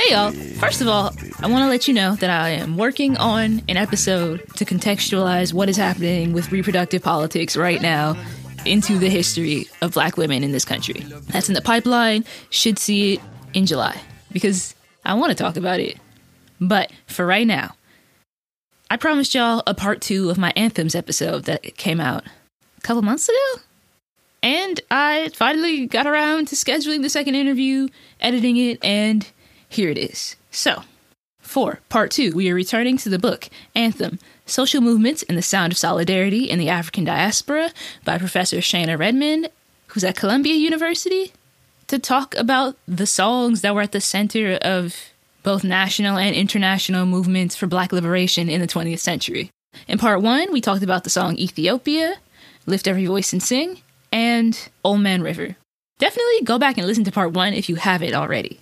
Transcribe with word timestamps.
Hey 0.00 0.12
y'all. 0.12 0.32
First 0.60 0.82
of 0.82 0.88
all, 0.88 1.14
I 1.40 1.46
want 1.46 1.62
to 1.62 1.68
let 1.68 1.88
you 1.88 1.94
know 1.94 2.14
that 2.16 2.28
I 2.28 2.50
am 2.50 2.76
working 2.76 3.16
on 3.16 3.62
an 3.68 3.76
episode 3.78 4.42
to 4.56 4.64
contextualize 4.66 5.54
what 5.54 5.70
is 5.70 5.78
happening 5.78 6.34
with 6.34 6.52
reproductive 6.52 7.02
politics 7.02 7.56
right 7.56 7.80
now 7.80 8.16
into 8.66 8.98
the 8.98 9.08
history 9.08 9.66
of 9.80 9.94
black 9.94 10.18
women 10.18 10.44
in 10.44 10.52
this 10.52 10.64
country. 10.64 11.00
That's 11.28 11.48
in 11.48 11.54
the 11.54 11.62
pipeline. 11.62 12.24
Should 12.50 12.78
see 12.78 13.14
it 13.14 13.20
in 13.54 13.64
July 13.64 13.98
because 14.30 14.74
I 15.06 15.14
want 15.14 15.30
to 15.30 15.42
talk 15.42 15.56
about 15.56 15.80
it. 15.80 15.98
But 16.60 16.92
for 17.06 17.24
right 17.24 17.46
now, 17.46 17.74
I 18.90 18.96
promised 18.96 19.34
y'all 19.34 19.62
a 19.66 19.74
part 19.74 20.02
two 20.02 20.28
of 20.28 20.36
my 20.36 20.52
anthems 20.54 20.94
episode 20.94 21.44
that 21.44 21.76
came 21.76 22.00
out 22.00 22.24
a 22.76 22.80
couple 22.82 23.00
months 23.00 23.28
ago. 23.28 23.62
And 24.44 24.78
I 24.90 25.30
finally 25.32 25.86
got 25.86 26.06
around 26.06 26.48
to 26.48 26.54
scheduling 26.54 27.00
the 27.00 27.08
second 27.08 27.34
interview, 27.34 27.88
editing 28.20 28.58
it, 28.58 28.78
and 28.84 29.26
here 29.70 29.88
it 29.88 29.96
is. 29.96 30.36
So, 30.50 30.82
for 31.40 31.80
part 31.88 32.10
two, 32.10 32.32
we 32.36 32.50
are 32.50 32.54
returning 32.54 32.98
to 32.98 33.08
the 33.08 33.18
book 33.18 33.48
Anthem 33.74 34.18
Social 34.44 34.82
Movements 34.82 35.22
and 35.22 35.38
the 35.38 35.42
Sound 35.42 35.72
of 35.72 35.78
Solidarity 35.78 36.50
in 36.50 36.58
the 36.58 36.68
African 36.68 37.04
Diaspora 37.04 37.70
by 38.04 38.18
Professor 38.18 38.58
Shana 38.58 38.98
Redmond, 38.98 39.48
who's 39.86 40.04
at 40.04 40.14
Columbia 40.14 40.56
University, 40.56 41.32
to 41.86 41.98
talk 41.98 42.34
about 42.36 42.76
the 42.86 43.06
songs 43.06 43.62
that 43.62 43.74
were 43.74 43.80
at 43.80 43.92
the 43.92 44.00
center 44.00 44.58
of 44.60 44.94
both 45.42 45.64
national 45.64 46.18
and 46.18 46.36
international 46.36 47.06
movements 47.06 47.56
for 47.56 47.66
black 47.66 47.92
liberation 47.92 48.50
in 48.50 48.60
the 48.60 48.66
20th 48.66 48.98
century. 48.98 49.50
In 49.88 49.96
part 49.96 50.20
one, 50.20 50.52
we 50.52 50.60
talked 50.60 50.82
about 50.82 51.04
the 51.04 51.10
song 51.10 51.38
Ethiopia, 51.38 52.16
Lift 52.66 52.86
Every 52.86 53.06
Voice 53.06 53.32
and 53.32 53.42
Sing, 53.42 53.80
and 54.14 54.68
Old 54.84 55.00
Man 55.00 55.22
River. 55.22 55.56
Definitely 55.98 56.42
go 56.44 56.58
back 56.58 56.78
and 56.78 56.86
listen 56.86 57.04
to 57.04 57.12
part 57.12 57.32
one 57.32 57.52
if 57.52 57.68
you 57.68 57.74
haven't 57.74 58.14
already. 58.14 58.60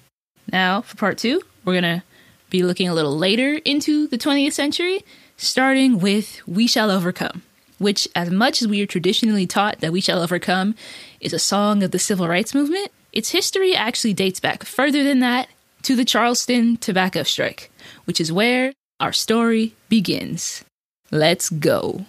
Now, 0.50 0.80
for 0.80 0.96
part 0.96 1.18
two, 1.18 1.42
we're 1.64 1.80
to 1.82 2.02
be 2.50 2.62
looking 2.62 2.88
a 2.88 2.94
little 2.94 3.16
later 3.16 3.60
into 3.64 4.06
the 4.08 4.18
20th 4.18 4.54
century, 4.54 5.04
starting 5.36 5.98
with 5.98 6.40
We 6.48 6.66
Shall 6.66 6.90
Overcome, 6.90 7.42
which, 7.78 8.08
as 8.16 8.30
much 8.30 8.62
as 8.62 8.68
we 8.68 8.80
are 8.82 8.86
traditionally 8.86 9.46
taught 9.46 9.80
that 9.80 9.92
We 9.92 10.00
Shall 10.00 10.22
Overcome 10.22 10.74
is 11.20 11.34
a 11.34 11.38
song 11.38 11.82
of 11.82 11.90
the 11.90 11.98
civil 11.98 12.28
rights 12.28 12.54
movement, 12.54 12.90
its 13.12 13.30
history 13.30 13.74
actually 13.74 14.14
dates 14.14 14.40
back 14.40 14.64
further 14.64 15.04
than 15.04 15.20
that 15.20 15.48
to 15.82 15.94
the 15.94 16.04
Charleston 16.04 16.78
tobacco 16.78 17.24
strike, 17.24 17.70
which 18.06 18.20
is 18.20 18.32
where 18.32 18.72
our 19.00 19.12
story 19.12 19.74
begins. 19.90 20.64
Let's 21.10 21.50
go. 21.50 22.06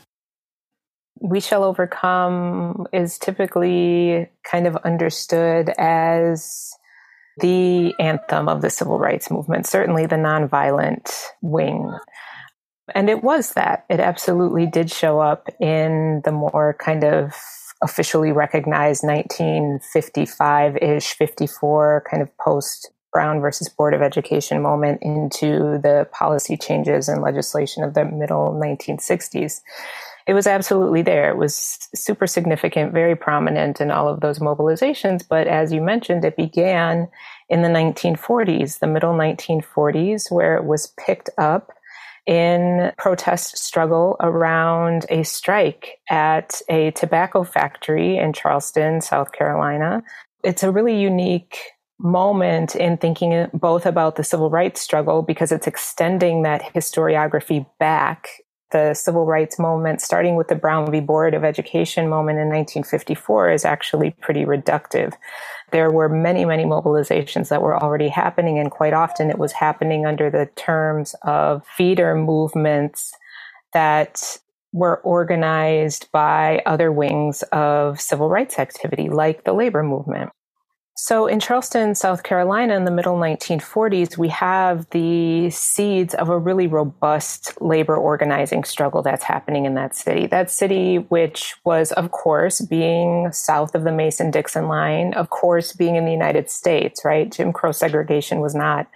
We 1.24 1.40
Shall 1.40 1.64
Overcome 1.64 2.86
is 2.92 3.18
typically 3.18 4.28
kind 4.44 4.68
of 4.68 4.76
understood 4.84 5.70
as 5.78 6.74
the 7.38 7.94
anthem 7.98 8.50
of 8.50 8.62
the 8.62 8.70
civil 8.70 9.00
rights 9.00 9.32
movement, 9.32 9.66
certainly 9.66 10.06
the 10.06 10.18
nonviolent 10.18 11.10
wing. 11.42 11.98
And 12.94 13.10
it 13.10 13.24
was 13.24 13.54
that. 13.54 13.86
It 13.90 14.02
absolutely 14.02 14.66
did 14.66 14.92
show 14.92 15.22
up 15.22 15.48
in 15.62 16.22
the 16.26 16.34
more 16.34 16.76
kind 16.78 17.06
of 17.06 17.34
officially 17.82 18.34
recognized 18.34 19.04
1955 19.04 20.76
ish, 20.76 21.14
54 21.14 22.04
kind 22.12 22.22
of 22.22 22.38
post 22.38 22.92
Brown 23.14 23.40
versus 23.40 23.70
Board 23.70 23.94
of 23.94 24.02
Education 24.02 24.62
moment 24.62 25.02
into 25.02 25.80
the 25.82 26.06
policy 26.12 26.58
changes 26.58 27.08
and 27.08 27.22
legislation 27.22 27.84
of 27.84 27.94
the 27.94 28.04
middle 28.04 28.60
1960s 28.62 29.62
it 30.26 30.34
was 30.34 30.48
absolutely 30.48 31.02
there. 31.02 31.30
It 31.30 31.38
was 31.38 31.78
super 31.94 32.28
significant, 32.28 32.94
very 32.94 33.16
prominent 33.16 33.82
in 33.82 33.92
all 33.92 34.08
of 34.08 34.22
those 34.22 34.40
mobilizations. 34.40 35.24
But 35.28 35.48
as 35.48 35.74
you 35.74 35.82
mentioned, 35.82 36.24
it 36.24 36.38
began 36.38 37.10
in 37.50 37.62
the 37.62 37.68
1940s, 37.68 38.80
the 38.80 38.88
middle 38.88 39.14
1940s, 39.14 40.32
where 40.32 40.56
it 40.56 40.64
was 40.64 40.94
picked 40.98 41.30
up 41.38 41.72
in 42.26 42.92
protest 42.98 43.58
struggle 43.58 44.16
around 44.22 45.06
a 45.10 45.24
strike 45.24 46.00
at 46.10 46.62
a 46.70 46.92
tobacco 46.92 47.44
factory 47.44 48.18
in 48.18 48.32
Charleston, 48.32 49.02
South 49.02 49.34
Carolina. 49.34 50.02
It's 50.44 50.64
a 50.64 50.72
really 50.72 51.00
unique 51.00 51.58
moment 52.00 52.76
in 52.76 52.98
thinking 52.98 53.48
both 53.54 53.86
about 53.86 54.16
the 54.16 54.24
civil 54.24 54.50
rights 54.50 54.82
struggle 54.82 55.22
because 55.22 55.52
it's 55.52 55.68
extending 55.68 56.44
that 56.44 56.62
historiography 56.74 57.66
back 57.80 58.30
the 58.74 58.94
civil 58.94 59.26
rights 59.26 59.58
movement, 59.58 60.02
starting 60.02 60.36
with 60.36 60.50
the 60.50 60.56
Brown 60.56 60.92
v. 60.92 61.00
Board 61.00 61.34
of 61.34 61.46
Education 61.46 62.10
moment 62.10 62.40
in 62.40 62.50
1954, 62.50 63.52
is 63.52 63.64
actually 63.64 64.12
pretty 64.20 64.44
reductive. 64.44 65.14
There 65.72 65.90
were 65.90 66.10
many, 66.10 66.44
many 66.44 66.66
mobilizations 66.66 67.48
that 67.48 67.62
were 67.62 67.82
already 67.82 68.10
happening, 68.10 68.60
and 68.60 68.70
quite 68.70 68.94
often 68.94 69.30
it 69.30 69.40
was 69.40 69.54
happening 69.54 70.06
under 70.06 70.30
the 70.30 70.50
terms 70.58 71.16
of 71.22 71.66
feeder 71.66 72.16
movements 72.16 73.14
that 73.72 74.38
were 74.74 74.98
organized 74.98 76.12
by 76.12 76.62
other 76.66 76.92
wings 76.92 77.44
of 77.54 78.02
civil 78.02 78.28
rights 78.28 78.60
activity, 78.60 79.08
like 79.08 79.46
the 79.46 79.54
labor 79.54 79.84
movement. 79.84 80.32
So 80.96 81.26
in 81.26 81.40
Charleston, 81.40 81.96
South 81.96 82.22
Carolina, 82.22 82.76
in 82.76 82.86
the 82.86 82.92
middle 82.92 83.18
1940s, 83.18 84.16
we 84.16 84.30
have 84.30 84.88
the 84.92 85.50
seeds 85.50 86.14
of 86.14 86.30
a 86.30 86.38
really 86.38 86.68
robust 86.68 87.60
labor 87.60 87.96
organizing 87.96 88.64
struggle 88.64 89.02
that's 89.02 89.24
happening 89.24 89.66
in 89.66 89.74
that 89.74 89.96
city. 89.96 90.28
That 90.28 90.52
city, 90.52 90.98
which 90.98 91.56
was, 91.66 91.92
of 91.94 92.12
course, 92.12 92.62
being 92.62 93.32
south 93.32 93.74
of 93.74 93.86
the 93.86 93.92
Mason 93.92 94.30
Dixon 94.30 94.68
line, 94.68 95.16
of 95.16 95.32
course, 95.32 95.74
being 95.74 95.96
in 95.96 96.06
the 96.06 96.12
United 96.12 96.52
States, 96.52 97.04
right? 97.04 97.32
Jim 97.32 97.54
Crow 97.54 97.72
segregation 97.72 98.40
was 98.40 98.54
not 98.54 98.88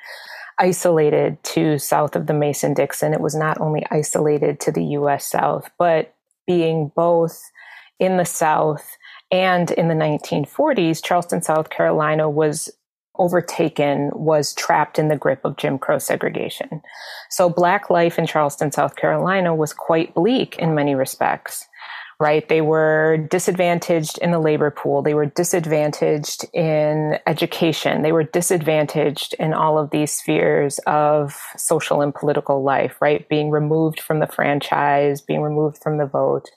isolated 0.60 1.44
to 1.44 1.80
south 1.80 2.16
of 2.16 2.28
the 2.28 2.34
Mason 2.34 2.76
Dixon. 2.76 3.14
It 3.14 3.22
was 3.22 3.36
not 3.36 3.60
only 3.60 3.86
isolated 3.90 4.60
to 4.62 4.72
the 4.72 4.84
US 4.84 5.26
South, 5.26 5.70
but 5.80 6.14
being 6.46 6.92
both 6.96 7.42
in 8.00 8.18
the 8.18 8.26
South 8.26 8.98
and 9.32 9.72
in 9.72 9.88
the 9.88 9.94
1940s, 9.94 11.04
Charleston, 11.04 11.42
South 11.42 11.70
Carolina 11.70 12.30
was 12.30 12.70
overtaken, 13.20 14.12
was 14.14 14.54
trapped 14.54 15.00
in 15.00 15.08
the 15.08 15.18
grip 15.18 15.42
of 15.44 15.58
Jim 15.58 15.80
Crow 15.80 15.98
segregation. 15.98 16.82
So 17.30 17.50
black 17.50 17.90
life 17.90 18.20
in 18.20 18.28
Charleston, 18.28 18.72
South 18.72 18.96
Carolina 18.96 19.56
was 19.56 19.74
quite 19.74 20.14
bleak 20.14 20.56
in 20.58 20.76
many 20.76 20.94
respects 20.94 21.66
right? 22.20 22.50
They 22.50 22.62
were 22.62 23.18
disadvantaged 23.30 24.18
in 24.20 24.32
the 24.32 24.40
labor 24.40 24.72
pool. 24.72 25.04
They 25.04 25.14
were 25.14 25.28
disadvantaged 25.28 26.46
in 26.54 27.20
education. 27.28 28.02
They 28.02 28.12
were 28.12 28.24
disadvantaged 28.24 29.36
in 29.38 29.54
all 29.54 29.78
of 29.78 29.92
these 29.92 30.12
spheres 30.12 30.80
of 30.88 31.40
social 31.58 32.02
and 32.02 32.14
political 32.14 32.64
life, 32.64 32.96
right? 33.02 33.28
Being 33.30 33.52
removed 33.52 34.00
from 34.00 34.20
the 34.20 34.28
franchise, 34.28 35.22
being 35.22 35.42
removed 35.42 35.78
from 35.78 35.98
the 36.00 36.08
vote. 36.08 36.50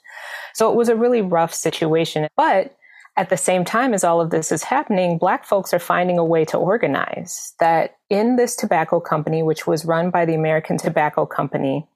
So 0.53 0.71
it 0.71 0.75
was 0.75 0.89
a 0.89 0.95
really 0.95 1.21
rough 1.21 1.53
situation. 1.53 2.27
But 2.35 2.75
at 3.17 3.29
the 3.29 3.37
same 3.37 3.65
time 3.65 3.93
as 3.93 4.03
all 4.03 4.21
of 4.21 4.29
this 4.29 4.51
is 4.51 4.63
happening, 4.63 5.17
Black 5.17 5.45
folks 5.45 5.73
are 5.73 5.79
finding 5.79 6.17
a 6.17 6.25
way 6.25 6.45
to 6.45 6.57
organize. 6.57 7.53
That 7.59 7.97
in 8.09 8.35
this 8.35 8.55
tobacco 8.55 8.99
company, 8.99 9.43
which 9.43 9.67
was 9.67 9.85
run 9.85 10.09
by 10.09 10.25
the 10.25 10.35
American 10.35 10.77
Tobacco 10.77 11.25
Company, 11.25 11.87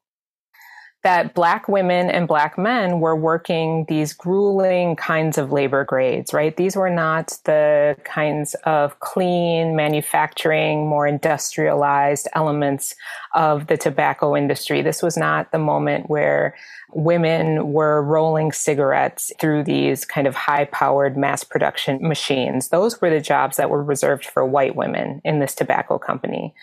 that 1.05 1.35
black 1.35 1.67
women 1.67 2.09
and 2.09 2.27
black 2.27 2.57
men 2.57 2.99
were 2.99 3.15
working 3.15 3.85
these 3.87 4.11
grueling 4.11 4.95
kinds 4.95 5.37
of 5.37 5.51
labor 5.51 5.83
grades, 5.83 6.33
right? 6.33 6.57
These 6.57 6.75
were 6.75 6.89
not 6.89 7.37
the 7.43 7.95
kinds 8.03 8.55
of 8.63 8.99
clean 9.01 9.75
manufacturing, 9.75 10.87
more 10.87 11.05
industrialized 11.05 12.27
elements 12.33 12.95
of 13.35 13.67
the 13.67 13.77
tobacco 13.77 14.35
industry. 14.35 14.81
This 14.81 15.03
was 15.03 15.15
not 15.15 15.51
the 15.51 15.59
moment 15.59 16.09
where 16.09 16.55
women 16.91 17.71
were 17.71 18.01
rolling 18.01 18.51
cigarettes 18.51 19.31
through 19.39 19.63
these 19.63 20.05
kind 20.05 20.25
of 20.25 20.33
high 20.33 20.65
powered 20.65 21.15
mass 21.15 21.43
production 21.43 21.99
machines. 22.01 22.69
Those 22.69 22.99
were 22.99 23.11
the 23.11 23.21
jobs 23.21 23.57
that 23.57 23.69
were 23.69 23.83
reserved 23.83 24.25
for 24.25 24.43
white 24.43 24.75
women 24.75 25.21
in 25.23 25.37
this 25.37 25.53
tobacco 25.53 25.99
company. 25.99 26.55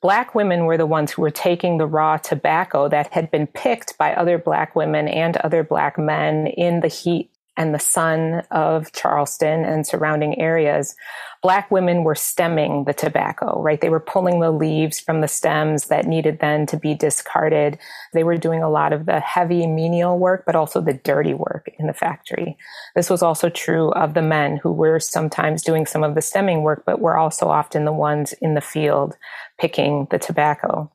Black 0.00 0.34
women 0.34 0.64
were 0.64 0.76
the 0.76 0.86
ones 0.86 1.10
who 1.10 1.22
were 1.22 1.30
taking 1.30 1.78
the 1.78 1.86
raw 1.86 2.16
tobacco 2.18 2.88
that 2.88 3.12
had 3.12 3.30
been 3.30 3.48
picked 3.48 3.98
by 3.98 4.14
other 4.14 4.38
black 4.38 4.76
women 4.76 5.08
and 5.08 5.36
other 5.38 5.64
black 5.64 5.98
men 5.98 6.46
in 6.46 6.80
the 6.80 6.88
heat 6.88 7.30
and 7.58 7.74
the 7.74 7.80
sun 7.80 8.44
of 8.52 8.92
Charleston 8.92 9.64
and 9.64 9.84
surrounding 9.84 10.40
areas, 10.40 10.94
black 11.42 11.70
women 11.72 12.04
were 12.04 12.14
stemming 12.14 12.84
the 12.84 12.94
tobacco, 12.94 13.60
right? 13.60 13.80
They 13.80 13.90
were 13.90 13.98
pulling 13.98 14.38
the 14.38 14.52
leaves 14.52 15.00
from 15.00 15.20
the 15.20 15.28
stems 15.28 15.88
that 15.88 16.06
needed 16.06 16.38
then 16.40 16.66
to 16.66 16.76
be 16.76 16.94
discarded. 16.94 17.76
They 18.14 18.22
were 18.22 18.36
doing 18.36 18.62
a 18.62 18.70
lot 18.70 18.92
of 18.92 19.06
the 19.06 19.18
heavy 19.18 19.66
menial 19.66 20.18
work, 20.18 20.44
but 20.46 20.54
also 20.54 20.80
the 20.80 20.94
dirty 20.94 21.34
work 21.34 21.68
in 21.80 21.88
the 21.88 21.92
factory. 21.92 22.56
This 22.94 23.10
was 23.10 23.22
also 23.22 23.48
true 23.48 23.90
of 23.90 24.14
the 24.14 24.22
men 24.22 24.58
who 24.58 24.70
were 24.70 25.00
sometimes 25.00 25.62
doing 25.62 25.84
some 25.84 26.04
of 26.04 26.14
the 26.14 26.22
stemming 26.22 26.62
work, 26.62 26.84
but 26.86 27.00
were 27.00 27.18
also 27.18 27.48
often 27.48 27.84
the 27.84 27.92
ones 27.92 28.34
in 28.40 28.54
the 28.54 28.60
field 28.60 29.16
picking 29.58 30.06
the 30.12 30.18
tobacco. 30.18 30.90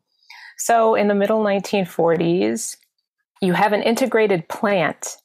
So 0.57 0.95
in 0.95 1.09
the 1.09 1.15
middle 1.15 1.43
1940s, 1.43 2.77
you 3.41 3.51
have 3.51 3.73
an 3.73 3.83
integrated 3.83 4.47
plant 4.47 5.17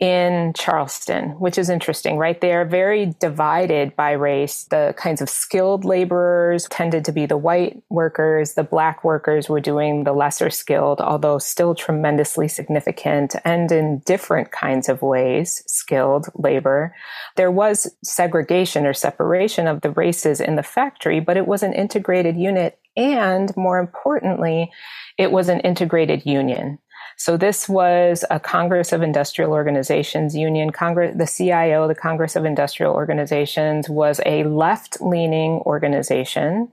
in 0.00 0.52
Charleston, 0.56 1.30
which 1.38 1.56
is 1.56 1.70
interesting, 1.70 2.18
right? 2.18 2.40
They 2.40 2.52
are 2.52 2.64
very 2.64 3.14
divided 3.20 3.94
by 3.94 4.12
race. 4.12 4.64
The 4.64 4.92
kinds 4.98 5.22
of 5.22 5.30
skilled 5.30 5.84
laborers 5.84 6.66
tended 6.68 7.04
to 7.04 7.12
be 7.12 7.26
the 7.26 7.36
white 7.36 7.80
workers. 7.90 8.54
The 8.54 8.64
black 8.64 9.04
workers 9.04 9.48
were 9.48 9.60
doing 9.60 10.02
the 10.02 10.12
lesser 10.12 10.50
skilled, 10.50 11.00
although 11.00 11.38
still 11.38 11.76
tremendously 11.76 12.48
significant 12.48 13.36
and 13.44 13.70
in 13.70 14.00
different 14.00 14.50
kinds 14.50 14.88
of 14.88 15.00
ways, 15.00 15.62
skilled 15.68 16.26
labor. 16.34 16.94
There 17.36 17.52
was 17.52 17.94
segregation 18.02 18.86
or 18.86 18.94
separation 18.94 19.68
of 19.68 19.82
the 19.82 19.90
races 19.90 20.40
in 20.40 20.56
the 20.56 20.64
factory, 20.64 21.20
but 21.20 21.36
it 21.36 21.46
was 21.46 21.62
an 21.62 21.72
integrated 21.72 22.36
unit. 22.36 22.80
And 22.96 23.56
more 23.56 23.78
importantly, 23.78 24.70
it 25.18 25.30
was 25.30 25.48
an 25.48 25.60
integrated 25.60 26.26
union. 26.26 26.78
So 27.16 27.36
this 27.36 27.68
was 27.68 28.24
a 28.30 28.40
Congress 28.40 28.92
of 28.92 29.02
Industrial 29.02 29.52
Organizations 29.52 30.34
union. 30.36 30.70
Congress, 30.70 31.14
the 31.16 31.26
CIO, 31.26 31.88
the 31.88 31.94
Congress 31.94 32.36
of 32.36 32.44
Industrial 32.44 32.92
Organizations, 32.92 33.88
was 33.88 34.20
a 34.26 34.44
left-leaning 34.44 35.60
organization 35.66 36.72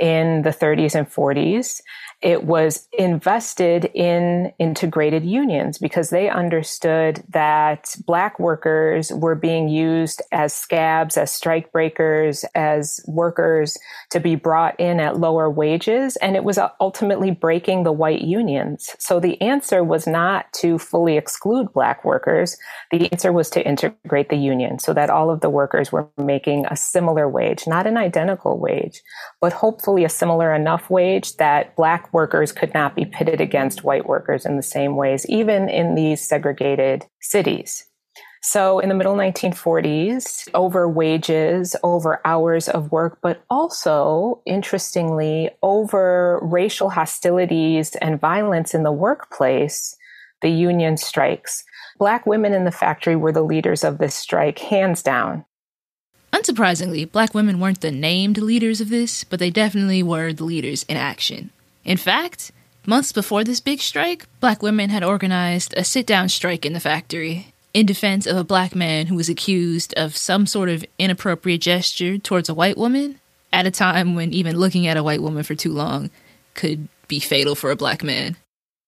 in 0.00 0.42
the 0.42 0.50
30s 0.50 0.94
and 0.94 1.08
40s 1.08 1.80
it 2.24 2.44
was 2.44 2.88
invested 2.98 3.84
in 3.92 4.50
integrated 4.58 5.26
unions 5.26 5.76
because 5.76 6.08
they 6.08 6.30
understood 6.30 7.22
that 7.28 7.94
black 8.06 8.40
workers 8.40 9.12
were 9.12 9.34
being 9.34 9.68
used 9.68 10.22
as 10.32 10.54
scabs, 10.54 11.18
as 11.18 11.30
strike 11.30 11.70
breakers, 11.70 12.42
as 12.54 12.98
workers 13.06 13.76
to 14.10 14.20
be 14.20 14.36
brought 14.36 14.80
in 14.80 15.00
at 15.00 15.20
lower 15.20 15.50
wages. 15.50 16.16
And 16.16 16.34
it 16.34 16.44
was 16.44 16.56
uh, 16.56 16.70
ultimately 16.80 17.30
breaking 17.30 17.82
the 17.82 17.92
white 17.92 18.22
unions. 18.22 18.96
So 18.98 19.20
the 19.20 19.38
answer 19.42 19.84
was 19.84 20.06
not 20.06 20.50
to 20.54 20.78
fully 20.78 21.18
exclude 21.18 21.74
black 21.74 22.06
workers. 22.06 22.56
The 22.90 23.12
answer 23.12 23.34
was 23.34 23.50
to 23.50 23.68
integrate 23.68 24.30
the 24.30 24.38
union 24.38 24.78
so 24.78 24.94
that 24.94 25.10
all 25.10 25.28
of 25.28 25.42
the 25.42 25.50
workers 25.50 25.92
were 25.92 26.08
making 26.16 26.64
a 26.70 26.76
similar 26.76 27.28
wage, 27.28 27.66
not 27.66 27.86
an 27.86 27.98
identical 27.98 28.58
wage, 28.58 29.02
but 29.42 29.52
hopefully 29.52 30.04
a 30.04 30.08
similar 30.08 30.54
enough 30.54 30.88
wage 30.88 31.36
that 31.36 31.76
black 31.76 32.13
workers 32.14 32.52
could 32.52 32.72
not 32.72 32.96
be 32.96 33.04
pitted 33.04 33.40
against 33.40 33.84
white 33.84 34.06
workers 34.06 34.46
in 34.46 34.56
the 34.56 34.62
same 34.62 34.96
ways, 34.96 35.26
even 35.28 35.68
in 35.68 35.94
these 35.94 36.26
segregated 36.26 37.04
cities. 37.20 37.84
So 38.46 38.78
in 38.78 38.90
the 38.90 38.94
middle 38.94 39.16
1940s, 39.16 40.48
over 40.52 40.86
wages, 40.86 41.74
over 41.82 42.20
hours 42.26 42.68
of 42.68 42.92
work, 42.92 43.18
but 43.22 43.42
also, 43.48 44.42
interestingly, 44.44 45.50
over 45.62 46.40
racial 46.42 46.90
hostilities 46.90 47.96
and 47.96 48.20
violence 48.20 48.74
in 48.74 48.82
the 48.82 48.92
workplace, 48.92 49.96
the 50.42 50.50
union 50.50 50.98
strikes. 50.98 51.64
Black 51.98 52.26
women 52.26 52.52
in 52.52 52.64
the 52.64 52.70
factory 52.70 53.16
were 53.16 53.32
the 53.32 53.42
leaders 53.42 53.82
of 53.82 53.96
this 53.96 54.14
strike, 54.14 54.58
hands 54.58 55.02
down. 55.02 55.46
Unsurprisingly, 56.34 57.10
black 57.10 57.32
women 57.32 57.58
weren't 57.60 57.80
the 57.80 57.90
named 57.90 58.36
leaders 58.36 58.80
of 58.82 58.90
this, 58.90 59.24
but 59.24 59.38
they 59.38 59.50
definitely 59.50 60.02
were 60.02 60.34
the 60.34 60.44
leaders 60.44 60.84
in 60.86 60.98
action. 60.98 61.48
In 61.84 61.96
fact, 61.96 62.50
months 62.86 63.12
before 63.12 63.44
this 63.44 63.60
big 63.60 63.80
strike, 63.80 64.26
black 64.40 64.62
women 64.62 64.90
had 64.90 65.04
organized 65.04 65.74
a 65.76 65.84
sit 65.84 66.06
down 66.06 66.28
strike 66.28 66.64
in 66.64 66.72
the 66.72 66.80
factory 66.80 67.52
in 67.74 67.84
defense 67.84 68.26
of 68.26 68.36
a 68.36 68.44
black 68.44 68.74
man 68.74 69.06
who 69.06 69.16
was 69.16 69.28
accused 69.28 69.92
of 69.94 70.16
some 70.16 70.46
sort 70.46 70.68
of 70.68 70.84
inappropriate 70.98 71.60
gesture 71.60 72.16
towards 72.18 72.48
a 72.48 72.54
white 72.54 72.78
woman 72.78 73.18
at 73.52 73.66
a 73.66 73.70
time 73.70 74.14
when 74.14 74.32
even 74.32 74.56
looking 74.56 74.86
at 74.86 74.96
a 74.96 75.02
white 75.02 75.20
woman 75.20 75.42
for 75.42 75.54
too 75.54 75.72
long 75.72 76.10
could 76.54 76.88
be 77.08 77.20
fatal 77.20 77.54
for 77.54 77.70
a 77.70 77.76
black 77.76 78.02
man. 78.02 78.36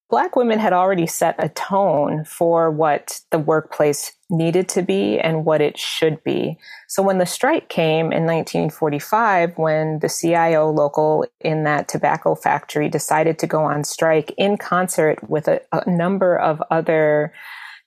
Black 0.08 0.36
women 0.36 0.60
had 0.60 0.72
already 0.72 1.06
set 1.06 1.34
a 1.38 1.48
tone 1.48 2.24
for 2.24 2.70
what 2.70 3.20
the 3.32 3.40
workplace 3.40 4.12
needed 4.30 4.68
to 4.68 4.82
be 4.82 5.18
and 5.18 5.44
what 5.44 5.60
it 5.60 5.76
should 5.76 6.22
be. 6.22 6.58
So 6.86 7.02
when 7.02 7.18
the 7.18 7.26
strike 7.26 7.68
came 7.68 8.12
in 8.12 8.24
1945, 8.24 9.58
when 9.58 9.98
the 9.98 10.08
CIO 10.08 10.70
local 10.70 11.26
in 11.40 11.64
that 11.64 11.88
tobacco 11.88 12.36
factory 12.36 12.88
decided 12.88 13.38
to 13.40 13.48
go 13.48 13.64
on 13.64 13.82
strike 13.82 14.32
in 14.38 14.58
concert 14.58 15.28
with 15.28 15.48
a, 15.48 15.60
a 15.72 15.90
number 15.90 16.38
of 16.38 16.62
other 16.70 17.32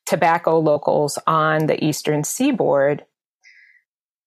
tobacco 0.06 0.60
locals 0.60 1.18
on 1.26 1.68
the 1.68 1.82
eastern 1.84 2.26
seaboard, 2.26 3.06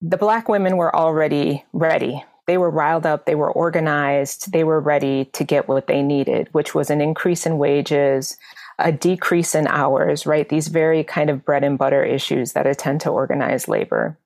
the 0.01 0.17
black 0.17 0.49
women 0.49 0.79
were 0.79 0.95
already 0.95 1.65
ready 1.75 2.25
they 2.47 2.59
were 2.59 2.71
riled 2.71 3.07
up, 3.07 3.27
they 3.27 3.35
were 3.35 3.51
organized, 3.51 4.53
they 4.53 4.65
were 4.65 4.81
ready 4.81 5.27
to 5.27 5.45
get 5.45 5.69
what 5.69 5.87
they 5.87 6.03
needed, 6.03 6.49
which 6.53 6.75
was 6.75 6.91
an 6.91 7.01
increase 7.01 7.47
in 7.47 7.59
wages, 7.59 8.37
a 8.79 8.93
decrease 8.93 9.55
in 9.55 9.67
hours, 9.69 10.27
right? 10.27 10.49
These 10.49 10.69
very 10.69 11.05
kind 11.05 11.31
of 11.31 11.45
bread 11.45 11.65
and 11.65 11.79
butter 11.79 12.05
issues 12.05 12.53
that 12.53 12.67
attend 12.67 13.01
to 13.03 13.11
organized 13.11 13.69
labor 13.69 14.19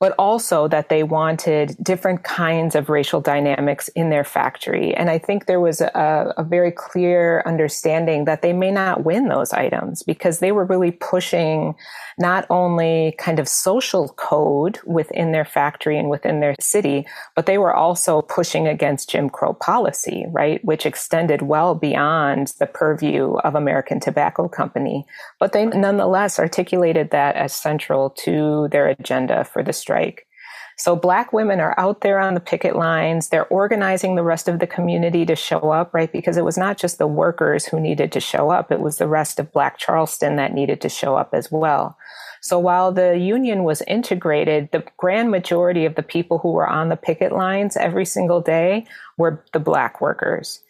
but 0.00 0.14
also 0.18 0.68
that 0.68 0.88
they 0.88 1.02
wanted 1.02 1.76
different 1.82 2.24
kinds 2.24 2.74
of 2.74 2.88
racial 2.88 3.20
dynamics 3.20 3.88
in 3.88 4.10
their 4.10 4.24
factory. 4.24 4.94
And 4.94 5.08
I 5.08 5.18
think 5.18 5.46
there 5.46 5.60
was 5.60 5.80
a, 5.80 6.34
a, 6.36 6.42
very 6.44 6.72
clear 6.72 7.42
understanding 7.46 8.24
that 8.24 8.42
they 8.42 8.52
may 8.52 8.70
not 8.70 9.04
win 9.04 9.28
those 9.28 9.52
items 9.52 10.02
because 10.02 10.40
they 10.40 10.52
were 10.52 10.64
really 10.64 10.90
pushing 10.90 11.74
not 12.18 12.46
only 12.50 13.14
kind 13.18 13.38
of 13.38 13.48
social 13.48 14.08
code 14.10 14.78
within 14.84 15.32
their 15.32 15.44
factory 15.44 15.98
and 15.98 16.10
within 16.10 16.40
their 16.40 16.54
city, 16.60 17.06
but 17.34 17.46
they 17.46 17.58
were 17.58 17.74
also 17.74 18.22
pushing 18.22 18.66
against 18.66 19.10
Jim 19.10 19.30
Crow 19.30 19.52
policy, 19.52 20.24
right? 20.30 20.64
Which 20.64 20.86
extended 20.86 21.42
well 21.42 21.74
beyond 21.74 22.54
the 22.58 22.66
purview 22.66 23.34
of 23.38 23.54
American 23.54 24.00
Tobacco 24.00 24.48
Company. 24.48 25.06
But 25.38 25.52
they 25.52 25.66
nonetheless 25.66 26.38
articulated 26.38 27.10
that 27.10 27.36
as 27.36 27.52
central 27.52 28.10
to 28.24 28.68
their 28.70 28.88
agenda 28.88 29.44
for 29.44 29.62
the 29.62 29.72
strike. 29.72 30.26
So 30.76 30.96
black 30.96 31.32
women 31.32 31.60
are 31.60 31.78
out 31.78 32.00
there 32.00 32.18
on 32.18 32.34
the 32.34 32.40
picket 32.40 32.74
lines. 32.74 33.28
They're 33.28 33.46
organizing 33.46 34.16
the 34.16 34.22
rest 34.22 34.48
of 34.48 34.58
the 34.58 34.66
community 34.66 35.24
to 35.26 35.36
show 35.36 35.70
up, 35.70 35.94
right? 35.94 36.10
Because 36.10 36.36
it 36.36 36.44
was 36.44 36.58
not 36.58 36.78
just 36.78 36.98
the 36.98 37.06
workers 37.06 37.64
who 37.64 37.78
needed 37.78 38.10
to 38.12 38.20
show 38.20 38.50
up. 38.50 38.72
It 38.72 38.80
was 38.80 38.98
the 38.98 39.06
rest 39.06 39.38
of 39.38 39.52
black 39.52 39.78
Charleston 39.78 40.36
that 40.36 40.52
needed 40.52 40.80
to 40.80 40.88
show 40.88 41.16
up 41.16 41.32
as 41.32 41.50
well. 41.50 41.96
So 42.40 42.58
while 42.58 42.92
the 42.92 43.16
union 43.16 43.64
was 43.64 43.82
integrated, 43.82 44.70
the 44.72 44.84
grand 44.96 45.30
majority 45.30 45.84
of 45.84 45.94
the 45.94 46.02
people 46.02 46.38
who 46.38 46.52
were 46.52 46.68
on 46.68 46.88
the 46.88 46.96
picket 46.96 47.32
lines 47.32 47.76
every 47.76 48.04
single 48.04 48.40
day 48.40 48.86
were 49.16 49.44
the 49.52 49.60
black 49.60 50.00
workers. 50.00 50.60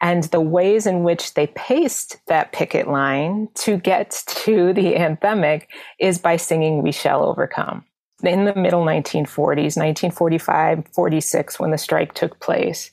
And 0.00 0.24
the 0.24 0.42
ways 0.42 0.86
in 0.86 1.02
which 1.02 1.34
they 1.34 1.46
paced 1.48 2.18
that 2.26 2.52
picket 2.52 2.86
line 2.86 3.48
to 3.54 3.78
get 3.78 4.22
to 4.26 4.74
the 4.74 4.94
anthemic 4.94 5.62
is 5.98 6.18
by 6.18 6.36
singing 6.36 6.82
We 6.82 6.92
Shall 6.92 7.24
Overcome 7.24 7.84
in 8.22 8.44
the 8.44 8.54
middle 8.54 8.84
1940s, 8.84 9.76
1945, 9.76 10.84
46, 10.92 11.60
when 11.60 11.70
the 11.70 11.78
strike 11.78 12.14
took 12.14 12.38
place. 12.40 12.90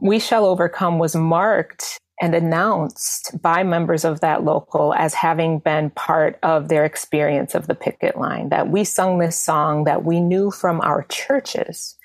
We 0.00 0.18
Shall 0.18 0.44
Overcome 0.44 0.98
was 0.98 1.16
marked 1.16 1.98
and 2.20 2.34
announced 2.34 3.40
by 3.42 3.62
members 3.62 4.04
of 4.04 4.20
that 4.20 4.42
local 4.42 4.94
as 4.94 5.14
having 5.14 5.58
been 5.58 5.90
part 5.90 6.38
of 6.42 6.68
their 6.68 6.84
experience 6.84 7.54
of 7.54 7.66
the 7.66 7.74
picket 7.74 8.16
line, 8.16 8.48
that 8.48 8.68
we 8.68 8.84
sung 8.84 9.18
this 9.18 9.38
song 9.38 9.84
that 9.84 10.04
we 10.04 10.20
knew 10.20 10.50
from 10.50 10.80
our 10.80 11.04
churches 11.08 11.95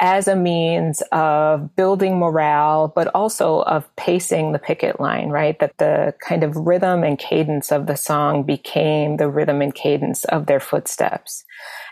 as 0.00 0.26
a 0.26 0.36
means 0.36 1.02
of 1.12 1.74
building 1.76 2.18
morale, 2.18 2.92
but 2.94 3.08
also 3.14 3.62
of 3.62 3.94
pacing 3.96 4.52
the 4.52 4.58
picket 4.58 5.00
line, 5.00 5.30
right? 5.30 5.58
That 5.60 5.78
the 5.78 6.14
kind 6.26 6.42
of 6.42 6.56
rhythm 6.56 7.04
and 7.04 7.18
cadence 7.18 7.70
of 7.70 7.86
the 7.86 7.96
song 7.96 8.42
became 8.42 9.16
the 9.16 9.30
rhythm 9.30 9.62
and 9.62 9.74
cadence 9.74 10.24
of 10.24 10.46
their 10.46 10.60
footsteps. 10.60 11.44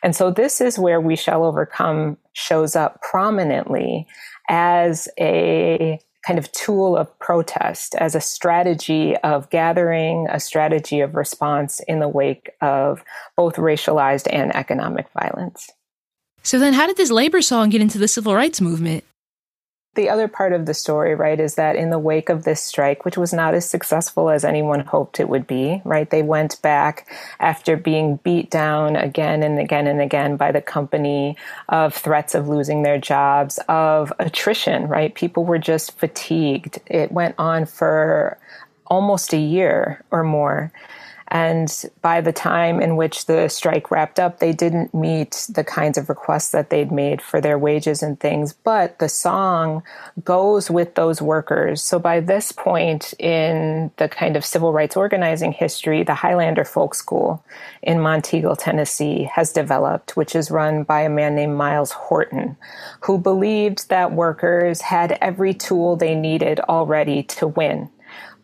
And 0.02 0.16
so 0.16 0.30
this 0.30 0.60
is 0.60 0.78
where 0.78 1.00
We 1.00 1.16
Shall 1.16 1.44
Overcome 1.44 2.18
shows 2.32 2.74
up 2.74 3.00
prominently 3.02 4.06
as 4.48 5.08
a 5.18 6.00
kind 6.26 6.38
of 6.38 6.50
tool 6.52 6.96
of 6.96 7.18
protest, 7.18 7.94
as 7.96 8.14
a 8.14 8.20
strategy 8.20 9.16
of 9.18 9.50
gathering, 9.50 10.26
a 10.30 10.38
strategy 10.38 11.00
of 11.00 11.14
response 11.14 11.80
in 11.88 11.98
the 11.98 12.08
wake 12.08 12.50
of 12.60 13.02
both 13.36 13.56
racialized 13.56 14.28
and 14.32 14.54
economic 14.54 15.06
violence. 15.18 15.70
So 16.42 16.58
then, 16.58 16.72
how 16.72 16.86
did 16.86 16.96
this 16.96 17.10
labor 17.10 17.40
song 17.40 17.70
get 17.70 17.80
into 17.80 17.98
the 17.98 18.08
civil 18.08 18.34
rights 18.34 18.60
movement? 18.60 19.04
The 19.94 20.08
other 20.08 20.26
part 20.26 20.54
of 20.54 20.64
the 20.64 20.72
story, 20.72 21.14
right, 21.14 21.38
is 21.38 21.56
that 21.56 21.76
in 21.76 21.90
the 21.90 21.98
wake 21.98 22.30
of 22.30 22.44
this 22.44 22.62
strike, 22.62 23.04
which 23.04 23.18
was 23.18 23.34
not 23.34 23.52
as 23.52 23.68
successful 23.68 24.30
as 24.30 24.42
anyone 24.42 24.80
hoped 24.80 25.20
it 25.20 25.28
would 25.28 25.46
be, 25.46 25.82
right, 25.84 26.08
they 26.08 26.22
went 26.22 26.60
back 26.62 27.06
after 27.38 27.76
being 27.76 28.16
beat 28.24 28.50
down 28.50 28.96
again 28.96 29.42
and 29.42 29.58
again 29.58 29.86
and 29.86 30.00
again 30.00 30.38
by 30.38 30.50
the 30.50 30.62
company 30.62 31.36
of 31.68 31.94
threats 31.94 32.34
of 32.34 32.48
losing 32.48 32.82
their 32.82 32.98
jobs, 32.98 33.58
of 33.68 34.14
attrition, 34.18 34.88
right? 34.88 35.14
People 35.14 35.44
were 35.44 35.58
just 35.58 35.98
fatigued. 35.98 36.80
It 36.86 37.12
went 37.12 37.34
on 37.38 37.66
for 37.66 38.38
almost 38.86 39.34
a 39.34 39.38
year 39.38 40.02
or 40.10 40.24
more. 40.24 40.72
And 41.32 41.90
by 42.02 42.20
the 42.20 42.30
time 42.30 42.78
in 42.78 42.96
which 42.96 43.24
the 43.24 43.48
strike 43.48 43.90
wrapped 43.90 44.20
up, 44.20 44.38
they 44.38 44.52
didn't 44.52 44.92
meet 44.92 45.46
the 45.48 45.64
kinds 45.64 45.96
of 45.96 46.10
requests 46.10 46.50
that 46.50 46.68
they'd 46.68 46.92
made 46.92 47.22
for 47.22 47.40
their 47.40 47.58
wages 47.58 48.02
and 48.02 48.20
things. 48.20 48.52
But 48.52 48.98
the 48.98 49.08
song 49.08 49.82
goes 50.22 50.70
with 50.70 50.94
those 50.94 51.22
workers. 51.22 51.82
So 51.82 51.98
by 51.98 52.20
this 52.20 52.52
point 52.52 53.14
in 53.18 53.90
the 53.96 54.10
kind 54.10 54.36
of 54.36 54.44
civil 54.44 54.74
rights 54.74 54.94
organizing 54.94 55.52
history, 55.52 56.02
the 56.02 56.16
Highlander 56.16 56.66
Folk 56.66 56.94
School 56.94 57.42
in 57.82 57.96
Monteagle, 57.96 58.58
Tennessee 58.58 59.24
has 59.32 59.54
developed, 59.54 60.18
which 60.18 60.36
is 60.36 60.50
run 60.50 60.82
by 60.82 61.00
a 61.00 61.08
man 61.08 61.34
named 61.34 61.56
Myles 61.56 61.92
Horton, 61.92 62.58
who 63.00 63.16
believed 63.16 63.88
that 63.88 64.12
workers 64.12 64.82
had 64.82 65.16
every 65.22 65.54
tool 65.54 65.96
they 65.96 66.14
needed 66.14 66.60
already 66.60 67.22
to 67.22 67.46
win 67.46 67.88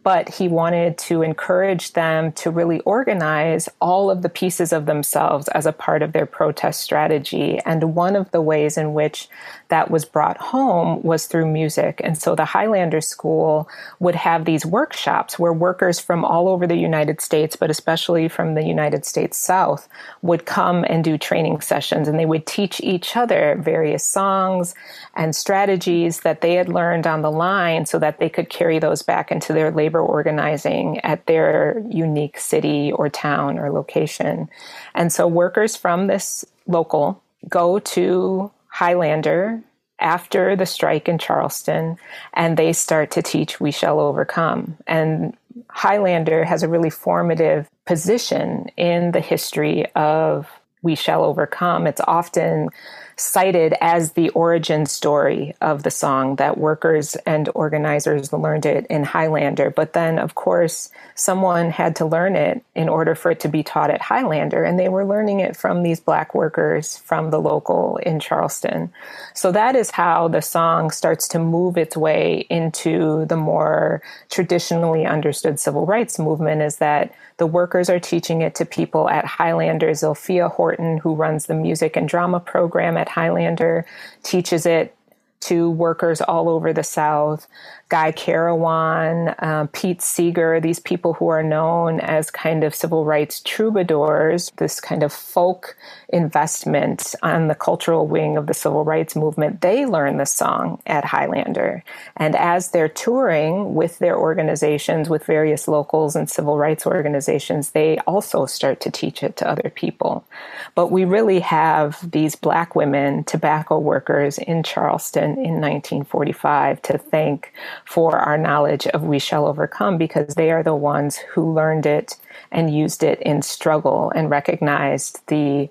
but 0.09 0.31
he 0.31 0.49
wanted 0.49 0.97
to 0.97 1.21
encourage 1.21 1.93
them 1.93 2.33
to 2.33 2.51
really 2.51 2.81
organize 2.81 3.69
all 3.79 4.11
of 4.11 4.23
the 4.23 4.31
pieces 4.31 4.73
of 4.73 4.87
themselves 4.87 5.49
as 5.49 5.67
a 5.67 5.73
part 5.73 6.01
of 6.01 6.15
their 6.15 6.25
protest 6.25 6.81
strategy. 6.81 7.59
And 7.67 7.95
one 7.95 8.17
of 8.17 8.31
the 8.31 8.41
ways 8.41 8.79
in 8.79 8.95
which 8.95 9.29
that 9.69 9.91
was 9.91 10.07
brought 10.07 10.39
home 10.39 11.03
was 11.03 11.27
through 11.27 11.53
music. 11.53 12.01
And 12.03 12.17
so 12.17 12.35
the 12.35 12.47
Highlander 12.47 13.03
School 13.03 13.69
would 14.01 14.15
have 14.15 14.47
these 14.47 14.65
workshops 14.65 15.39
where 15.39 15.53
workers 15.53 16.01
from 16.01 16.25
all 16.25 16.49
over 16.49 16.67
the 16.67 16.79
United 16.79 17.21
States, 17.21 17.55
but 17.55 17.69
especially 17.69 18.29
from 18.29 18.55
the 18.55 18.65
United 18.65 19.05
States 19.05 19.37
South, 19.37 19.91
would 20.23 20.47
come 20.47 20.87
and 20.89 21.05
do 21.05 21.19
training 21.19 21.61
sessions. 21.61 22.09
And 22.09 22.19
they 22.19 22.25
would 22.25 22.47
teach 22.47 22.81
each 22.81 23.15
other 23.15 23.59
various 23.61 24.07
songs 24.07 24.75
and 25.15 25.37
strategies 25.37 26.21
that 26.21 26.41
they 26.41 26.55
had 26.55 26.71
learned 26.71 27.07
on 27.07 27.21
the 27.21 27.31
line 27.31 27.85
so 27.85 27.99
that 27.99 28.19
they 28.19 28.31
could 28.31 28.49
carry 28.49 28.79
those 28.79 29.03
back 29.03 29.31
into 29.31 29.53
their 29.53 29.71
labor 29.71 29.98
organizing 30.01 30.99
at 31.01 31.27
their 31.27 31.83
unique 31.89 32.39
city 32.39 32.93
or 32.93 33.09
town 33.09 33.59
or 33.59 33.71
location. 33.71 34.49
And 34.95 35.13
so 35.13 35.27
workers 35.27 35.77
from 35.77 36.07
this 36.07 36.45
local 36.67 37.23
go 37.49 37.79
to 37.79 38.51
Highlander 38.69 39.63
after 40.01 40.55
the 40.55 40.67
strike 40.67 41.09
in 41.09 41.19
Charleston 41.19 41.97
and 42.35 42.57
they 42.57 42.73
start 42.73 43.11
to 43.13 43.23
teach 43.23 43.61
We 43.61 43.71
Shall 43.71 43.99
Overcome. 44.01 44.77
And 44.87 45.37
Highlander 45.69 46.45
has 46.45 46.63
a 46.63 46.69
really 46.69 46.91
formative 46.91 47.69
position 47.85 48.71
in 48.77 49.13
the 49.13 49.21
history 49.21 49.87
of 49.95 50.49
We 50.83 50.95
Shall 50.95 51.25
Overcome. 51.25 51.87
It's 51.87 52.01
often 52.07 52.69
cited 53.17 53.75
as 53.81 54.13
the 54.13 54.29
origin 54.31 54.87
story 54.87 55.55
of 55.61 55.83
the 55.83 55.91
song 55.91 56.37
that 56.37 56.57
workers 56.57 57.17
and 57.27 57.49
organizers 57.55 58.33
learned 58.33 58.65
it 58.65 58.87
in 58.87 59.03
Highlander. 59.03 59.71
But 59.71 59.93
then, 59.93 60.19
of 60.19 60.37
course, 60.37 60.91
someone 61.17 61.71
had 61.71 61.97
to 61.97 62.07
learn 62.07 62.37
it 62.37 62.63
in 62.77 62.89
order 62.89 63.17
for 63.17 63.33
it 63.33 63.41
to 63.41 63.49
be 63.49 63.65
taught 63.65 63.91
at 63.91 64.01
Highlander. 64.01 64.63
And 64.63 64.79
they 64.79 64.89
were 64.89 65.05
learning 65.05 65.41
it 65.41 65.57
from 65.57 65.83
these 65.83 65.99
black 65.99 66.35
workers 66.35 66.99
from 66.99 67.31
the 67.31 67.41
local 67.41 67.97
in 67.99 68.21
Charleston. 68.21 68.93
So 69.35 69.51
that 69.51 69.75
is 69.75 69.91
how 69.91 70.29
the 70.29 70.43
song 70.43 70.91
starts 70.91 71.27
to 71.29 71.41
move 71.41 71.77
its 71.77 71.97
way 71.97 72.47
into 72.49 73.27
the 73.27 73.37
more 73.37 74.01
traditionally 74.31 75.07
understood 75.07 75.59
civil 75.59 75.87
rights 75.87 76.19
movement 76.21 76.63
is 76.63 76.77
that 76.77 77.13
the 77.39 77.47
workers 77.47 77.89
are 77.89 78.01
teaching 78.01 78.43
it 78.43 78.55
to 78.57 78.65
people 78.65 79.09
at 79.09 79.25
Highlander. 79.25 79.91
Zilphia 79.91 80.51
who 80.75 81.15
runs 81.15 81.47
the 81.47 81.55
music 81.55 81.97
and 81.97 82.09
drama 82.09 82.41
program 82.41 82.97
at 82.97 83.09
Highlander, 83.09 83.87
teaches 84.23 84.67
it 84.67 84.95
to 85.41 85.71
workers 85.71 86.21
all 86.21 86.49
over 86.49 86.73
the 86.73 86.83
South. 86.83 87.47
Guy 87.89 88.13
Carawan, 88.13 89.35
uh, 89.39 89.67
Pete 89.73 90.03
Seeger, 90.03 90.61
these 90.61 90.79
people 90.79 91.15
who 91.15 91.29
are 91.29 91.43
known 91.43 92.01
as 92.01 92.31
kind 92.31 92.63
of 92.63 92.75
civil 92.75 93.07
rights 93.07 93.41
troubadours, 93.41 94.53
this 94.59 94.79
kind 94.79 95.03
of 95.03 95.11
folk 95.11 95.75
investment 96.11 97.15
on 97.23 97.49
the 97.49 97.55
cultural 97.55 98.07
wing 98.07 98.37
of 98.37 98.47
the 98.47 98.53
civil 98.53 98.85
rights 98.85 99.17
movement, 99.17 99.63
they 99.63 99.87
learn 99.87 100.19
the 100.19 100.27
song 100.27 100.83
at 100.87 101.07
Highlander. 101.07 101.83
And 102.17 102.37
as 102.37 102.71
they're 102.71 102.91
touring 102.91 103.75
with 103.75 103.99
their 104.01 104.19
organizations, 104.19 105.09
with 105.09 105.25
various 105.25 105.67
locals 105.67 106.15
and 106.15 106.29
civil 106.29 106.59
rights 106.59 106.87
organizations, 106.87 107.71
they 107.71 107.99
also 108.01 108.45
start 108.45 108.81
to 108.83 108.91
teach 108.91 109.23
it 109.23 109.37
to 109.39 109.49
other 109.49 109.73
people. 109.75 110.27
But 110.75 110.91
we 110.91 111.07
really 111.07 111.41
have 111.41 112.11
these 112.11 112.37
black 112.37 112.75
women, 112.75 113.25
tobacco 113.25 113.79
workers 113.79 114.37
in 114.37 114.63
Charleston 114.63 115.33
in 115.33 115.61
1945 115.61 116.83
to 116.83 116.99
thank 116.99 117.53
for 117.85 118.19
our 118.19 118.39
knowledge 118.39 118.87
of 118.89 119.03
We 119.03 119.19
Shall 119.19 119.47
Overcome 119.47 119.99
because 119.99 120.35
they 120.35 120.51
are 120.51 120.63
the 120.63 120.75
ones 120.75 121.17
who 121.17 121.53
learned 121.53 121.87
it 121.87 122.17
and 122.51 122.75
used 122.75 123.03
it 123.03 123.21
in 123.23 123.43
struggle 123.43 124.13
and 124.15 124.31
recognized 124.31 125.21
the 125.29 125.69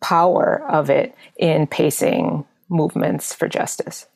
power 0.00 0.64
of 0.68 0.90
it 0.90 1.14
in 1.36 1.66
pacing 1.66 2.44
movements 2.68 3.34
for 3.34 3.48
justice. 3.48 4.06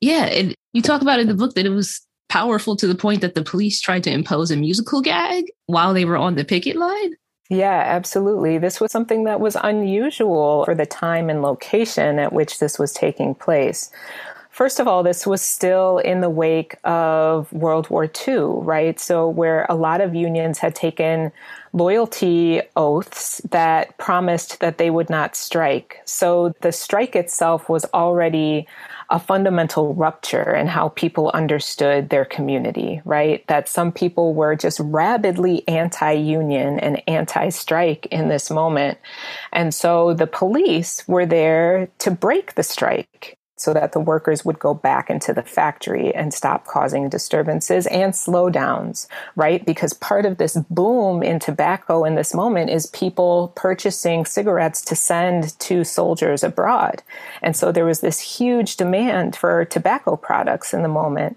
Yeah, 0.00 0.26
and 0.26 0.54
you 0.72 0.82
talk 0.82 1.02
about 1.02 1.20
in 1.20 1.28
the 1.28 1.34
book 1.34 1.54
that 1.54 1.66
it 1.66 1.70
was 1.70 2.00
powerful 2.28 2.76
to 2.76 2.86
the 2.86 2.94
point 2.94 3.20
that 3.20 3.34
the 3.34 3.42
police 3.42 3.80
tried 3.80 4.04
to 4.04 4.10
impose 4.10 4.50
a 4.50 4.56
musical 4.56 5.00
gag 5.00 5.44
while 5.66 5.92
they 5.92 6.04
were 6.04 6.16
on 6.16 6.36
the 6.36 6.44
picket 6.44 6.76
line. 6.76 7.14
Yeah, 7.50 7.82
absolutely. 7.84 8.58
This 8.58 8.80
was 8.80 8.92
something 8.92 9.24
that 9.24 9.40
was 9.40 9.56
unusual 9.60 10.64
for 10.64 10.74
the 10.74 10.86
time 10.86 11.28
and 11.28 11.42
location 11.42 12.20
at 12.20 12.32
which 12.32 12.60
this 12.60 12.78
was 12.78 12.92
taking 12.92 13.34
place. 13.34 13.90
First 14.60 14.78
of 14.78 14.86
all, 14.86 15.02
this 15.02 15.26
was 15.26 15.40
still 15.40 15.96
in 15.96 16.20
the 16.20 16.28
wake 16.28 16.76
of 16.84 17.50
World 17.50 17.88
War 17.88 18.04
II, 18.04 18.60
right? 18.60 19.00
So, 19.00 19.26
where 19.26 19.64
a 19.70 19.74
lot 19.74 20.02
of 20.02 20.14
unions 20.14 20.58
had 20.58 20.74
taken 20.74 21.32
loyalty 21.72 22.60
oaths 22.76 23.40
that 23.52 23.96
promised 23.96 24.60
that 24.60 24.76
they 24.76 24.90
would 24.90 25.08
not 25.08 25.34
strike. 25.34 26.02
So, 26.04 26.52
the 26.60 26.72
strike 26.72 27.16
itself 27.16 27.70
was 27.70 27.86
already 27.94 28.66
a 29.08 29.18
fundamental 29.18 29.94
rupture 29.94 30.54
in 30.54 30.66
how 30.66 30.90
people 30.90 31.30
understood 31.32 32.10
their 32.10 32.26
community, 32.26 33.00
right? 33.06 33.46
That 33.46 33.66
some 33.66 33.90
people 33.90 34.34
were 34.34 34.56
just 34.56 34.78
rabidly 34.80 35.66
anti 35.68 36.12
union 36.12 36.78
and 36.80 37.02
anti 37.08 37.48
strike 37.48 38.04
in 38.10 38.28
this 38.28 38.50
moment. 38.50 38.98
And 39.54 39.72
so 39.72 40.12
the 40.12 40.26
police 40.26 41.02
were 41.08 41.24
there 41.24 41.88
to 42.00 42.10
break 42.10 42.56
the 42.56 42.62
strike 42.62 43.38
so 43.60 43.74
that 43.74 43.92
the 43.92 44.00
workers 44.00 44.42
would 44.42 44.58
go 44.58 44.72
back 44.72 45.10
into 45.10 45.34
the 45.34 45.42
factory 45.42 46.14
and 46.14 46.32
stop 46.32 46.66
causing 46.66 47.10
disturbances 47.10 47.86
and 47.88 48.14
slowdowns, 48.14 49.06
right? 49.36 49.66
Because 49.66 49.92
part 49.92 50.24
of 50.24 50.38
this 50.38 50.56
boom 50.70 51.22
in 51.22 51.38
tobacco 51.38 52.04
in 52.04 52.14
this 52.14 52.32
moment 52.32 52.70
is 52.70 52.86
people 52.86 53.52
purchasing 53.54 54.24
cigarettes 54.24 54.80
to 54.80 54.96
send 54.96 55.58
to 55.58 55.84
soldiers 55.84 56.42
abroad. 56.42 57.02
And 57.42 57.54
so 57.54 57.70
there 57.70 57.84
was 57.84 58.00
this 58.00 58.18
huge 58.38 58.78
demand 58.78 59.36
for 59.36 59.66
tobacco 59.66 60.16
products 60.16 60.72
in 60.72 60.80
the 60.80 60.88
moment. 60.88 61.36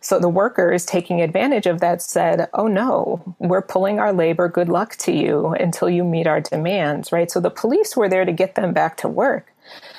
So 0.00 0.20
the 0.20 0.28
workers 0.28 0.86
taking 0.86 1.22
advantage 1.22 1.66
of 1.66 1.80
that 1.80 2.02
said, 2.02 2.48
Oh 2.52 2.68
no, 2.68 3.34
we're 3.40 3.62
pulling 3.62 3.98
our 3.98 4.12
labor. 4.12 4.48
Good 4.48 4.68
luck 4.68 4.94
to 4.98 5.12
you 5.12 5.48
until 5.58 5.90
you 5.90 6.04
meet 6.04 6.28
our 6.28 6.40
demands, 6.40 7.10
right? 7.10 7.28
So 7.28 7.40
the 7.40 7.50
police 7.50 7.96
were 7.96 8.08
there 8.08 8.24
to 8.24 8.32
get 8.32 8.54
them 8.54 8.72
back 8.72 8.96
to 8.98 9.08
work. 9.08 9.50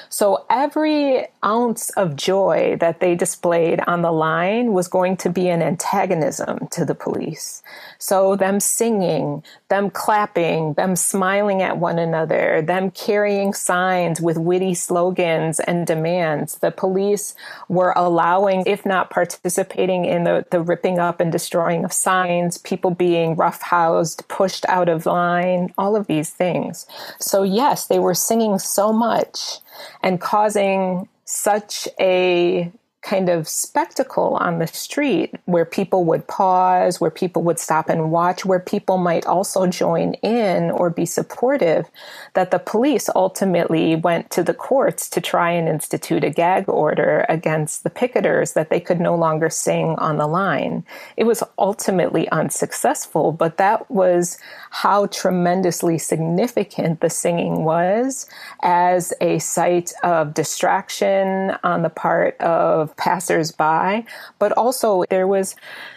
So 0.09 0.45
every 0.49 1.27
ounce 1.45 1.89
of 1.91 2.15
joy 2.15 2.75
that 2.79 2.99
they 2.99 3.15
displayed 3.15 3.79
on 3.87 4.01
the 4.01 4.11
line 4.11 4.73
was 4.73 4.87
going 4.87 5.15
to 5.17 5.29
be 5.29 5.47
an 5.47 5.61
antagonism 5.61 6.67
to 6.71 6.83
the 6.83 6.95
police. 6.95 7.61
So 7.99 8.35
them 8.35 8.59
singing, 8.59 9.43
them 9.69 9.89
clapping, 9.89 10.73
them 10.73 10.95
smiling 10.95 11.61
at 11.61 11.77
one 11.77 11.99
another, 11.99 12.61
them 12.61 12.91
carrying 12.91 13.53
signs 13.53 14.19
with 14.19 14.37
witty 14.37 14.73
slogans 14.73 15.59
and 15.59 15.85
demands. 15.85 16.55
The 16.59 16.71
police 16.71 17.35
were 17.69 17.93
allowing, 17.95 18.63
if 18.65 18.85
not 18.85 19.09
participating 19.09 20.05
in 20.05 20.23
the, 20.23 20.45
the 20.49 20.61
ripping 20.61 20.99
up 20.99 21.19
and 21.19 21.31
destroying 21.31 21.85
of 21.85 21.93
signs, 21.93 22.57
people 22.57 22.91
being 22.91 23.35
roughhoused, 23.35 24.27
pushed 24.27 24.65
out 24.67 24.89
of 24.89 25.05
line, 25.05 25.73
all 25.77 25.95
of 25.95 26.07
these 26.07 26.29
things. 26.29 26.87
So 27.19 27.43
yes, 27.43 27.87
they 27.87 27.99
were 27.99 28.15
singing 28.15 28.59
so 28.59 28.91
much 28.91 29.59
and 30.01 30.21
causing 30.21 31.07
such 31.25 31.87
a 31.99 32.71
kind 33.05 33.29
of 33.29 33.47
spectacle 33.47 34.35
on 34.37 34.57
the 34.57 34.65
street 34.65 35.35
where 35.45 35.63
people 35.63 36.03
would 36.05 36.27
pause, 36.27 36.99
where 36.99 37.11
people 37.11 37.43
would 37.43 37.59
stop 37.59 37.87
and 37.87 38.11
watch, 38.11 38.43
where 38.43 38.59
people 38.59 38.97
might 38.97 39.27
also 39.27 39.67
join 39.67 40.15
in 40.15 40.71
or 40.71 40.89
be 40.89 41.05
supportive, 41.05 41.85
that 42.33 42.49
the 42.49 42.57
police 42.57 43.07
ultimately 43.15 43.95
went 43.95 44.31
to 44.31 44.41
the 44.41 44.55
courts 44.55 45.07
to 45.07 45.21
try 45.21 45.51
and 45.51 45.69
institute 45.69 46.23
a 46.23 46.31
gag 46.31 46.67
order 46.67 47.27
against 47.29 47.83
the 47.83 47.91
picketers 47.91 48.53
that 48.55 48.71
they 48.71 48.79
could 48.79 48.99
no 48.99 49.15
longer 49.15 49.51
sing 49.51 49.95
on 49.99 50.17
the 50.17 50.27
line. 50.27 50.83
It 51.15 51.25
was 51.25 51.43
ultimately 51.59 52.27
unsuccessful, 52.29 53.31
but 53.31 53.57
that 53.57 53.89
was 53.91 54.39
how 54.71 55.05
tremendously 55.05 55.99
significant 55.99 57.01
the 57.01 57.11
singing 57.11 57.63
was 57.63 58.27
as 58.63 59.13
a 59.21 59.37
site 59.37 59.93
of 60.01 60.33
distraction 60.33 61.55
on 61.63 61.83
the 61.83 61.89
part 61.89 62.35
of 62.41 62.94
passersby, 62.97 64.05
but 64.39 64.51
also 64.53 65.03
there 65.09 65.27
was 65.27 65.55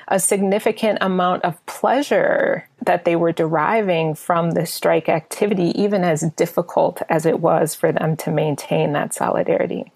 a 0.08 0.18
significant 0.18 0.98
amount 1.00 1.44
of 1.44 1.64
pleasure 1.66 2.68
that 2.82 3.04
they 3.04 3.16
were 3.16 3.32
deriving 3.32 4.14
from 4.14 4.52
the 4.52 4.66
strike 4.66 5.08
activity, 5.08 5.72
even 5.80 6.04
as 6.04 6.22
difficult 6.36 7.02
as 7.08 7.26
it 7.26 7.40
was 7.40 7.74
for 7.74 7.92
them 7.92 8.16
to 8.16 8.30
maintain 8.30 8.92
that 8.92 9.14
solidarity. 9.14 9.92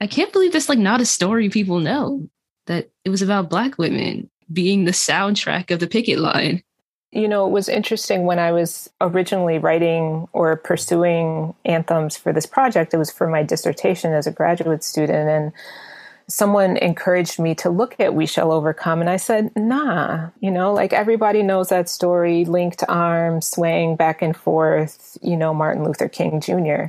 I 0.00 0.06
can't 0.06 0.32
believe 0.32 0.52
that's 0.52 0.68
like 0.68 0.78
not 0.78 1.00
a 1.00 1.06
story 1.06 1.48
people 1.48 1.80
know 1.80 2.28
that 2.66 2.90
it 3.04 3.10
was 3.10 3.22
about 3.22 3.50
Black 3.50 3.78
women 3.78 4.30
being 4.52 4.84
the 4.84 4.92
soundtrack 4.92 5.70
of 5.70 5.80
the 5.80 5.86
picket 5.86 6.18
line. 6.18 6.62
You 7.16 7.28
know, 7.28 7.46
it 7.46 7.50
was 7.50 7.68
interesting 7.68 8.24
when 8.24 8.38
I 8.38 8.52
was 8.52 8.90
originally 9.00 9.58
writing 9.58 10.28
or 10.32 10.56
pursuing 10.56 11.54
anthems 11.64 12.16
for 12.16 12.30
this 12.30 12.44
project, 12.44 12.92
it 12.92 12.98
was 12.98 13.10
for 13.10 13.26
my 13.26 13.42
dissertation 13.42 14.12
as 14.12 14.26
a 14.26 14.32
graduate 14.32 14.84
student. 14.84 15.28
And 15.28 15.52
someone 16.28 16.76
encouraged 16.76 17.38
me 17.38 17.54
to 17.54 17.70
look 17.70 17.98
at 18.00 18.14
We 18.14 18.26
Shall 18.26 18.52
Overcome. 18.52 19.00
And 19.00 19.08
I 19.08 19.16
said, 19.16 19.50
nah, 19.56 20.28
you 20.40 20.50
know, 20.50 20.74
like 20.74 20.92
everybody 20.92 21.42
knows 21.42 21.68
that 21.68 21.88
story 21.88 22.44
linked 22.44 22.82
arms, 22.88 23.48
swaying 23.48 23.96
back 23.96 24.22
and 24.22 24.36
forth, 24.36 25.16
you 25.22 25.36
know, 25.36 25.54
Martin 25.54 25.84
Luther 25.84 26.08
King 26.08 26.40
Jr. 26.40 26.86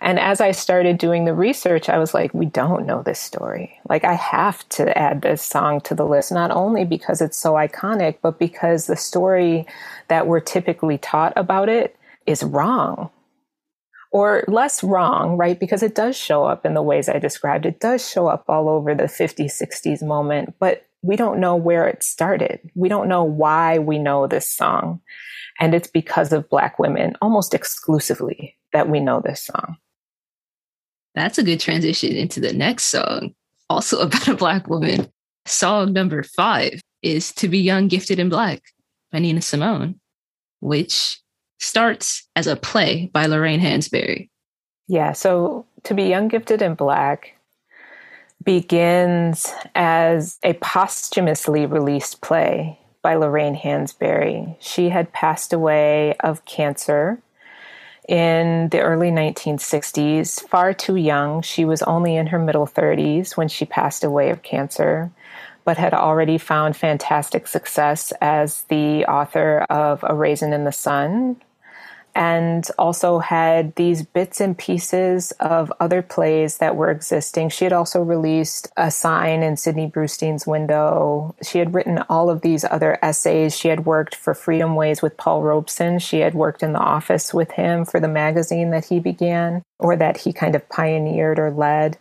And 0.00 0.18
as 0.18 0.40
I 0.40 0.50
started 0.52 0.98
doing 0.98 1.24
the 1.24 1.34
research, 1.34 1.88
I 1.88 1.98
was 1.98 2.14
like, 2.14 2.34
we 2.34 2.46
don't 2.46 2.86
know 2.86 3.02
this 3.02 3.20
story. 3.20 3.78
Like, 3.88 4.04
I 4.04 4.14
have 4.14 4.68
to 4.70 4.96
add 4.96 5.22
this 5.22 5.42
song 5.42 5.80
to 5.82 5.94
the 5.94 6.06
list, 6.06 6.32
not 6.32 6.50
only 6.50 6.84
because 6.84 7.20
it's 7.20 7.38
so 7.38 7.54
iconic, 7.54 8.18
but 8.22 8.38
because 8.38 8.86
the 8.86 8.96
story 8.96 9.66
that 10.08 10.26
we're 10.26 10.40
typically 10.40 10.98
taught 10.98 11.32
about 11.36 11.68
it 11.68 11.96
is 12.26 12.42
wrong 12.42 13.10
or 14.12 14.44
less 14.48 14.82
wrong, 14.82 15.36
right? 15.36 15.58
Because 15.58 15.82
it 15.82 15.94
does 15.94 16.16
show 16.16 16.44
up 16.44 16.64
in 16.64 16.74
the 16.74 16.82
ways 16.82 17.08
I 17.08 17.18
described. 17.18 17.66
It 17.66 17.80
does 17.80 18.08
show 18.08 18.28
up 18.28 18.44
all 18.48 18.68
over 18.68 18.94
the 18.94 19.04
50s, 19.04 19.60
60s 19.60 20.02
moment, 20.02 20.54
but 20.58 20.86
we 21.02 21.16
don't 21.16 21.40
know 21.40 21.54
where 21.54 21.86
it 21.86 22.02
started. 22.02 22.60
We 22.74 22.88
don't 22.88 23.08
know 23.08 23.24
why 23.24 23.78
we 23.78 23.98
know 23.98 24.26
this 24.26 24.48
song. 24.48 25.00
And 25.60 25.74
it's 25.74 25.88
because 25.88 26.32
of 26.32 26.48
Black 26.48 26.78
women 26.78 27.14
almost 27.20 27.54
exclusively 27.54 28.56
that 28.72 28.88
we 28.88 29.00
know 29.00 29.22
this 29.24 29.42
song. 29.42 29.76
That's 31.16 31.38
a 31.38 31.42
good 31.42 31.60
transition 31.60 32.12
into 32.12 32.40
the 32.40 32.52
next 32.52 32.84
song, 32.84 33.34
also 33.68 33.98
about 34.02 34.28
a 34.28 34.36
Black 34.36 34.68
woman. 34.68 35.10
Song 35.46 35.92
number 35.92 36.22
five 36.22 36.80
is 37.02 37.32
To 37.34 37.48
Be 37.48 37.58
Young, 37.58 37.88
Gifted, 37.88 38.20
and 38.20 38.30
Black 38.30 38.62
by 39.10 39.18
Nina 39.18 39.40
Simone, 39.40 39.98
which 40.60 41.20
starts 41.58 42.28
as 42.36 42.46
a 42.46 42.54
play 42.54 43.10
by 43.12 43.26
Lorraine 43.26 43.60
Hansberry. 43.60 44.28
Yeah, 44.88 45.12
so 45.12 45.66
To 45.84 45.94
Be 45.94 46.04
Young, 46.04 46.28
Gifted, 46.28 46.62
and 46.62 46.76
Black 46.76 47.32
begins 48.44 49.52
as 49.74 50.38
a 50.42 50.52
posthumously 50.54 51.64
released 51.64 52.20
play 52.20 52.78
by 53.02 53.14
Lorraine 53.14 53.56
Hansberry. 53.56 54.56
She 54.60 54.90
had 54.90 55.12
passed 55.12 55.52
away 55.52 56.14
of 56.20 56.44
cancer 56.44 57.22
in 58.08 58.68
the 58.68 58.80
early 58.80 59.10
1960s, 59.10 60.46
far 60.48 60.72
too 60.72 60.96
young. 60.96 61.42
She 61.42 61.64
was 61.64 61.82
only 61.82 62.16
in 62.16 62.28
her 62.28 62.38
middle 62.38 62.66
30s 62.66 63.36
when 63.36 63.48
she 63.48 63.64
passed 63.64 64.04
away 64.04 64.30
of 64.30 64.42
cancer, 64.42 65.10
but 65.64 65.76
had 65.76 65.94
already 65.94 66.38
found 66.38 66.76
fantastic 66.76 67.46
success 67.48 68.12
as 68.20 68.62
the 68.64 69.04
author 69.06 69.66
of 69.68 70.04
A 70.04 70.14
Raisin 70.14 70.52
in 70.52 70.64
the 70.64 70.72
Sun, 70.72 71.36
and 72.16 72.66
also 72.78 73.18
had 73.18 73.74
these 73.74 74.02
bits 74.02 74.40
and 74.40 74.56
pieces 74.56 75.32
of 75.38 75.70
other 75.78 76.00
plays 76.00 76.56
that 76.56 76.74
were 76.74 76.90
existing. 76.90 77.50
She 77.50 77.64
had 77.64 77.74
also 77.74 78.00
released 78.00 78.72
a 78.78 78.90
sign 78.90 79.42
in 79.42 79.58
Sidney 79.58 79.86
Brustein's 79.86 80.46
window. 80.46 81.34
She 81.42 81.58
had 81.58 81.74
written 81.74 82.02
all 82.08 82.30
of 82.30 82.40
these 82.40 82.64
other 82.64 82.98
essays. 83.02 83.54
She 83.54 83.68
had 83.68 83.84
worked 83.84 84.14
for 84.14 84.32
Freedom 84.32 84.74
Ways 84.76 85.02
with 85.02 85.18
Paul 85.18 85.42
Robeson. 85.42 85.98
She 85.98 86.20
had 86.20 86.34
worked 86.34 86.62
in 86.62 86.72
the 86.72 86.78
office 86.78 87.34
with 87.34 87.50
him 87.52 87.84
for 87.84 88.00
the 88.00 88.08
magazine 88.08 88.70
that 88.70 88.86
he 88.86 88.98
began 88.98 89.62
or 89.78 89.94
that 89.94 90.16
he 90.16 90.32
kind 90.32 90.54
of 90.54 90.66
pioneered 90.70 91.38
or 91.38 91.50
led. 91.50 91.98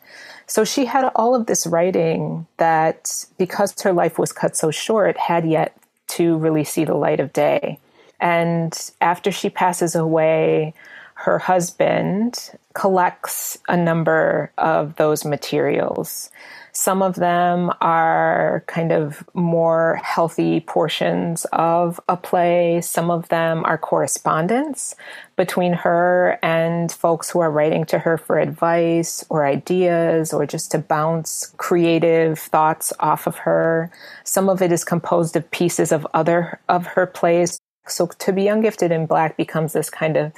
So 0.48 0.64
she 0.64 0.86
had 0.86 1.12
all 1.14 1.36
of 1.36 1.48
this 1.48 1.68
writing 1.68 2.48
that, 2.56 3.26
because 3.38 3.74
her 3.82 3.92
life 3.92 4.18
was 4.18 4.32
cut 4.32 4.56
so 4.56 4.72
short, 4.72 5.18
had 5.18 5.46
yet 5.46 5.76
to 6.08 6.38
really 6.38 6.64
see 6.64 6.86
the 6.86 6.94
light 6.94 7.20
of 7.20 7.34
day. 7.34 7.80
And 8.20 8.78
after 9.02 9.32
she 9.32 9.50
passes 9.50 9.96
away, 9.96 10.74
her 11.16 11.40
husband 11.40 12.52
collects 12.74 13.58
a 13.70 13.78
number 13.78 14.52
of 14.58 14.98
those 14.98 15.24
materials. 15.24 16.30
Some 16.74 17.02
of 17.02 17.16
them 17.16 17.72
are 17.80 18.66
kind 18.68 18.92
of 18.92 19.24
more 19.34 19.98
healthy 20.04 20.60
portions 20.60 21.46
of 21.54 22.02
a 22.10 22.18
play. 22.18 22.82
Some 22.82 23.10
of 23.10 23.30
them 23.30 23.64
are 23.64 23.78
correspondence 23.78 24.94
between 25.38 25.72
her 25.72 26.38
and 26.44 26.92
folks 26.92 27.30
who 27.30 27.40
are 27.40 27.50
writing 27.50 27.86
to 27.86 28.00
her 28.00 28.18
for 28.18 28.38
advice 28.38 29.24
or 29.30 29.46
ideas 29.46 30.34
or 30.34 30.46
just 30.46 30.70
to 30.72 30.80
bounce 30.80 31.54
creative 31.56 32.38
thoughts 32.38 32.92
off 33.00 33.26
of 33.26 33.38
her. 33.38 33.90
Some 34.26 34.50
of 34.50 34.62
it 34.62 34.74
is 34.74 34.84
composed 34.84 35.38
of 35.38 35.50
pieces 35.50 35.94
of 35.94 36.06
other 36.14 36.60
of 36.68 36.88
her 36.88 37.08
plays 37.08 37.58
so 37.88 38.08
to 38.08 38.34
be 38.34 38.44
young, 38.44 38.62
gifted, 38.62 38.92
and 38.92 39.08
black 39.08 39.38
becomes 39.38 39.74
this 39.74 39.90
kind 39.90 40.18
of 40.18 40.32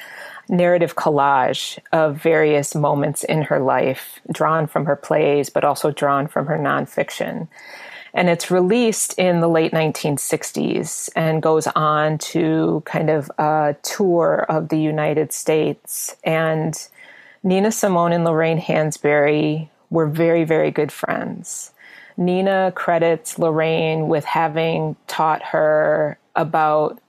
narrative 0.50 0.96
collage 0.96 1.80
of 1.92 2.18
various 2.18 2.76
moments 2.76 3.24
in 3.24 3.44
her 3.44 3.60
life, 3.60 4.20
drawn 4.32 4.68
from 4.68 4.86
her 4.86 4.96
plays, 4.96 5.50
but 5.50 5.64
also 5.64 5.92
drawn 5.92 6.28
from 6.28 6.48
her 6.48 6.58
nonfiction. 6.58 7.48
And 8.14 8.30
it's 8.30 8.50
released 8.50 9.14
in 9.20 9.42
the 9.42 9.50
late 9.50 9.74
1960s 9.74 11.10
and 11.16 11.42
goes 11.42 11.68
on 11.68 12.18
to 12.20 12.82
kind 12.86 13.10
of 13.10 13.30
a 13.38 13.76
tour 13.84 14.46
of 14.50 14.70
the 14.70 14.80
United 14.80 15.32
States. 15.32 16.16
And 16.24 16.76
Nina 17.44 17.72
Simone 17.72 18.14
and 18.14 18.24
Lorraine 18.26 18.60
Hansberry 18.60 19.70
were 19.90 20.08
very, 20.08 20.44
very 20.46 20.72
good 20.72 20.92
friends. 20.92 21.72
Nina 22.18 22.74
credits 22.76 23.38
Lorraine 23.38 24.08
with 24.08 24.26
having 24.26 24.96
taught 25.06 25.44
her 25.44 26.18
about 26.36 27.00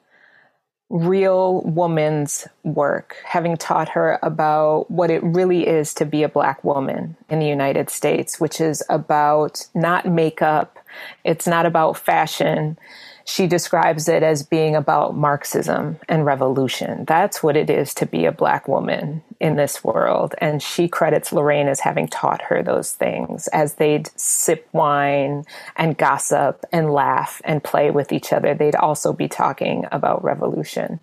real 0.90 1.60
woman's 1.62 2.46
work, 2.64 3.16
having 3.24 3.56
taught 3.56 3.90
her 3.90 4.18
about 4.22 4.90
what 4.90 5.10
it 5.10 5.22
really 5.22 5.66
is 5.66 5.92
to 5.94 6.06
be 6.06 6.22
a 6.22 6.28
black 6.28 6.64
woman 6.64 7.16
in 7.28 7.38
the 7.38 7.46
United 7.46 7.90
States, 7.90 8.40
which 8.40 8.60
is 8.60 8.82
about 8.88 9.66
not 9.74 10.06
makeup, 10.06 10.78
it's 11.24 11.46
not 11.46 11.66
about 11.66 11.98
fashion, 11.98 12.78
she 13.24 13.46
describes 13.46 14.08
it 14.08 14.22
as 14.22 14.42
being 14.42 14.74
about 14.74 15.14
Marxism 15.14 15.98
and 16.08 16.24
revolution. 16.24 17.04
That's 17.04 17.42
what 17.42 17.58
it 17.58 17.68
is 17.68 17.92
to 17.94 18.06
be 18.06 18.24
a 18.24 18.32
Black 18.32 18.66
woman 18.66 19.22
in 19.40 19.56
this 19.56 19.84
world. 19.84 20.34
And 20.38 20.62
she 20.62 20.88
credits 20.88 21.32
Lorraine 21.32 21.68
as 21.68 21.80
having 21.80 22.08
taught 22.08 22.42
her 22.42 22.62
those 22.62 22.92
things 22.92 23.48
as 23.48 23.74
they'd 23.74 24.10
sip 24.18 24.68
wine 24.72 25.44
and 25.76 25.96
gossip 25.96 26.64
and 26.72 26.92
laugh 26.92 27.40
and 27.44 27.62
play 27.62 27.90
with 27.90 28.12
each 28.12 28.32
other. 28.32 28.54
They'd 28.54 28.74
also 28.74 29.12
be 29.12 29.28
talking 29.28 29.84
about 29.92 30.24
revolution. 30.24 31.00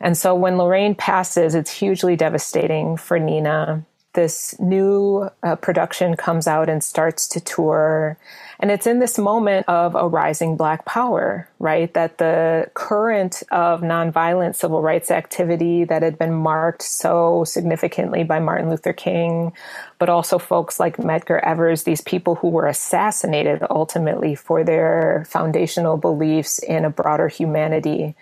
And 0.00 0.16
so 0.16 0.34
when 0.34 0.58
Lorraine 0.58 0.94
passes, 0.94 1.54
it's 1.54 1.70
hugely 1.70 2.16
devastating 2.16 2.96
for 2.96 3.18
Nina. 3.18 3.84
This 4.12 4.54
new 4.58 5.30
uh, 5.42 5.56
production 5.56 6.16
comes 6.16 6.46
out 6.46 6.68
and 6.68 6.84
starts 6.84 7.26
to 7.28 7.40
tour 7.40 8.18
and 8.58 8.70
it's 8.70 8.86
in 8.86 8.98
this 8.98 9.18
moment 9.18 9.68
of 9.68 9.94
a 9.94 10.08
rising 10.08 10.56
Black 10.56 10.84
power, 10.84 11.48
right? 11.58 11.92
That 11.94 12.18
the 12.18 12.70
current 12.74 13.42
of 13.50 13.82
nonviolent 13.82 14.56
civil 14.56 14.80
rights 14.80 15.10
activity 15.10 15.84
that 15.84 16.02
had 16.02 16.18
been 16.18 16.32
marked 16.32 16.82
so 16.82 17.44
significantly 17.44 18.24
by 18.24 18.40
Martin 18.40 18.70
Luther 18.70 18.92
King, 18.92 19.52
but 19.98 20.08
also 20.08 20.38
folks 20.38 20.80
like 20.80 20.96
Medgar 20.96 21.40
Evers, 21.42 21.82
these 21.82 22.00
people 22.00 22.36
who 22.36 22.48
were 22.48 22.66
assassinated 22.66 23.62
ultimately 23.68 24.34
for 24.34 24.64
their 24.64 25.26
foundational 25.28 25.96
beliefs 25.96 26.58
in 26.58 26.84
a 26.84 26.90
broader 26.90 27.28
humanity 27.28 28.14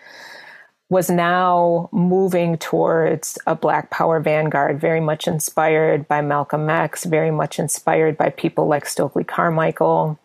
was 0.90 1.08
now 1.08 1.88
moving 1.92 2.58
towards 2.58 3.38
a 3.46 3.54
Black 3.54 3.90
Power 3.90 4.20
vanguard, 4.20 4.80
very 4.80 5.00
much 5.00 5.26
inspired 5.26 6.06
by 6.06 6.20
Malcolm 6.20 6.68
X, 6.68 7.04
very 7.04 7.30
much 7.30 7.58
inspired 7.58 8.18
by 8.18 8.30
people 8.30 8.66
like 8.66 8.86
Stokely 8.86 9.24
Carmichael, 9.24 10.18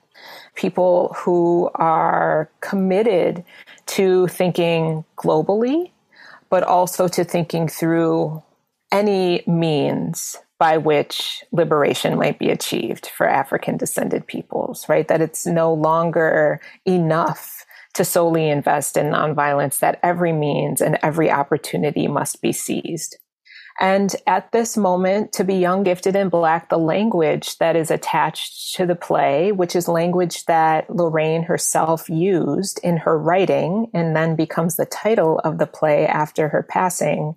people 0.56 1.16
who 1.18 1.70
are 1.76 2.50
committed 2.62 3.44
to 3.88 4.28
thinking 4.28 5.06
globally, 5.18 5.92
but 6.50 6.64
also 6.64 7.08
to 7.08 7.24
thinking 7.24 7.68
through 7.68 8.42
any 8.92 9.44
means 9.48 10.38
by 10.58 10.78
which 10.78 11.44
liberation 11.52 12.18
might 12.18 12.38
be 12.38 12.50
achieved 12.50 13.08
for 13.08 13.28
African 13.28 13.78
descended 13.78 14.28
peoples, 14.28 14.88
right? 14.90 15.08
That 15.08 15.22
it's 15.22 15.46
no 15.46 15.74
longer 15.74 16.60
enough 16.86 17.66
to 17.94 18.04
solely 18.06 18.50
invest 18.50 18.98
in 18.98 19.08
nonviolence, 19.08 19.80
that 19.80 20.00
every 20.04 20.34
means 20.34 20.82
and 20.82 21.00
every 21.02 21.32
opportunity 21.32 22.08
must 22.08 22.42
be 22.42 22.52
seized. 22.52 23.18
And 23.80 24.14
at 24.28 24.52
this 24.52 24.76
moment, 24.76 25.32
to 25.34 25.46
be 25.46 25.56
young, 25.56 25.84
gifted, 25.84 26.14
and 26.14 26.30
black, 26.30 26.68
the 26.68 26.78
language 26.78 27.58
that 27.60 27.78
is 27.78 27.90
attached 27.90 28.76
to 28.76 28.86
the 28.86 28.96
play, 28.96 29.54
which 29.54 29.74
is 29.74 29.88
language 29.88 30.46
that 30.46 30.90
Lorraine 30.90 31.44
herself 31.44 32.10
used 32.10 32.82
in 32.84 32.98
her 32.98 33.18
writing 33.18 33.90
and 33.94 34.14
then 34.14 34.36
becomes 34.36 34.76
the 34.76 34.86
title 34.86 35.40
of 35.46 35.60
the 35.60 35.66
play 35.66 36.06
after 36.06 36.50
her 36.50 36.62
passing, 36.62 37.36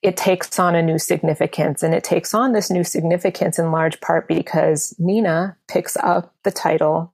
it 0.00 0.16
takes 0.16 0.58
on 0.58 0.74
a 0.74 0.82
new 0.82 0.98
significance. 0.98 1.82
And 1.82 1.94
it 1.94 2.04
takes 2.04 2.32
on 2.32 2.52
this 2.52 2.70
new 2.70 2.84
significance 2.84 3.58
in 3.58 3.70
large 3.70 4.00
part 4.00 4.28
because 4.28 4.94
Nina 4.98 5.58
picks 5.68 5.96
up 5.98 6.34
the 6.42 6.50
title 6.50 7.12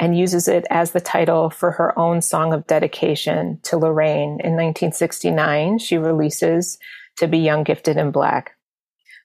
and 0.00 0.18
uses 0.18 0.48
it 0.48 0.66
as 0.70 0.90
the 0.90 1.00
title 1.00 1.50
for 1.50 1.72
her 1.72 1.96
own 1.96 2.22
song 2.22 2.52
of 2.52 2.66
dedication 2.66 3.60
to 3.62 3.76
Lorraine. 3.76 4.40
In 4.40 4.56
1969, 4.56 5.78
she 5.78 5.98
releases 5.98 6.78
To 7.20 7.28
Be 7.28 7.38
Young, 7.38 7.64
Gifted, 7.64 7.98
and 7.98 8.14
Black, 8.14 8.56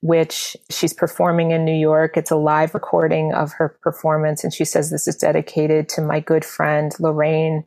which 0.02 0.58
she's 0.70 0.92
performing 0.92 1.52
in 1.52 1.64
New 1.64 1.76
York. 1.76 2.18
It's 2.18 2.30
a 2.30 2.36
live 2.36 2.74
recording 2.74 3.34
of 3.34 3.54
her 3.54 3.70
performance. 3.82 4.44
And 4.44 4.54
she 4.54 4.66
says, 4.66 4.92
This 4.92 5.08
is 5.08 5.16
dedicated 5.16 5.88
to 5.90 6.02
my 6.02 6.20
good 6.20 6.44
friend, 6.44 6.92
Lorraine, 7.00 7.64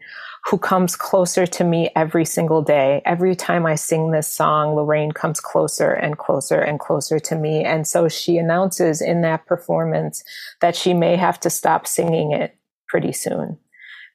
who 0.51 0.59
comes 0.59 0.97
closer 0.97 1.47
to 1.47 1.65
me 1.65 1.91
every 1.97 2.27
single 2.27 2.61
day. 2.61 3.01
Every 3.07 3.35
time 3.35 3.65
I 3.65 3.75
sing 3.75 4.11
this 4.11 4.29
song, 4.29 4.77
Lorraine 4.77 5.13
comes 5.13 5.41
closer 5.41 5.93
and 5.93 6.19
closer 6.19 6.61
and 6.61 6.79
closer 6.79 7.19
to 7.21 7.35
me. 7.35 7.65
And 7.65 7.89
so 7.89 8.07
she 8.09 8.37
announces 8.37 9.01
in 9.01 9.23
that 9.23 9.47
performance 9.47 10.23
that 10.61 10.77
she 10.77 10.93
may 10.93 11.17
have 11.17 11.41
to 11.41 11.49
stop 11.49 11.87
singing 11.87 12.33
it 12.33 12.55
pretty 12.87 13.13
soon 13.13 13.59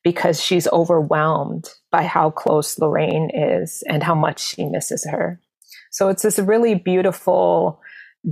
because 0.04 0.40
she's 0.40 0.68
overwhelmed 0.68 1.70
by 1.90 2.04
how 2.04 2.30
close 2.30 2.78
Lorraine 2.78 3.32
is 3.34 3.84
and 3.90 4.04
how 4.04 4.14
much 4.14 4.40
she 4.40 4.66
misses 4.66 5.08
her. 5.10 5.40
So 5.94 6.10
it's 6.10 6.24
this 6.24 6.40
really 6.40 6.74
beautiful 6.74 7.80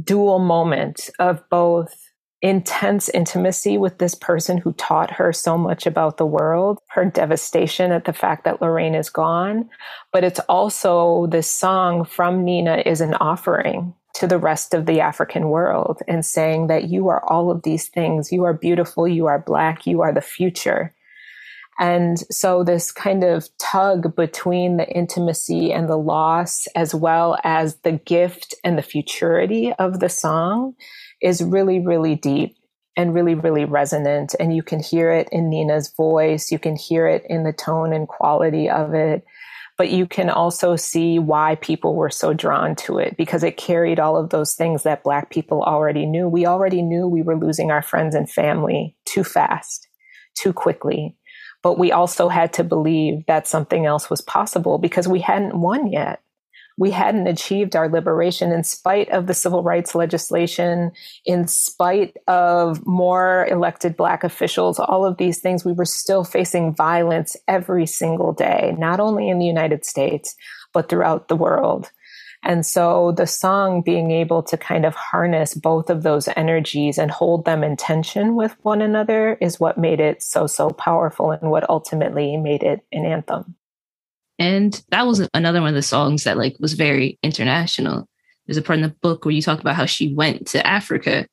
dual 0.04 0.40
moment 0.40 1.12
of 1.20 1.48
both 1.50 1.96
intense 2.42 3.08
intimacy 3.10 3.78
with 3.78 4.00
this 4.00 4.16
person 4.16 4.58
who 4.58 4.74
taught 4.74 5.12
her 5.12 5.32
so 5.32 5.60
much 5.60 5.86
about 5.86 6.18
the 6.18 6.26
world, 6.26 6.80
her 6.90 7.06
devastation 7.06 7.92
at 7.92 8.06
the 8.06 8.14
fact 8.14 8.46
that 8.46 8.64
Lorraine 8.64 8.96
is 8.96 9.12
gone. 9.12 9.70
But 10.12 10.24
it's 10.24 10.40
also 10.50 11.28
this 11.28 11.52
song 11.52 12.04
from 12.04 12.44
Nina 12.44 12.82
is 12.84 13.00
an 13.00 13.14
offering 13.14 13.94
to 14.16 14.26
the 14.26 14.40
rest 14.40 14.74
of 14.74 14.88
the 14.88 15.00
African 15.00 15.50
world 15.50 16.00
and 16.08 16.26
saying 16.26 16.66
that 16.66 16.86
you 16.86 17.10
are 17.10 17.24
all 17.32 17.52
of 17.52 17.62
these 17.62 17.90
things. 17.90 18.32
You 18.32 18.44
are 18.44 18.54
beautiful. 18.54 19.08
You 19.08 19.28
are 19.28 19.40
black. 19.40 19.86
You 19.86 20.02
are 20.02 20.12
the 20.12 20.20
future. 20.20 20.96
And 21.80 22.20
so 22.32 22.64
this 22.64 22.92
kind 22.92 23.24
of 23.24 23.48
tug 23.58 24.16
between 24.16 24.78
the 24.78 24.88
intimacy 24.88 25.72
and 25.72 25.90
the 25.90 25.98
loss, 25.98 26.68
as 26.76 26.94
well 26.94 27.38
as 27.44 27.78
the 27.78 27.94
gift 27.94 28.54
and 28.64 28.78
the 28.78 28.84
futurity 28.84 29.74
of 29.74 30.00
the 30.00 30.10
song 30.10 30.76
is 31.22 31.44
really, 31.44 31.80
really 31.80 32.16
deep 32.16 32.56
and 32.96 33.14
really, 33.14 33.36
really 33.36 33.66
resonant. 33.66 34.36
And 34.40 34.56
you 34.56 34.64
can 34.64 34.80
hear 34.80 35.12
it 35.12 35.30
in 35.32 35.50
Nina's 35.50 35.92
voice. 35.96 36.52
You 36.52 36.60
can 36.60 36.76
hear 36.76 37.08
it 37.08 37.24
in 37.28 37.44
the 37.44 37.54
tone 37.54 37.94
and 37.94 38.08
quality 38.08 38.70
of 38.70 38.94
it 38.94 39.24
but 39.82 39.90
you 39.90 40.06
can 40.06 40.30
also 40.30 40.76
see 40.76 41.18
why 41.18 41.56
people 41.56 41.96
were 41.96 42.12
so 42.12 42.34
drawn 42.34 42.76
to 42.76 43.00
it 43.00 43.18
because 43.18 43.44
it 43.44 43.58
carried 43.58 44.00
all 44.00 44.16
of 44.16 44.30
those 44.30 44.54
things 44.54 44.84
that 44.84 45.04
Black 45.04 45.32
people 45.32 45.64
already 45.64 46.06
knew. 46.06 46.28
We 46.28 46.46
already 46.46 46.84
knew 46.84 47.08
we 47.08 47.24
were 47.24 47.36
losing 47.36 47.72
our 47.72 47.82
friends 47.82 48.14
and 48.14 48.30
family 48.30 48.96
too 49.06 49.24
fast, 49.24 49.88
too 50.38 50.54
quickly. 50.54 51.18
But 51.64 51.78
we 51.78 51.92
also 51.92 52.28
had 52.28 52.54
to 52.54 52.64
believe 52.64 53.26
that 53.28 53.48
something 53.48 53.86
else 53.86 54.10
was 54.10 54.22
possible 54.22 54.78
because 54.78 55.08
we 55.08 55.20
hadn't 55.20 55.60
won 55.60 55.88
yet 55.88 56.22
we 56.82 56.90
hadn't 56.90 57.28
achieved 57.28 57.76
our 57.76 57.90
liberation 57.90 58.52
in 58.52 58.64
spite 58.64 59.08
of 59.10 59.28
the 59.28 59.36
civil 59.36 59.62
rights 59.62 59.94
legislation, 59.94 60.92
in 61.26 61.48
spite 61.48 62.18
of 62.28 62.86
more 62.88 63.46
elected 63.52 63.96
black 63.96 64.24
officials, 64.24 64.80
all 64.80 65.06
of 65.06 65.18
these 65.18 65.40
things, 65.40 65.64
we 65.64 65.74
were 65.74 65.86
still 65.86 66.24
facing 66.24 66.74
violence 66.74 67.36
every 67.48 67.86
single 67.86 68.34
day, 68.34 68.76
not 68.80 69.00
only 69.00 69.30
in 69.30 69.38
the 69.38 69.46
United 69.46 69.86
States, 69.86 70.36
but 70.74 70.90
throughout 70.90 71.28
the 71.28 71.36
world. 71.36 71.92
And 72.44 72.66
so 72.66 73.12
the 73.12 73.28
song 73.28 73.82
being 73.82 74.10
able 74.10 74.42
to 74.44 74.58
kind 74.58 74.86
of 74.86 74.96
harness 74.96 75.54
both 75.54 75.90
of 75.90 76.02
those 76.02 76.28
energies 76.36 76.98
and 76.98 77.12
hold 77.12 77.46
them 77.46 77.64
in 77.64 77.78
tension 77.78 78.36
with 78.36 78.56
one 78.64 78.82
another 78.82 79.38
is 79.42 79.60
what 79.60 79.78
made 79.78 80.00
it 80.00 80.24
so, 80.24 80.48
so 80.48 80.72
powerful 80.72 81.32
and 81.32 81.52
what 81.52 81.70
ultimately 81.70 82.38
made 82.38 82.64
it 82.64 82.82
an 82.92 83.06
anthem. 83.06 83.56
And 84.40 84.82
that 84.90 85.06
was 85.06 85.28
another 85.36 85.62
one 85.62 85.70
of 85.70 85.76
the 85.76 85.84
songs 85.84 86.24
that 86.24 86.38
like 86.38 86.56
was 86.60 86.74
very 86.74 87.20
international. 87.22 88.08
There's 88.48 88.58
a 88.58 88.64
part 88.64 88.80
in 88.80 88.84
the 88.84 88.96
book 89.02 89.24
where 89.24 89.34
you 89.34 89.42
talk 89.44 89.60
about 89.60 89.76
how 89.76 89.86
she 89.86 90.14
went 90.16 90.48
to 90.48 90.66
Africa 90.66 91.28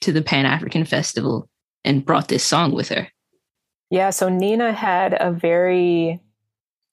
to 0.00 0.12
the 0.12 0.22
Pan 0.22 0.46
African 0.46 0.84
Festival 0.84 1.48
and 1.84 2.04
brought 2.04 2.28
this 2.28 2.44
song 2.44 2.72
with 2.72 2.90
her. 2.90 3.08
Yeah, 3.90 4.10
so 4.10 4.28
Nina 4.28 4.72
had 4.72 5.16
a 5.20 5.32
very 5.32 6.20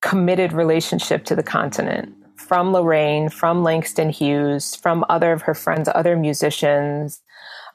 committed 0.02 0.52
relationship 0.52 1.26
to 1.26 1.36
the 1.36 1.44
continent 1.44 2.16
from 2.52 2.74
Lorraine, 2.74 3.30
from 3.30 3.64
Langston 3.64 4.10
Hughes, 4.10 4.76
from 4.76 5.06
other 5.08 5.32
of 5.32 5.44
her 5.44 5.54
friends, 5.54 5.88
other 5.96 6.18
musicians, 6.18 7.22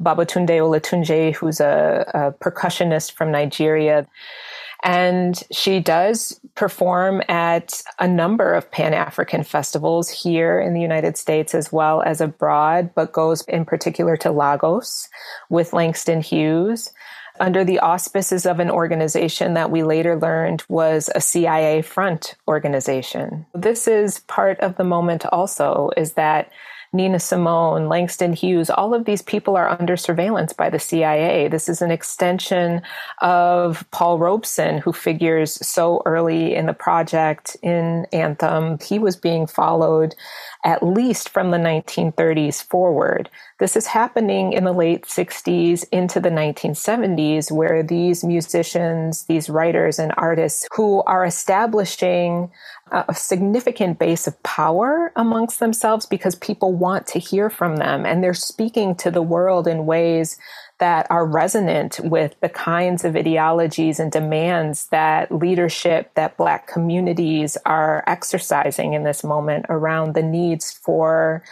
Babatunde 0.03 0.51
Olatunji, 0.51 1.35
who's 1.35 1.61
a, 1.61 2.05
a 2.13 2.45
percussionist 2.45 3.13
from 3.13 3.33
Nigeria. 3.33 4.07
And 4.85 5.43
she 5.51 5.81
does 5.81 6.39
perform 6.57 7.23
at 7.27 7.83
a 8.01 8.07
number 8.07 8.53
of 8.53 8.71
Pan 8.71 8.93
African 8.93 9.45
festivals 9.45 10.11
here 10.11 10.61
in 10.61 10.75
the 10.75 10.83
United 10.83 11.17
States 11.17 11.55
as 11.55 11.73
well 11.73 12.03
as 12.03 12.21
abroad, 12.21 12.91
but 12.95 13.13
goes 13.13 13.41
in 13.49 13.65
particular 13.65 14.19
to 14.19 14.31
Lagos 14.31 15.09
with 15.49 15.73
Langston 15.73 16.21
Hughes 16.21 16.93
under 17.41 17.65
the 17.65 17.79
auspices 17.79 18.47
of 18.47 18.61
an 18.61 18.71
organization 18.71 19.55
that 19.55 19.71
we 19.71 19.83
later 19.83 20.19
learned 20.19 20.65
was 20.69 21.11
a 21.15 21.21
CIA 21.21 21.83
front 21.83 22.35
organization. 22.49 23.47
This 23.55 23.89
is 23.89 24.21
part 24.21 24.61
of 24.61 24.77
the 24.77 24.85
moment 24.85 25.27
also 25.27 25.91
is 25.97 26.15
that 26.15 26.51
Nina 26.93 27.21
Simone, 27.21 27.89
Langston 27.89 28.33
Hughes, 28.33 28.71
all 28.71 28.95
of 28.95 29.05
these 29.05 29.23
people 29.23 29.57
are 29.57 29.69
under 29.69 29.97
surveillance 29.97 30.53
by 30.53 30.71
the 30.71 30.79
CIA. 30.79 31.49
This 31.49 31.69
is 31.69 31.83
an 31.83 31.91
extension 31.91 32.83
of 33.21 33.85
Paul 33.91 34.19
Robeson, 34.19 34.79
who 34.79 34.93
figures 34.93 35.55
so 35.67 36.03
early 36.07 36.55
in 36.55 36.67
the 36.67 36.73
project 36.73 37.57
in 37.63 38.07
Anthem. 38.13 38.79
He 38.79 38.99
was 38.99 39.17
being 39.17 39.47
followed 39.47 40.15
at 40.67 40.83
least 40.83 41.29
from 41.29 41.53
the 41.53 41.59
1930s 41.59 42.61
forward. 42.61 43.31
This 43.61 43.77
is 43.77 43.87
happening 43.87 44.53
in 44.53 44.65
the 44.65 44.73
late 44.73 45.05
60s 45.05 45.85
into 45.93 46.19
the 46.19 46.29
1970s, 46.29 47.53
where 47.53 47.85
these 47.85 48.25
musicians, 48.25 49.27
these 49.27 49.49
writers 49.49 50.01
and 50.01 50.13
artists 50.17 50.67
who 50.75 51.05
are 51.05 51.25
establishing 51.25 52.51
a 52.91 53.15
significant 53.15 53.99
base 53.99 54.27
of 54.27 54.41
power 54.43 55.13
amongst 55.15 55.61
themselves 55.61 56.05
because 56.05 56.35
people 56.35 56.73
want 56.73 57.07
to 57.09 57.19
hear 57.19 57.51
from 57.51 57.77
them 57.77 58.07
and 58.07 58.23
they're 58.23 58.35
speaking 58.35 58.95
to 58.95 59.11
the 59.11 59.23
world 59.23 59.67
in 59.67 59.87
ways 59.87 60.37
that 60.79 61.07
are 61.11 61.27
resonant 61.27 62.01
with 62.05 62.35
the 62.41 62.49
kinds 62.49 63.05
of 63.05 63.17
ideologies 63.17 63.99
and 63.99 64.13
demands 64.13 64.89
that 64.89 65.33
leadership 65.33 66.13
that 66.15 66.37
black 66.37 66.67
communities 66.67 67.57
are 67.65 68.05
exercising 68.07 68.93
in 68.93 69.05
this 69.05 69.25
moment 69.25 69.67
around 69.69 70.15
the 70.15 70.23
needs 70.23 70.73
for 70.73 71.43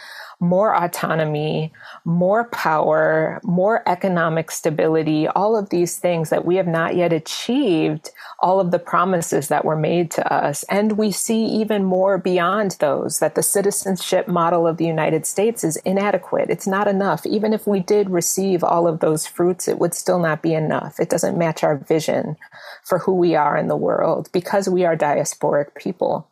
more 0.45 0.75
autonomy, 0.75 1.73
more 2.05 2.45
power, 2.45 3.41
more 3.43 3.87
economic 3.87 4.51
stability, 4.51 5.27
all 5.27 5.57
of 5.57 5.69
these 5.69 5.97
things 5.97 6.29
that 6.29 6.45
we 6.45 6.55
have 6.55 6.67
not 6.67 6.95
yet 6.95 7.11
achieved, 7.11 8.11
all 8.39 8.59
of 8.59 8.71
the 8.71 8.79
promises 8.79 9.47
that 9.47 9.65
were 9.65 9.75
made 9.75 10.11
to 10.11 10.33
us. 10.33 10.63
And 10.69 10.97
we 10.97 11.11
see 11.11 11.45
even 11.45 11.83
more 11.83 12.17
beyond 12.17 12.77
those 12.79 13.19
that 13.19 13.35
the 13.35 13.43
citizenship 13.43 14.27
model 14.27 14.67
of 14.67 14.77
the 14.77 14.85
United 14.85 15.25
States 15.25 15.63
is 15.63 15.77
inadequate. 15.77 16.49
It's 16.49 16.67
not 16.67 16.87
enough. 16.87 17.25
Even 17.25 17.51
if 17.51 17.65
we 17.65 17.79
did 17.79 18.09
receive 18.09 18.63
all 18.63 18.87
of 18.87 18.99
those 18.99 19.25
fruits, 19.25 19.67
it 19.67 19.79
would 19.79 19.93
still 19.93 20.19
not 20.19 20.41
be 20.41 20.53
enough. 20.53 20.99
It 20.99 21.09
doesn't 21.09 21.37
match 21.37 21.63
our 21.63 21.77
vision 21.77 22.37
for 22.83 22.99
who 22.99 23.15
we 23.15 23.35
are 23.35 23.57
in 23.57 23.67
the 23.67 23.75
world 23.75 24.29
because 24.31 24.69
we 24.69 24.85
are 24.85 24.95
diasporic 24.95 25.75
people. 25.75 26.29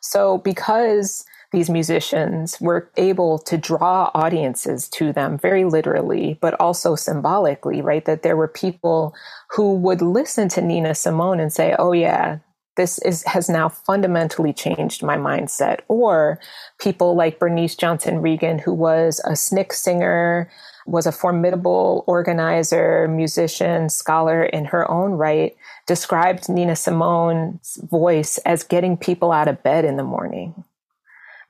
So 0.00 0.38
because 0.38 1.24
these 1.52 1.68
musicians 1.68 2.58
were 2.60 2.90
able 2.96 3.38
to 3.38 3.58
draw 3.58 4.10
audiences 4.14 4.88
to 4.88 5.12
them 5.12 5.38
very 5.38 5.64
literally, 5.64 6.38
but 6.40 6.58
also 6.58 6.96
symbolically, 6.96 7.82
right? 7.82 8.04
That 8.06 8.22
there 8.22 8.36
were 8.36 8.48
people 8.48 9.14
who 9.50 9.74
would 9.74 10.00
listen 10.00 10.48
to 10.50 10.62
Nina 10.62 10.94
Simone 10.94 11.40
and 11.40 11.52
say, 11.52 11.76
oh, 11.78 11.92
yeah, 11.92 12.38
this 12.76 12.98
is 13.00 13.22
has 13.24 13.48
now 13.48 13.68
fundamentally 13.68 14.52
changed 14.52 15.02
my 15.02 15.16
mindset 15.16 15.80
or 15.88 16.40
people 16.80 17.14
like 17.14 17.38
bernice 17.38 17.76
johnson 17.76 18.22
Reagon 18.22 18.60
who 18.60 18.72
was 18.72 19.20
a 19.24 19.32
SNCC 19.32 19.72
singer 19.72 20.50
was 20.86 21.06
a 21.06 21.12
formidable 21.12 22.02
organizer 22.06 23.08
musician 23.08 23.88
scholar 23.88 24.42
in 24.42 24.64
her 24.64 24.90
own 24.90 25.12
right 25.12 25.54
described 25.86 26.48
nina 26.48 26.74
simone's 26.74 27.78
voice 27.90 28.38
as 28.38 28.64
getting 28.64 28.96
people 28.96 29.32
out 29.32 29.48
of 29.48 29.62
bed 29.62 29.84
in 29.84 29.96
the 29.96 30.02
morning 30.02 30.64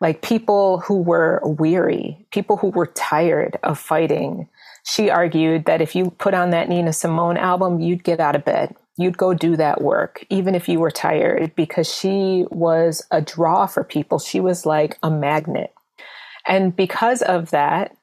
like 0.02 0.20
people 0.20 0.80
who 0.80 1.00
were 1.00 1.40
weary, 1.44 2.26
people 2.32 2.56
who 2.56 2.70
were 2.70 2.88
tired 2.88 3.56
of 3.62 3.78
fighting. 3.78 4.48
She 4.84 5.08
argued 5.08 5.66
that 5.66 5.80
if 5.80 5.94
you 5.94 6.10
put 6.10 6.34
on 6.34 6.50
that 6.50 6.68
Nina 6.68 6.92
Simone 6.92 7.36
album, 7.36 7.80
you'd 7.80 8.02
get 8.02 8.18
out 8.18 8.34
of 8.34 8.44
bed. 8.44 8.74
You'd 8.96 9.16
go 9.16 9.32
do 9.32 9.56
that 9.56 9.80
work, 9.80 10.24
even 10.28 10.56
if 10.56 10.68
you 10.68 10.80
were 10.80 10.90
tired, 10.90 11.54
because 11.54 11.88
she 11.88 12.46
was 12.50 13.06
a 13.12 13.22
draw 13.22 13.66
for 13.66 13.84
people. 13.84 14.18
She 14.18 14.40
was 14.40 14.66
like 14.66 14.98
a 15.04 15.10
magnet. 15.10 15.72
And 16.48 16.74
because 16.74 17.22
of 17.22 17.50
that, 17.50 17.96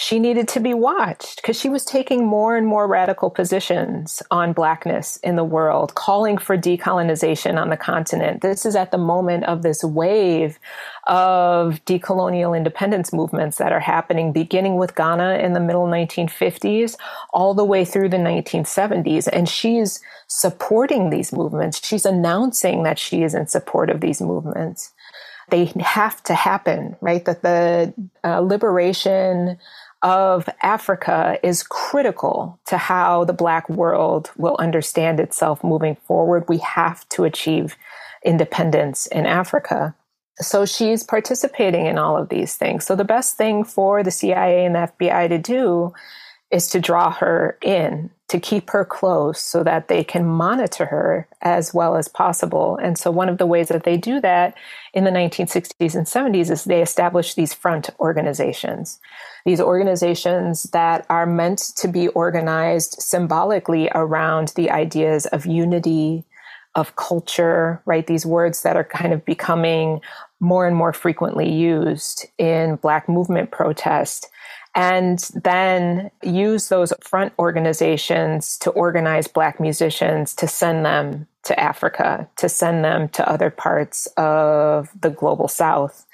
she 0.00 0.18
needed 0.18 0.48
to 0.48 0.60
be 0.60 0.72
watched 0.72 1.36
because 1.36 1.60
she 1.60 1.68
was 1.68 1.84
taking 1.84 2.24
more 2.24 2.56
and 2.56 2.66
more 2.66 2.86
radical 2.86 3.28
positions 3.28 4.22
on 4.30 4.54
blackness 4.54 5.18
in 5.18 5.36
the 5.36 5.44
world, 5.44 5.94
calling 5.94 6.38
for 6.38 6.56
decolonization 6.56 7.60
on 7.60 7.68
the 7.68 7.76
continent. 7.76 8.40
This 8.40 8.64
is 8.64 8.74
at 8.74 8.92
the 8.92 8.98
moment 8.98 9.44
of 9.44 9.60
this 9.60 9.84
wave 9.84 10.58
of 11.06 11.84
decolonial 11.84 12.56
independence 12.56 13.12
movements 13.12 13.58
that 13.58 13.72
are 13.72 13.80
happening, 13.80 14.32
beginning 14.32 14.78
with 14.78 14.96
Ghana 14.96 15.34
in 15.34 15.52
the 15.52 15.60
middle 15.60 15.86
1950s, 15.86 16.96
all 17.34 17.52
the 17.52 17.62
way 17.62 17.84
through 17.84 18.08
the 18.08 18.16
1970s. 18.16 19.28
And 19.30 19.50
she's 19.50 20.00
supporting 20.28 21.10
these 21.10 21.30
movements. 21.30 21.86
She's 21.86 22.06
announcing 22.06 22.84
that 22.84 22.98
she 22.98 23.22
is 23.22 23.34
in 23.34 23.48
support 23.48 23.90
of 23.90 24.00
these 24.00 24.22
movements 24.22 24.94
they 25.50 25.64
have 25.80 26.22
to 26.22 26.34
happen, 26.34 26.96
right? 27.00 27.24
That 27.24 27.42
the 27.42 27.92
uh, 28.24 28.38
liberation 28.40 29.58
of 30.02 30.48
Africa 30.62 31.38
is 31.42 31.62
critical 31.62 32.58
to 32.66 32.78
how 32.78 33.24
the 33.24 33.32
Black 33.32 33.68
world 33.68 34.30
will 34.36 34.56
understand 34.58 35.20
itself 35.20 35.62
moving 35.62 35.96
forward. 36.06 36.48
We 36.48 36.58
have 36.58 37.08
to 37.10 37.24
achieve 37.24 37.76
independence 38.24 39.06
in 39.06 39.26
Africa. 39.26 39.94
So 40.36 40.64
she's 40.64 41.02
participating 41.02 41.86
in 41.86 41.98
all 41.98 42.16
of 42.16 42.30
these 42.30 42.56
things. 42.56 42.86
So 42.86 42.96
the 42.96 43.04
best 43.04 43.36
thing 43.36 43.64
for 43.64 44.02
the 44.02 44.10
CIA 44.10 44.64
and 44.64 44.74
the 44.74 44.90
FBI 44.98 45.28
to 45.28 45.38
do 45.38 45.92
is 46.50 46.68
to 46.68 46.80
draw 46.80 47.10
her 47.12 47.58
in, 47.62 48.10
to 48.30 48.40
keep 48.40 48.70
her 48.70 48.84
close 48.84 49.40
so 49.40 49.62
that 49.62 49.88
they 49.88 50.02
can 50.02 50.24
monitor 50.24 50.86
her 50.86 51.28
as 51.42 51.74
well 51.74 51.96
as 51.96 52.08
possible. 52.08 52.76
And 52.82 52.96
so 52.96 53.10
one 53.10 53.28
of 53.28 53.38
the 53.38 53.46
ways 53.46 53.68
that 53.68 53.84
they 53.84 53.96
do 53.96 54.20
that 54.20 54.56
in 54.94 55.04
the 55.04 55.10
1960s 55.10 55.94
and 55.94 56.06
70s 56.06 56.50
is 56.50 56.64
they 56.64 56.82
establish 56.82 57.34
these 57.34 57.54
front 57.54 57.90
organizations 58.00 59.00
these 59.44 59.60
organizations 59.60 60.64
that 60.64 61.06
are 61.08 61.26
meant 61.26 61.58
to 61.76 61.88
be 61.88 62.08
organized 62.08 62.96
symbolically 62.98 63.88
around 63.94 64.52
the 64.56 64.70
ideas 64.70 65.26
of 65.26 65.46
unity, 65.46 66.24
of 66.74 66.96
culture, 66.96 67.82
right? 67.86 68.06
These 68.06 68.26
words 68.26 68.62
that 68.62 68.76
are 68.76 68.84
kind 68.84 69.12
of 69.12 69.24
becoming 69.24 70.00
more 70.40 70.66
and 70.66 70.76
more 70.76 70.92
frequently 70.92 71.50
used 71.50 72.26
in 72.38 72.76
Black 72.76 73.08
movement 73.08 73.50
protest. 73.50 74.28
And 74.74 75.18
then 75.34 76.10
use 76.22 76.68
those 76.68 76.92
front 77.00 77.32
organizations 77.38 78.56
to 78.58 78.70
organize 78.70 79.26
Black 79.26 79.58
musicians 79.58 80.34
to 80.36 80.46
send 80.46 80.84
them 80.86 81.26
to 81.42 81.58
Africa, 81.58 82.28
to 82.36 82.48
send 82.48 82.84
them 82.84 83.08
to 83.10 83.28
other 83.28 83.50
parts 83.50 84.06
of 84.16 84.88
the 85.00 85.10
global 85.10 85.48
South 85.48 86.06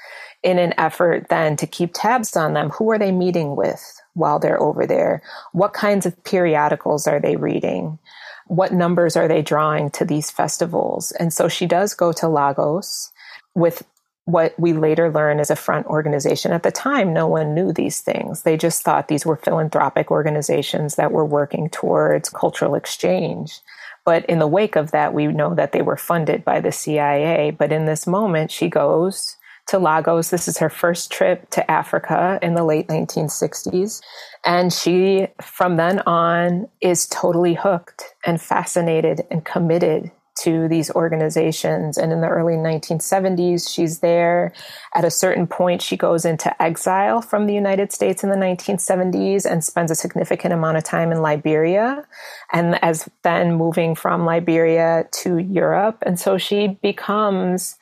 in 0.43 0.59
an 0.59 0.73
effort 0.79 1.27
then 1.29 1.57
to 1.57 1.67
keep 1.67 1.91
tabs 1.93 2.37
on 2.37 2.55
them. 2.55 2.71
Who 2.71 2.91
are 2.91 2.99
they 2.99 3.13
meeting 3.13 3.57
with 3.57 4.01
while 4.15 4.39
they're 4.39 4.61
over 4.61 4.87
there? 4.87 5.23
What 5.53 5.73
kinds 5.73 6.07
of 6.07 6.23
periodicals 6.25 7.07
are 7.07 7.21
they 7.21 7.37
reading? 7.37 7.99
What 8.47 8.73
numbers 8.73 9.17
are 9.17 9.27
they 9.27 9.43
drawing 9.43 9.91
to 9.91 10.05
these 10.05 10.31
festivals? 10.31 11.11
And 11.13 11.33
so 11.33 11.49
she 11.49 11.67
does 11.67 11.95
go 11.95 12.13
to 12.13 12.29
Lagos 12.29 13.11
with 13.55 13.83
what 14.27 14.59
we 14.59 14.73
later 14.73 15.11
learn 15.11 15.39
is 15.39 15.51
a 15.51 15.57
front 15.57 15.87
organization. 15.87 16.53
At 16.53 16.65
the 16.65 16.73
time, 16.73 17.13
no 17.13 17.29
one 17.29 17.55
knew 17.55 17.73
these 17.73 18.01
things. 18.01 18.43
They 18.43 18.57
just 18.57 18.83
thought 18.83 19.07
these 19.07 19.25
were 19.25 19.37
philanthropic 19.37 20.11
organizations 20.11 20.97
that 20.97 21.13
were 21.13 21.25
working 21.25 21.71
towards 21.71 22.29
cultural 22.29 22.75
exchange. 22.75 23.61
But 24.05 24.27
in 24.27 24.41
the 24.41 24.49
wake 24.49 24.75
of 24.75 24.91
that, 24.91 25.15
we 25.15 25.29
know 25.29 25.55
that 25.55 25.71
they 25.71 25.81
were 25.81 25.97
funded 25.97 26.45
by 26.45 26.61
the 26.61 26.73
CIA. 26.73 27.53
But 27.53 27.73
in 27.73 27.87
this 27.87 28.05
moment, 28.05 28.51
she 28.51 28.69
goes 28.69 29.37
to 29.69 29.79
Lagos. 29.79 30.31
This 30.31 30.49
is 30.49 30.59
her 30.59 30.71
first 30.71 31.13
trip 31.13 31.49
to 31.51 31.71
Africa 31.71 32.41
in 32.43 32.55
the 32.55 32.65
late 32.65 32.89
1960s. 32.89 34.01
And 34.45 34.73
she, 34.73 35.29
from 35.41 35.77
then 35.77 36.01
on, 36.01 36.69
is 36.81 37.07
totally 37.07 37.55
hooked 37.55 38.15
and 38.25 38.41
fascinated 38.41 39.23
and 39.31 39.45
committed 39.45 40.11
to 40.41 40.69
these 40.69 40.91
organizations. 40.91 41.97
And 41.97 42.13
in 42.13 42.21
the 42.21 42.29
early 42.29 42.55
1970s, 42.55 43.73
she's 43.73 44.01
there. 44.01 44.53
At 44.95 45.05
a 45.05 45.11
certain 45.11 45.47
point, 45.47 45.83
she 45.83 45.97
goes 45.97 46.25
into 46.25 46.63
exile 46.63 47.23
from 47.23 47.47
the 47.47 47.55
United 47.55 47.93
States 47.93 48.23
in 48.23 48.31
the 48.31 48.37
1970s 48.37 49.45
and 49.51 49.65
spends 49.65 49.91
a 49.91 49.95
significant 49.95 50.53
amount 50.53 50.77
of 50.77 50.85
time 50.85 51.11
in 51.13 51.23
Liberia. 51.23 52.07
And 52.53 52.83
as 52.83 53.09
then 53.23 53.55
moving 53.55 53.95
from 53.95 54.25
Liberia 54.25 55.09
to 55.23 55.39
Europe. 55.39 56.03
And 56.07 56.19
so 56.21 56.39
she 56.39 56.79
becomes 56.83 57.77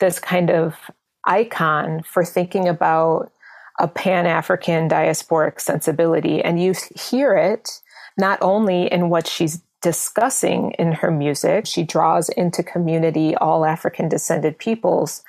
this 0.00 0.18
kind 0.18 0.50
of 0.50 0.90
icon 1.26 2.02
for 2.02 2.24
thinking 2.24 2.68
about 2.68 3.32
a 3.78 3.88
Pan 3.88 4.26
African 4.26 4.88
diasporic 4.88 5.60
sensibility. 5.60 6.42
And 6.42 6.60
you 6.60 6.74
hear 6.94 7.36
it 7.36 7.80
not 8.18 8.38
only 8.42 8.92
in 8.92 9.08
what 9.08 9.26
she's 9.26 9.62
discussing 9.82 10.72
in 10.78 10.92
her 10.92 11.10
music, 11.10 11.66
she 11.66 11.82
draws 11.82 12.28
into 12.30 12.62
community 12.62 13.34
all 13.36 13.64
African 13.64 14.08
descended 14.08 14.58
peoples, 14.58 15.22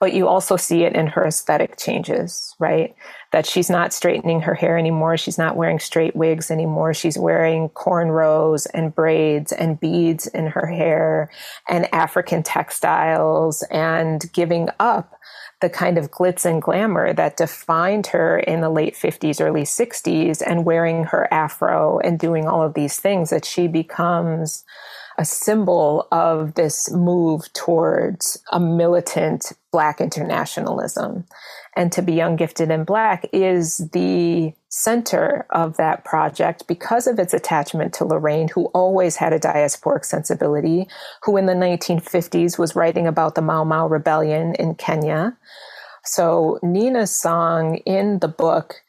but 0.00 0.12
you 0.12 0.26
also 0.26 0.56
see 0.56 0.82
it 0.82 0.94
in 0.96 1.06
her 1.06 1.24
aesthetic 1.24 1.78
changes, 1.78 2.56
right? 2.58 2.96
That 3.30 3.46
she's 3.46 3.70
not 3.70 3.92
straightening 3.92 4.40
her 4.40 4.54
hair 4.54 4.76
anymore. 4.76 5.16
She's 5.16 5.38
not 5.38 5.56
wearing 5.56 5.78
straight 5.78 6.16
wigs 6.16 6.50
anymore. 6.50 6.92
She's 6.92 7.16
wearing 7.16 7.68
cornrows 7.68 8.66
and 8.74 8.92
braids 8.92 9.52
and 9.52 9.78
beads 9.78 10.26
in 10.26 10.48
her 10.48 10.66
hair 10.66 11.30
and 11.68 11.92
African 11.94 12.42
textiles 12.42 13.62
and 13.70 14.30
giving 14.32 14.68
up 14.80 15.14
the 15.62 15.70
kind 15.70 15.96
of 15.96 16.10
glitz 16.10 16.44
and 16.44 16.60
glamour 16.60 17.14
that 17.14 17.38
defined 17.38 18.08
her 18.08 18.38
in 18.38 18.60
the 18.60 18.68
late 18.68 18.94
50s, 18.94 19.40
early 19.40 19.62
60s, 19.62 20.42
and 20.44 20.66
wearing 20.66 21.04
her 21.04 21.32
afro 21.32 21.98
and 22.00 22.18
doing 22.18 22.46
all 22.46 22.62
of 22.62 22.74
these 22.74 22.98
things, 22.98 23.30
that 23.30 23.46
she 23.46 23.68
becomes 23.68 24.64
a 25.16 25.24
symbol 25.24 26.08
of 26.12 26.54
this 26.54 26.90
move 26.92 27.50
towards 27.54 28.42
a 28.50 28.60
militant 28.60 29.52
Black 29.72 30.00
internationalism. 30.00 31.24
And 31.74 31.90
to 31.92 32.02
be 32.02 32.12
young, 32.12 32.36
gifted, 32.36 32.70
and 32.70 32.84
Black 32.84 33.26
is 33.32 33.78
the 33.92 34.52
center 34.68 35.46
of 35.50 35.78
that 35.78 36.04
project 36.04 36.66
because 36.68 37.06
of 37.06 37.18
its 37.18 37.32
attachment 37.32 37.94
to 37.94 38.04
Lorraine, 38.04 38.48
who 38.48 38.66
always 38.66 39.16
had 39.16 39.32
a 39.32 39.38
diasporic 39.38 40.04
sensibility, 40.04 40.86
who 41.24 41.38
in 41.38 41.46
the 41.46 41.54
1950s 41.54 42.58
was 42.58 42.76
writing 42.76 43.06
about 43.06 43.34
the 43.34 43.42
Mau 43.42 43.64
Mau 43.64 43.86
rebellion 43.88 44.54
in 44.56 44.74
Kenya. 44.74 45.36
So 46.04 46.58
Nina's 46.62 47.14
song 47.14 47.76
in 47.86 48.18
the 48.18 48.28
book 48.28 48.82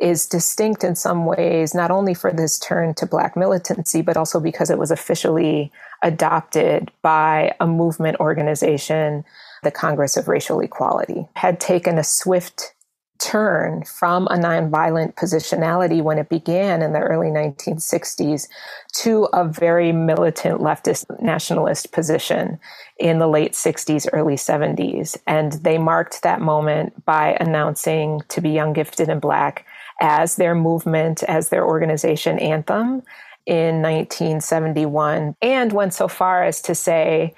is 0.00 0.26
distinct 0.26 0.84
in 0.84 0.94
some 0.94 1.24
ways, 1.24 1.74
not 1.74 1.90
only 1.90 2.12
for 2.12 2.30
this 2.30 2.58
turn 2.58 2.92
to 2.94 3.06
Black 3.06 3.36
militancy, 3.36 4.02
but 4.02 4.16
also 4.16 4.40
because 4.40 4.68
it 4.68 4.78
was 4.78 4.90
officially 4.90 5.72
adopted 6.02 6.90
by 7.00 7.54
a 7.60 7.66
movement 7.66 8.20
organization 8.20 9.24
the 9.66 9.72
Congress 9.72 10.16
of 10.16 10.28
Racial 10.28 10.60
Equality, 10.60 11.26
had 11.34 11.58
taken 11.58 11.98
a 11.98 12.04
swift 12.04 12.72
turn 13.18 13.82
from 13.82 14.28
a 14.28 14.36
nonviolent 14.36 15.14
positionality 15.14 16.00
when 16.00 16.18
it 16.18 16.28
began 16.28 16.82
in 16.82 16.92
the 16.92 17.00
early 17.00 17.30
1960s 17.30 18.46
to 18.92 19.24
a 19.32 19.44
very 19.44 19.90
militant 19.90 20.60
leftist 20.60 21.04
nationalist 21.20 21.90
position 21.90 22.60
in 22.98 23.18
the 23.18 23.26
late 23.26 23.54
60s, 23.54 24.06
early 24.12 24.36
70s. 24.36 25.18
And 25.26 25.54
they 25.54 25.78
marked 25.78 26.22
that 26.22 26.40
moment 26.40 27.04
by 27.04 27.36
announcing 27.40 28.20
to 28.28 28.40
be 28.40 28.50
young, 28.50 28.72
gifted, 28.72 29.08
and 29.08 29.20
black 29.20 29.66
as 30.00 30.36
their 30.36 30.54
movement, 30.54 31.24
as 31.24 31.48
their 31.48 31.66
organization 31.66 32.38
anthem 32.38 33.02
in 33.46 33.82
1971, 33.82 35.34
and 35.42 35.72
went 35.72 35.92
so 35.92 36.06
far 36.06 36.44
as 36.44 36.62
to 36.62 36.74
say, 36.76 37.34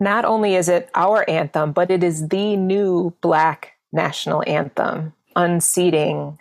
not 0.00 0.24
only 0.24 0.54
is 0.54 0.68
it 0.68 0.90
our 0.94 1.28
anthem, 1.28 1.72
but 1.72 1.90
it 1.90 2.04
is 2.04 2.28
the 2.28 2.56
new 2.56 3.14
Black 3.20 3.72
national 3.92 4.42
anthem, 4.46 5.12
unseating 5.34 6.38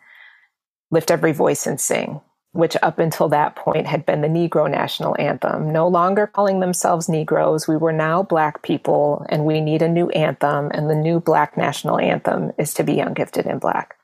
Lift 0.92 1.12
Every 1.12 1.32
Voice 1.32 1.66
and 1.66 1.80
Sing, 1.80 2.20
which 2.52 2.76
up 2.82 3.00
until 3.00 3.30
that 3.30 3.56
point 3.56 3.88
had 3.88 4.06
been 4.06 4.22
the 4.22 4.28
Negro 4.28 4.70
national 4.70 5.16
anthem. 5.20 5.72
No 5.72 5.88
longer 5.88 6.28
calling 6.28 6.60
themselves 6.60 7.08
Negroes, 7.08 7.68
we 7.68 7.78
were 7.78 7.94
now 7.94 8.24
Black 8.24 8.62
people, 8.62 9.26
and 9.30 9.46
we 9.46 9.62
need 9.62 9.82
a 9.82 9.90
new 9.90 10.10
anthem, 10.10 10.70
and 10.74 10.90
the 10.90 10.96
new 10.96 11.20
Black 11.20 11.56
national 11.58 12.00
anthem 12.00 12.52
is 12.58 12.74
to 12.74 12.84
be 12.84 12.94
Young, 12.94 13.14
Gifted, 13.14 13.46
and 13.46 13.62
Black. 13.62 13.96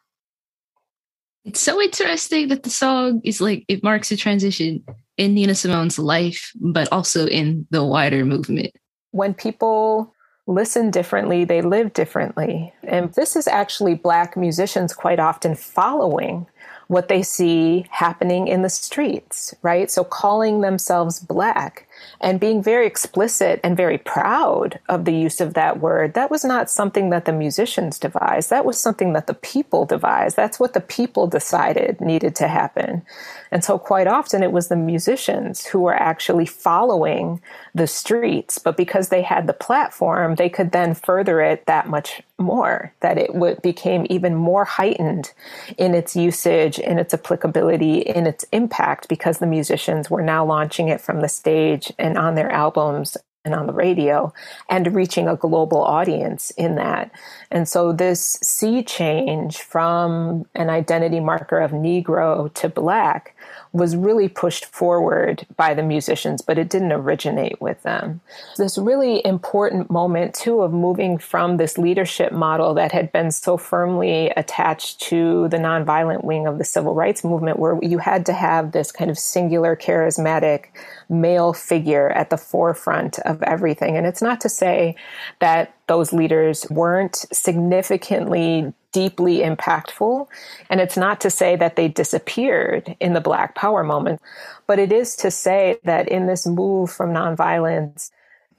It's 1.43 1.59
so 1.59 1.81
interesting 1.81 2.49
that 2.49 2.63
the 2.63 2.69
song 2.69 3.19
is 3.23 3.41
like 3.41 3.65
it 3.67 3.83
marks 3.83 4.11
a 4.11 4.17
transition 4.17 4.85
in 5.17 5.33
Nina 5.33 5.55
Simone's 5.55 5.97
life, 5.97 6.51
but 6.55 6.87
also 6.91 7.25
in 7.25 7.65
the 7.71 7.83
wider 7.83 8.23
movement 8.23 8.71
when 9.11 9.33
people 9.33 10.13
listen 10.47 10.91
differently, 10.91 11.45
they 11.45 11.61
live 11.61 11.93
differently. 11.93 12.73
And 12.83 13.13
this 13.13 13.35
is 13.35 13.47
actually 13.47 13.95
Black 13.95 14.35
musicians 14.35 14.93
quite 14.93 15.19
often 15.19 15.55
following 15.55 16.47
what 16.87 17.07
they 17.07 17.23
see 17.23 17.85
happening 17.89 18.47
in 18.47 18.63
the 18.63 18.69
streets, 18.69 19.53
right? 19.61 19.89
So 19.89 20.03
calling 20.03 20.61
themselves 20.61 21.19
Black 21.19 21.87
and 22.19 22.39
being 22.39 22.61
very 22.61 22.85
explicit 22.87 23.59
and 23.63 23.75
very 23.75 23.97
proud 23.97 24.79
of 24.89 25.05
the 25.05 25.15
use 25.15 25.41
of 25.41 25.53
that 25.53 25.79
word. 25.79 26.13
That 26.13 26.31
was 26.31 26.45
not 26.45 26.69
something 26.69 27.09
that 27.09 27.25
the 27.25 27.33
musicians 27.33 27.99
devised. 27.99 28.49
That 28.49 28.65
was 28.65 28.77
something 28.77 29.13
that 29.13 29.27
the 29.27 29.33
people 29.33 29.85
devised. 29.85 30.35
That's 30.35 30.59
what 30.59 30.73
the 30.73 30.81
people 30.81 31.27
decided 31.27 31.99
needed 32.01 32.35
to 32.37 32.47
happen. 32.47 33.03
And 33.51 33.63
so 33.63 33.77
quite 33.77 34.07
often 34.07 34.43
it 34.43 34.51
was 34.51 34.69
the 34.69 34.75
musicians 34.75 35.65
who 35.65 35.81
were 35.81 35.95
actually 35.95 36.45
following 36.45 37.41
the 37.75 37.87
streets. 37.87 38.57
But 38.57 38.77
because 38.77 39.09
they 39.09 39.21
had 39.21 39.47
the 39.47 39.53
platform, 39.53 40.35
they 40.35 40.49
could 40.49 40.71
then 40.71 40.93
further 40.93 41.41
it 41.41 41.65
that 41.65 41.89
much 41.89 42.21
more, 42.37 42.93
that 43.01 43.17
it 43.17 43.35
would, 43.35 43.61
became 43.61 44.07
even 44.09 44.35
more 44.35 44.65
heightened 44.65 45.31
in 45.77 45.93
its 45.93 46.15
usage, 46.15 46.79
in 46.79 46.97
its 46.97 47.13
applicability, 47.13 47.99
in 47.99 48.25
its 48.25 48.45
impact, 48.51 49.07
because 49.07 49.37
the 49.37 49.45
musicians 49.45 50.09
were 50.09 50.23
now 50.23 50.43
launching 50.45 50.87
it 50.87 51.01
from 51.01 51.21
the 51.21 51.29
stage 51.29 51.90
and 51.97 52.17
on 52.17 52.35
their 52.35 52.51
albums 52.51 53.17
and 53.43 53.55
on 53.55 53.65
the 53.67 53.73
radio 53.73 54.31
and 54.69 54.93
reaching 54.93 55.27
a 55.27 55.35
global 55.35 55.81
audience 55.83 56.51
in 56.51 56.75
that. 56.75 57.11
And 57.49 57.67
so 57.67 57.91
this 57.91 58.37
sea 58.43 58.83
change 58.83 59.59
from 59.59 60.45
an 60.55 60.69
identity 60.69 61.19
marker 61.19 61.59
of 61.59 61.71
Negro 61.71 62.53
to 62.55 62.69
Black 62.69 63.35
was 63.73 63.95
really 63.95 64.27
pushed 64.27 64.65
forward 64.65 65.45
by 65.55 65.73
the 65.73 65.83
musicians, 65.83 66.41
but 66.41 66.57
it 66.57 66.69
didn't 66.69 66.91
originate 66.91 67.61
with 67.61 67.81
them. 67.83 68.21
This 68.57 68.77
really 68.77 69.25
important 69.25 69.89
moment, 69.89 70.35
too, 70.35 70.61
of 70.61 70.73
moving 70.73 71.17
from 71.17 71.57
this 71.57 71.77
leadership 71.77 72.31
model 72.31 72.73
that 72.75 72.91
had 72.91 73.11
been 73.11 73.31
so 73.31 73.57
firmly 73.57 74.31
attached 74.35 74.99
to 75.01 75.47
the 75.49 75.57
nonviolent 75.57 76.23
wing 76.23 76.47
of 76.47 76.57
the 76.57 76.65
civil 76.65 76.93
rights 76.93 77.23
movement, 77.23 77.59
where 77.59 77.79
you 77.81 77.97
had 77.97 78.25
to 78.25 78.33
have 78.33 78.71
this 78.71 78.91
kind 78.91 79.09
of 79.09 79.17
singular, 79.17 79.75
charismatic 79.75 80.65
male 81.09 81.53
figure 81.53 82.09
at 82.09 82.29
the 82.29 82.37
forefront 82.37 83.19
of 83.19 83.41
everything. 83.43 83.97
And 83.97 84.05
it's 84.05 84.21
not 84.21 84.41
to 84.41 84.49
say 84.49 84.95
that 85.39 85.75
those 85.87 86.13
leaders 86.13 86.65
weren't 86.69 87.15
significantly 87.33 88.73
deeply 88.91 89.39
impactful. 89.39 90.27
And 90.69 90.81
it's 90.81 90.97
not 90.97 91.21
to 91.21 91.29
say 91.29 91.55
that 91.55 91.75
they 91.75 91.87
disappeared 91.87 92.95
in 92.99 93.13
the 93.13 93.21
Black 93.21 93.55
Power 93.55 93.83
moment, 93.83 94.21
but 94.67 94.79
it 94.79 94.91
is 94.91 95.15
to 95.17 95.31
say 95.31 95.77
that 95.83 96.07
in 96.07 96.27
this 96.27 96.45
move 96.45 96.91
from 96.91 97.11
nonviolence, 97.11 98.11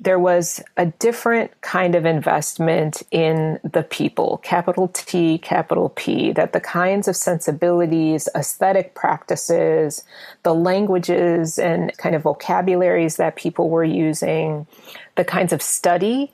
there 0.02 0.18
was 0.18 0.60
a 0.76 0.86
different 0.86 1.60
kind 1.60 1.94
of 1.94 2.04
investment 2.04 3.04
in 3.12 3.60
the 3.62 3.84
people, 3.84 4.38
capital 4.38 4.88
T, 4.88 5.38
capital 5.38 5.90
P, 5.90 6.32
that 6.32 6.52
the 6.52 6.60
kinds 6.60 7.06
of 7.06 7.14
sensibilities, 7.14 8.28
aesthetic 8.34 8.94
practices, 8.94 10.02
the 10.42 10.54
languages 10.54 11.56
and 11.56 11.96
kind 11.98 12.16
of 12.16 12.22
vocabularies 12.22 13.16
that 13.16 13.36
people 13.36 13.70
were 13.70 13.84
using, 13.84 14.66
the 15.14 15.24
kinds 15.24 15.52
of 15.52 15.62
study 15.62 16.32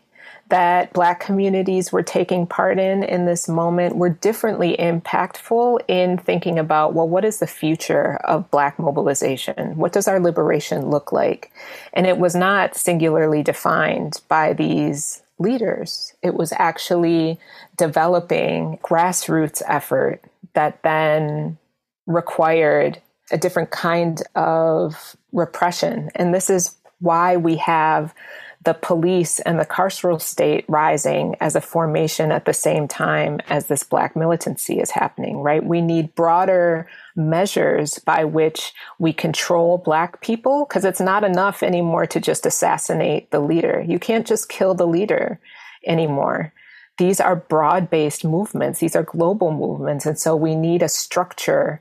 that 0.49 0.93
Black 0.93 1.21
communities 1.21 1.93
were 1.93 2.03
taking 2.03 2.47
part 2.47 2.79
in 2.79 3.03
in 3.03 3.27
this 3.27 3.49
moment 3.49 3.97
were 3.97 4.09
differently 4.09 4.77
impactful 4.79 5.81
in 5.89 6.17
thinking 6.17 6.59
about, 6.59 6.95
well, 6.95 7.09
what 7.09 7.25
is 7.25 7.39
the 7.39 7.47
future 7.47 8.17
of 8.25 8.51
Black 8.51 8.79
mobilization? 8.79 9.77
What 9.77 9.93
does 9.93 10.09
our 10.09 10.19
liberation 10.19 10.91
look 10.91 11.13
like? 11.13 11.53
And 11.93 12.07
it 12.07 12.19
was 12.19 12.35
not 12.35 12.77
singularly 12.77 13.43
defined 13.43 14.21
by 14.29 14.55
these 14.55 15.23
leaders. 15.39 16.15
It 16.23 16.35
was 16.35 16.53
actually 16.53 17.39
developing 17.77 18.79
grassroots 18.83 19.63
effort 19.67 20.23
that 20.55 20.83
then 20.83 21.59
required 22.07 23.01
a 23.31 23.39
different 23.39 23.71
kind 23.71 24.23
of 24.35 25.17
repression. 25.33 26.11
And 26.15 26.35
this 26.35 26.49
is 26.49 26.75
why 27.01 27.37
we 27.37 27.57
have 27.57 28.15
the 28.65 28.75
police 28.75 29.39
and 29.41 29.59
the 29.59 29.65
carceral 29.65 30.21
state 30.21 30.65
rising 30.69 31.37
as 31.41 31.55
a 31.55 31.61
formation 31.61 32.33
at 32.33 32.45
the 32.45 32.53
same 32.53 32.89
time 32.89 33.39
as 33.49 33.67
this 33.67 33.85
black 33.85 34.17
militancy 34.17 34.81
is 34.81 34.91
happening, 34.91 35.39
right? 35.39 35.65
We 35.65 35.81
need 35.81 36.15
broader 36.15 36.89
measures 37.15 37.99
by 38.01 38.25
which 38.25 38.73
we 38.99 39.13
control 39.13 39.79
black 39.79 40.21
people 40.21 40.67
because 40.69 40.85
it's 40.85 41.01
not 41.01 41.23
enough 41.23 41.63
anymore 41.63 42.07
to 42.07 42.21
just 42.21 42.47
assassinate 42.47 43.31
the 43.31 43.41
leader. 43.41 43.85
You 43.87 43.99
can't 43.99 44.27
just 44.27 44.49
kill 44.49 44.75
the 44.75 44.87
leader 44.87 45.41
anymore. 45.87 46.53
These 46.99 47.21
are 47.21 47.37
broad 47.37 47.89
based 47.91 48.25
movements. 48.25 48.81
These 48.81 48.97
are 48.97 49.05
global 49.05 49.53
movements. 49.53 50.05
And 50.05 50.19
so 50.19 50.35
we 50.35 50.57
need 50.57 50.83
a 50.83 50.89
structure 50.89 51.81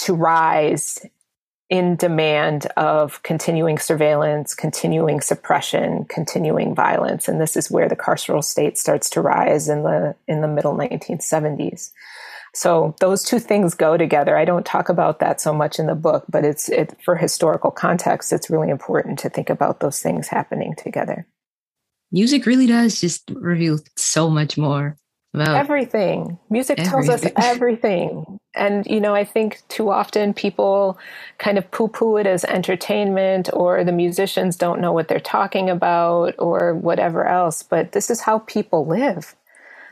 to 0.00 0.12
rise 0.12 0.98
in 1.70 1.94
demand 1.94 2.66
of 2.76 3.22
continuing 3.22 3.78
surveillance, 3.78 4.54
continuing 4.54 5.20
suppression, 5.20 6.04
continuing 6.06 6.74
violence. 6.74 7.28
And 7.28 7.40
this 7.40 7.56
is 7.56 7.70
where 7.70 7.88
the 7.88 7.96
carceral 7.96 8.42
state 8.42 8.76
starts 8.76 9.08
to 9.10 9.20
rise 9.20 9.68
in 9.68 9.84
the 9.84 10.16
in 10.26 10.40
the 10.40 10.48
middle 10.48 10.76
1970s. 10.76 11.92
So 12.52 12.96
those 12.98 13.22
two 13.22 13.38
things 13.38 13.74
go 13.74 13.96
together. 13.96 14.36
I 14.36 14.44
don't 14.44 14.66
talk 14.66 14.88
about 14.88 15.20
that 15.20 15.40
so 15.40 15.54
much 15.54 15.78
in 15.78 15.86
the 15.86 15.94
book, 15.94 16.24
but 16.28 16.44
it's 16.44 16.68
it, 16.68 16.96
for 17.04 17.14
historical 17.14 17.70
context, 17.70 18.32
it's 18.32 18.50
really 18.50 18.70
important 18.70 19.20
to 19.20 19.30
think 19.30 19.48
about 19.48 19.78
those 19.78 20.00
things 20.00 20.26
happening 20.26 20.74
together. 20.76 21.28
Music 22.10 22.44
really 22.46 22.66
does 22.66 23.00
just 23.00 23.30
reveal 23.36 23.78
so 23.96 24.28
much 24.28 24.58
more 24.58 24.96
about 25.34 25.56
everything. 25.56 26.38
Music 26.48 26.78
everything. 26.78 27.06
tells 27.06 27.24
us 27.24 27.32
everything. 27.36 28.38
And, 28.54 28.86
you 28.86 29.00
know, 29.00 29.14
I 29.14 29.24
think 29.24 29.62
too 29.68 29.90
often 29.90 30.34
people 30.34 30.98
kind 31.38 31.56
of 31.56 31.70
poo 31.70 31.88
poo 31.88 32.16
it 32.16 32.26
as 32.26 32.44
entertainment 32.44 33.48
or 33.52 33.84
the 33.84 33.92
musicians 33.92 34.56
don't 34.56 34.80
know 34.80 34.92
what 34.92 35.08
they're 35.08 35.20
talking 35.20 35.70
about 35.70 36.34
or 36.38 36.74
whatever 36.74 37.26
else. 37.26 37.62
But 37.62 37.92
this 37.92 38.10
is 38.10 38.20
how 38.20 38.40
people 38.40 38.86
live 38.86 39.36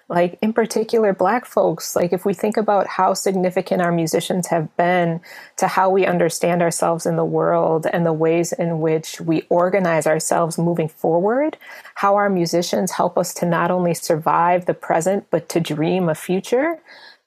like 0.08 0.38
in 0.40 0.52
particular 0.52 1.12
black 1.12 1.44
folks 1.44 1.94
like 1.94 2.12
if 2.12 2.24
we 2.24 2.34
think 2.34 2.56
about 2.56 2.86
how 2.86 3.14
significant 3.14 3.82
our 3.82 3.92
musicians 3.92 4.46
have 4.48 4.74
been 4.76 5.20
to 5.56 5.66
how 5.68 5.90
we 5.90 6.06
understand 6.06 6.62
ourselves 6.62 7.06
in 7.06 7.16
the 7.16 7.24
world 7.24 7.86
and 7.92 8.06
the 8.06 8.12
ways 8.12 8.52
in 8.52 8.80
which 8.80 9.20
we 9.20 9.42
organize 9.48 10.06
ourselves 10.06 10.58
moving 10.58 10.88
forward 10.88 11.56
how 11.96 12.14
our 12.16 12.30
musicians 12.30 12.92
help 12.92 13.18
us 13.18 13.34
to 13.34 13.46
not 13.46 13.70
only 13.70 13.94
survive 13.94 14.66
the 14.66 14.74
present 14.74 15.26
but 15.30 15.48
to 15.48 15.60
dream 15.60 16.08
a 16.08 16.14
future 16.14 16.78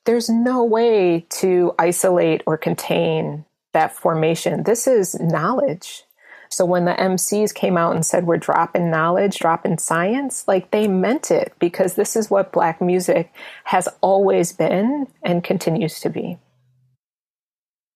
there's 0.06 0.30
no 0.30 0.64
way 0.64 1.26
to 1.30 1.74
isolate 1.78 2.42
or 2.46 2.58
contain 2.58 3.46
that 3.74 3.96
formation. 3.96 4.64
This 4.64 4.88
is 4.88 5.20
knowledge 5.20 6.04
so 6.52 6.66
when 6.66 6.84
the 6.84 6.92
MCs 6.94 7.54
came 7.54 7.78
out 7.78 7.96
and 7.96 8.06
said, 8.06 8.28
we're 8.28 8.36
dropping 8.36 8.92
knowledge, 8.92 9.40
dropping 9.40 9.78
science, 9.78 10.46
like 10.50 10.72
they 10.72 10.86
meant 10.86 11.32
it 11.32 11.54
because 11.60 11.96
this 11.96 12.18
is 12.18 12.30
what 12.30 12.52
Black 12.52 12.82
music 12.82 13.34
has 13.64 13.88
always 14.02 14.52
been 14.52 15.08
and 15.24 15.46
continues 15.46 16.02
to 16.02 16.10
be. 16.10 16.38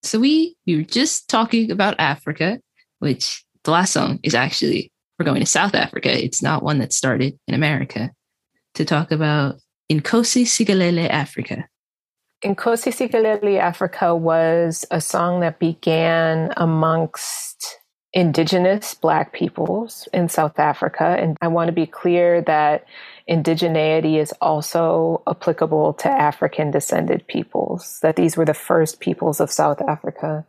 So 0.04 0.20
we, 0.20 0.56
we 0.66 0.78
were 0.78 0.84
just 0.84 1.28
talking 1.28 1.70
about 1.70 2.00
Africa, 2.00 2.62
which 3.00 3.44
the 3.66 3.72
last 3.72 3.92
song 3.92 4.20
is 4.24 4.34
actually, 4.34 4.90
we're 5.20 5.26
going 5.26 5.42
to 5.42 5.46
South 5.46 5.76
Africa. 5.76 6.24
It's 6.24 6.42
not 6.42 6.64
one 6.64 6.80
that 6.80 6.94
started 6.94 7.38
in 7.50 7.56
America 7.56 8.12
to 8.76 8.86
talk 8.86 9.12
about 9.12 9.56
Nkosi 9.92 10.44
Sikelel' 10.44 11.10
Africa. 11.10 11.68
Nkosi 12.42 12.94
Sikelel' 12.94 13.60
Africa 13.60 14.16
was 14.16 14.86
a 14.92 15.02
song 15.02 15.42
that 15.42 15.60
began 15.60 16.54
amongst 16.56 17.80
indigenous 18.16 18.94
Black 18.94 19.34
peoples 19.34 20.08
in 20.14 20.30
South 20.30 20.58
Africa. 20.58 21.04
And 21.20 21.38
I 21.42 21.50
want 21.50 21.68
to 21.68 21.74
be 21.74 21.86
clear 21.86 22.42
that 22.44 22.86
indigeneity 23.30 24.18
is 24.18 24.34
also 24.42 25.22
applicable 25.28 25.94
to 25.96 26.10
African 26.10 26.72
descended 26.72 27.28
peoples, 27.28 28.00
that 28.02 28.16
these 28.16 28.38
were 28.38 28.46
the 28.46 28.54
first 28.54 29.02
peoples 29.02 29.42
of 29.42 29.52
South 29.52 29.82
Africa. 29.82 30.46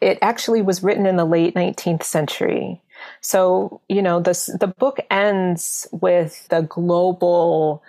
It 0.00 0.18
actually 0.22 0.62
was 0.62 0.82
written 0.82 1.04
in 1.06 1.16
the 1.16 1.24
late 1.26 1.54
19th 1.54 2.02
century. 2.02 2.80
So, 3.20 3.82
you 3.88 4.00
know, 4.00 4.20
this, 4.20 4.46
the 4.46 4.66
book 4.66 4.98
ends 5.10 5.86
with 5.92 6.48
the 6.48 6.62
global 6.62 7.82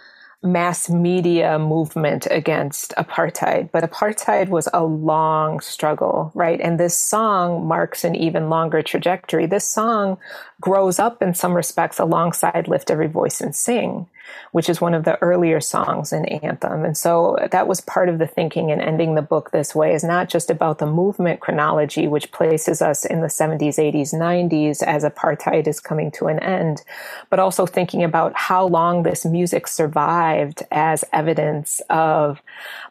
mass 0.43 0.89
media 0.89 1.57
movement 1.57 2.27
against 2.29 2.93
apartheid, 2.97 3.71
but 3.71 3.83
apartheid 3.83 4.49
was 4.49 4.69
a 4.73 4.83
long 4.83 5.59
struggle, 5.59 6.31
right? 6.35 6.61
And 6.61 6.79
this 6.79 6.97
song 6.97 7.67
marks 7.67 8.03
an 8.03 8.15
even 8.15 8.49
longer 8.49 8.81
trajectory. 8.83 9.47
This 9.47 9.67
song 9.67 10.17
grows 10.61 10.99
up 10.99 11.21
in 11.21 11.33
some 11.33 11.53
respects 11.53 11.99
alongside 11.99 12.67
Lift 12.67 12.91
Every 12.91 13.07
Voice 13.07 13.41
and 13.41 13.55
Sing 13.55 14.07
which 14.51 14.69
is 14.69 14.81
one 14.81 14.93
of 14.93 15.03
the 15.03 15.21
earlier 15.21 15.59
songs 15.59 16.11
in 16.11 16.25
Anthem. 16.25 16.85
And 16.85 16.97
so 16.97 17.37
that 17.51 17.67
was 17.67 17.81
part 17.81 18.09
of 18.09 18.19
the 18.19 18.27
thinking 18.27 18.69
in 18.69 18.81
ending 18.81 19.15
the 19.15 19.21
book 19.21 19.51
this 19.51 19.75
way 19.75 19.93
is 19.93 20.03
not 20.03 20.29
just 20.29 20.49
about 20.49 20.79
the 20.79 20.85
movement 20.85 21.39
chronology, 21.39 22.07
which 22.07 22.31
places 22.31 22.81
us 22.81 23.05
in 23.05 23.21
the 23.21 23.27
70s, 23.27 23.77
80s, 23.77 24.13
90s 24.13 24.83
as 24.83 25.03
apartheid 25.03 25.67
is 25.67 25.79
coming 25.79 26.11
to 26.11 26.27
an 26.27 26.39
end, 26.39 26.83
but 27.29 27.39
also 27.39 27.65
thinking 27.65 28.03
about 28.03 28.33
how 28.35 28.67
long 28.67 29.03
this 29.03 29.25
music 29.25 29.67
survived 29.67 30.26
as 30.71 31.03
evidence 31.13 31.81
of 31.89 32.41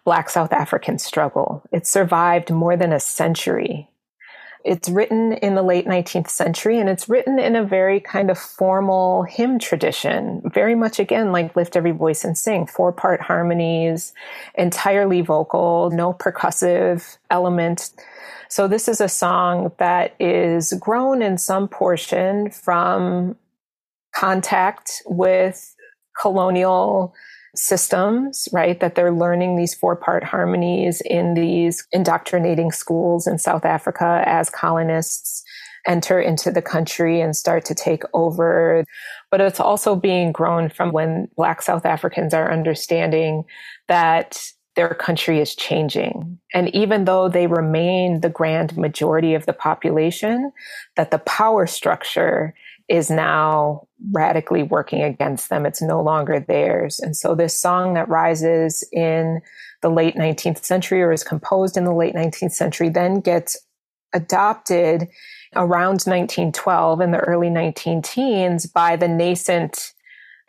Black 0.04 0.30
South 0.30 0.52
African 0.52 0.98
struggle. 0.98 1.62
It 1.72 1.86
survived 1.86 2.50
more 2.50 2.76
than 2.76 2.92
a 2.92 3.00
century 3.00 3.88
it's 4.66 4.88
written 4.88 5.32
in 5.34 5.54
the 5.54 5.62
late 5.62 5.86
19th 5.86 6.28
century 6.28 6.80
and 6.80 6.88
it's 6.88 7.08
written 7.08 7.38
in 7.38 7.54
a 7.54 7.64
very 7.64 8.00
kind 8.00 8.32
of 8.32 8.38
formal 8.38 9.22
hymn 9.22 9.60
tradition, 9.60 10.42
very 10.52 10.74
much 10.74 10.98
again 10.98 11.30
like 11.30 11.54
Lift 11.54 11.76
Every 11.76 11.92
Voice 11.92 12.24
and 12.24 12.36
Sing, 12.36 12.66
four 12.66 12.92
part 12.92 13.20
harmonies, 13.20 14.12
entirely 14.56 15.20
vocal, 15.20 15.90
no 15.92 16.12
percussive 16.12 17.16
element. 17.30 17.90
So 18.48 18.66
this 18.66 18.88
is 18.88 19.00
a 19.00 19.08
song 19.08 19.70
that 19.78 20.16
is 20.18 20.72
grown 20.80 21.22
in 21.22 21.38
some 21.38 21.68
portion 21.68 22.50
from 22.50 23.36
contact 24.16 25.00
with 25.06 25.75
colonial 26.20 27.14
systems, 27.54 28.48
right? 28.52 28.78
That 28.80 28.94
they're 28.94 29.12
learning 29.12 29.56
these 29.56 29.74
four 29.74 29.96
part 29.96 30.24
harmonies 30.24 31.00
in 31.04 31.34
these 31.34 31.86
indoctrinating 31.92 32.70
schools 32.70 33.26
in 33.26 33.38
South 33.38 33.64
Africa 33.64 34.22
as 34.26 34.50
colonists 34.50 35.42
enter 35.86 36.20
into 36.20 36.50
the 36.50 36.62
country 36.62 37.20
and 37.20 37.34
start 37.36 37.64
to 37.64 37.74
take 37.74 38.02
over. 38.12 38.84
But 39.30 39.40
it's 39.40 39.60
also 39.60 39.96
being 39.96 40.32
grown 40.32 40.68
from 40.68 40.92
when 40.92 41.28
Black 41.36 41.62
South 41.62 41.86
Africans 41.86 42.34
are 42.34 42.52
understanding 42.52 43.44
that 43.88 44.50
their 44.74 44.90
country 44.90 45.40
is 45.40 45.54
changing. 45.54 46.38
And 46.52 46.74
even 46.74 47.06
though 47.06 47.28
they 47.28 47.46
remain 47.46 48.20
the 48.20 48.28
grand 48.28 48.76
majority 48.76 49.34
of 49.34 49.46
the 49.46 49.54
population, 49.54 50.52
that 50.96 51.10
the 51.10 51.18
power 51.18 51.66
structure 51.66 52.52
is 52.88 53.10
now 53.10 53.86
radically 54.12 54.62
working 54.62 55.02
against 55.02 55.48
them. 55.48 55.66
It's 55.66 55.82
no 55.82 56.00
longer 56.00 56.38
theirs. 56.38 57.00
And 57.00 57.16
so 57.16 57.34
this 57.34 57.58
song 57.58 57.94
that 57.94 58.08
rises 58.08 58.84
in 58.92 59.40
the 59.82 59.90
late 59.90 60.14
19th 60.14 60.64
century 60.64 61.02
or 61.02 61.12
is 61.12 61.24
composed 61.24 61.76
in 61.76 61.84
the 61.84 61.94
late 61.94 62.14
19th 62.14 62.52
century 62.52 62.88
then 62.88 63.20
gets 63.20 63.58
adopted 64.12 65.08
around 65.54 66.02
1912 66.02 67.00
in 67.00 67.10
the 67.10 67.18
early 67.18 67.50
19 67.50 68.02
teens 68.02 68.66
by 68.66 68.96
the 68.96 69.08
nascent 69.08 69.92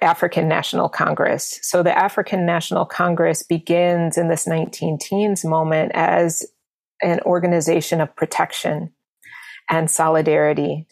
African 0.02 0.48
National 0.48 0.90
Congress. 0.90 1.60
So 1.64 1.82
the 1.82 1.98
African 1.98 2.46
National 2.46 2.86
Congress 2.86 3.42
begins 3.42 4.18
in 4.18 4.28
this 4.28 4.46
19 4.46 5.00
teens 5.00 5.44
moment 5.44 5.92
as 5.96 6.46
an 7.02 7.20
organization 7.22 8.00
of 8.00 8.16
protection 8.16 8.92
and 9.70 9.90
solidarity. 9.90 10.88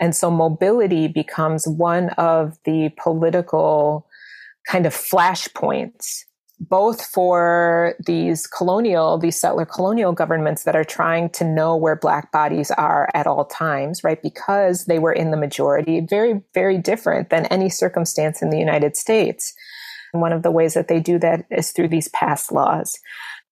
And 0.00 0.14
so 0.14 0.30
mobility 0.30 1.08
becomes 1.08 1.66
one 1.66 2.10
of 2.10 2.58
the 2.64 2.90
political 3.02 4.06
kind 4.68 4.86
of 4.86 4.94
flashpoints, 4.94 6.24
both 6.58 7.04
for 7.04 7.94
these 8.06 8.46
colonial, 8.46 9.18
these 9.18 9.40
settler 9.40 9.64
colonial 9.64 10.12
governments 10.12 10.64
that 10.64 10.76
are 10.76 10.84
trying 10.84 11.30
to 11.30 11.44
know 11.44 11.76
where 11.76 11.96
black 11.96 12.32
bodies 12.32 12.70
are 12.72 13.08
at 13.14 13.26
all 13.26 13.44
times, 13.44 14.02
right? 14.02 14.20
Because 14.22 14.86
they 14.86 14.98
were 14.98 15.12
in 15.12 15.30
the 15.30 15.36
majority, 15.36 16.00
very, 16.00 16.42
very 16.54 16.78
different 16.78 17.30
than 17.30 17.46
any 17.46 17.68
circumstance 17.68 18.42
in 18.42 18.50
the 18.50 18.58
United 18.58 18.96
States. 18.96 19.54
And 20.12 20.20
one 20.20 20.32
of 20.32 20.42
the 20.42 20.50
ways 20.50 20.74
that 20.74 20.88
they 20.88 21.00
do 21.00 21.18
that 21.18 21.46
is 21.50 21.72
through 21.72 21.88
these 21.88 22.08
past 22.08 22.50
laws 22.52 22.98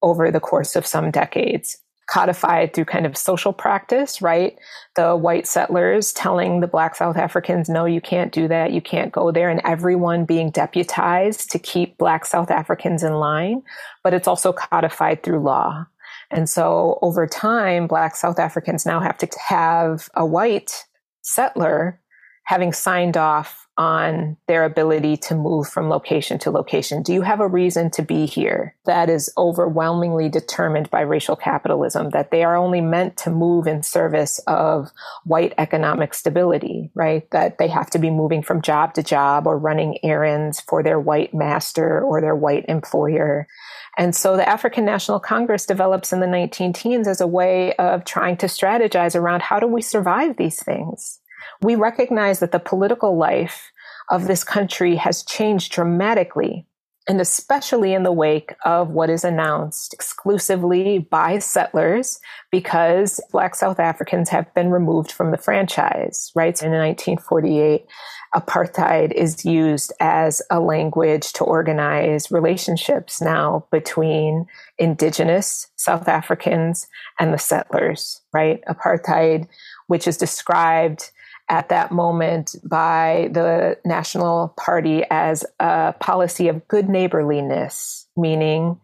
over 0.03 0.31
the 0.31 0.41
course 0.41 0.77
of 0.77 0.87
some 0.87 1.11
decades 1.11 1.79
codified 2.07 2.75
through 2.75 2.85
kind 2.85 3.07
of 3.07 3.17
social 3.17 3.53
practice, 3.53 4.21
right? 4.21 4.59
The 4.95 5.17
white 5.17 5.47
settlers 5.47 6.13
telling 6.13 6.61
the 6.61 6.67
black 6.67 6.95
South 6.95 7.17
Africans, 7.17 7.69
no, 7.69 7.85
you 7.85 8.01
can't 8.01 8.33
do 8.33 8.49
that. 8.49 8.73
You 8.73 8.81
can't 8.81 9.13
go 9.13 9.31
there. 9.31 9.49
And 9.49 9.61
everyone 9.65 10.25
being 10.25 10.51
deputized 10.51 11.51
to 11.51 11.59
keep 11.59 11.99
black 11.99 12.27
South 12.27 12.51
Africans 12.51 13.03
in 13.03 13.15
line. 13.15 13.63
But 14.03 14.15
it's 14.15 14.29
also 14.29 14.53
codified 14.53 15.23
through 15.23 15.41
law. 15.41 15.87
And 16.31 16.49
so 16.49 16.99
over 17.01 17.27
time, 17.27 17.87
black 17.87 18.17
South 18.17 18.39
Africans 18.39 18.85
now 18.85 19.01
have 19.01 19.19
to 19.19 19.29
have 19.47 20.09
a 20.15 20.27
white 20.27 20.85
settler 21.23 22.01
having 22.45 22.73
signed 22.73 23.17
off 23.17 23.64
on 23.77 24.37
their 24.47 24.65
ability 24.65 25.17
to 25.17 25.35
move 25.35 25.69
from 25.69 25.89
location 25.89 26.39
to 26.39 26.51
location. 26.51 27.03
Do 27.03 27.13
you 27.13 27.23
have 27.23 27.41
a 27.41 27.49
reason 27.49 27.91
to 27.93 28.03
be 28.03 28.27
here? 28.27 28.77
That 28.87 29.11
is 29.11 29.33
overwhelmingly 29.37 30.29
determined 30.29 30.91
by 30.91 31.01
racial 31.01 31.35
capitalism, 31.35 32.11
that 32.11 32.31
they 32.31 32.45
are 32.45 32.57
only 32.57 32.81
meant 32.81 33.17
to 33.19 33.31
move 33.31 33.67
in 33.67 33.83
service 33.83 34.39
of 34.47 34.91
white 35.25 35.55
economic 35.59 36.15
stability, 36.15 36.91
right? 36.95 37.29
That 37.33 37.59
they 37.59 37.69
have 37.69 37.91
to 37.91 37.99
be 37.99 38.11
moving 38.11 38.43
from 38.43 38.63
job 38.63 38.95
to 38.95 39.03
job 39.03 39.47
or 39.47 39.59
running 39.59 39.99
errands 40.05 40.61
for 40.61 40.83
their 40.83 41.01
white 41.01 41.35
master 41.35 42.01
or 42.01 42.21
their 42.21 42.37
white 42.37 42.65
employer. 42.69 43.49
And 43.97 44.15
so 44.15 44.37
the 44.37 44.49
African 44.49 44.85
National 44.85 45.21
Congress 45.21 45.67
develops 45.67 46.13
in 46.13 46.21
the 46.21 46.27
19 46.27 46.73
teens 46.73 47.09
as 47.09 47.21
a 47.21 47.27
way 47.27 47.75
of 47.75 48.05
trying 48.05 48.37
to 48.39 48.47
strategize 48.47 49.15
around 49.15 49.43
how 49.43 49.61
do 49.61 49.67
we 49.67 49.83
survive 49.83 50.37
these 50.37 50.63
things? 50.63 51.21
We 51.63 51.75
recognize 51.75 52.41
that 52.41 52.53
the 52.53 52.59
political 52.59 53.17
life 53.17 53.71
of 54.11 54.27
this 54.27 54.45
country 54.45 54.97
has 54.97 55.23
changed 55.23 55.73
dramatically, 55.73 56.67
and 57.09 57.21
especially 57.21 57.93
in 57.93 58.03
the 58.03 58.13
wake 58.13 58.55
of 58.65 58.91
what 58.91 59.11
is 59.11 59.25
announced 59.25 59.93
exclusively 59.93 60.99
by 60.99 61.39
settlers 61.39 62.19
because 62.51 63.21
Black 63.31 63.55
South 63.55 63.79
Africans 63.79 64.31
have 64.31 64.53
been 64.55 64.71
removed 64.71 65.13
from 65.13 65.31
the 65.31 65.39
franchise, 65.39 66.33
right? 66.35 66.57
So 66.57 66.67
in 66.67 66.73
1948, 66.73 67.87
apartheid 68.35 69.13
is 69.13 69.45
used 69.45 69.93
as 70.01 70.43
a 70.51 70.61
language 70.61 71.33
to 71.35 71.45
organize 71.45 72.31
relationships 72.31 73.21
now 73.21 73.67
between 73.71 74.47
indigenous 74.79 75.69
South 75.77 76.09
Africans 76.09 76.89
and 77.21 77.33
the 77.33 77.39
settlers, 77.39 78.23
right? 78.33 78.61
Apartheid, 78.67 79.47
which 79.87 80.09
is 80.09 80.17
described 80.17 81.11
at 81.49 81.69
that 81.69 81.93
moment 81.93 82.57
by 82.65 83.29
the 83.33 83.79
National 83.85 84.55
Party 84.57 85.05
as 85.11 85.45
a 85.61 85.95
policy 86.01 86.49
of 86.49 86.67
good 86.69 86.89
neighborliness, 86.89 88.07
meaning 88.17 88.81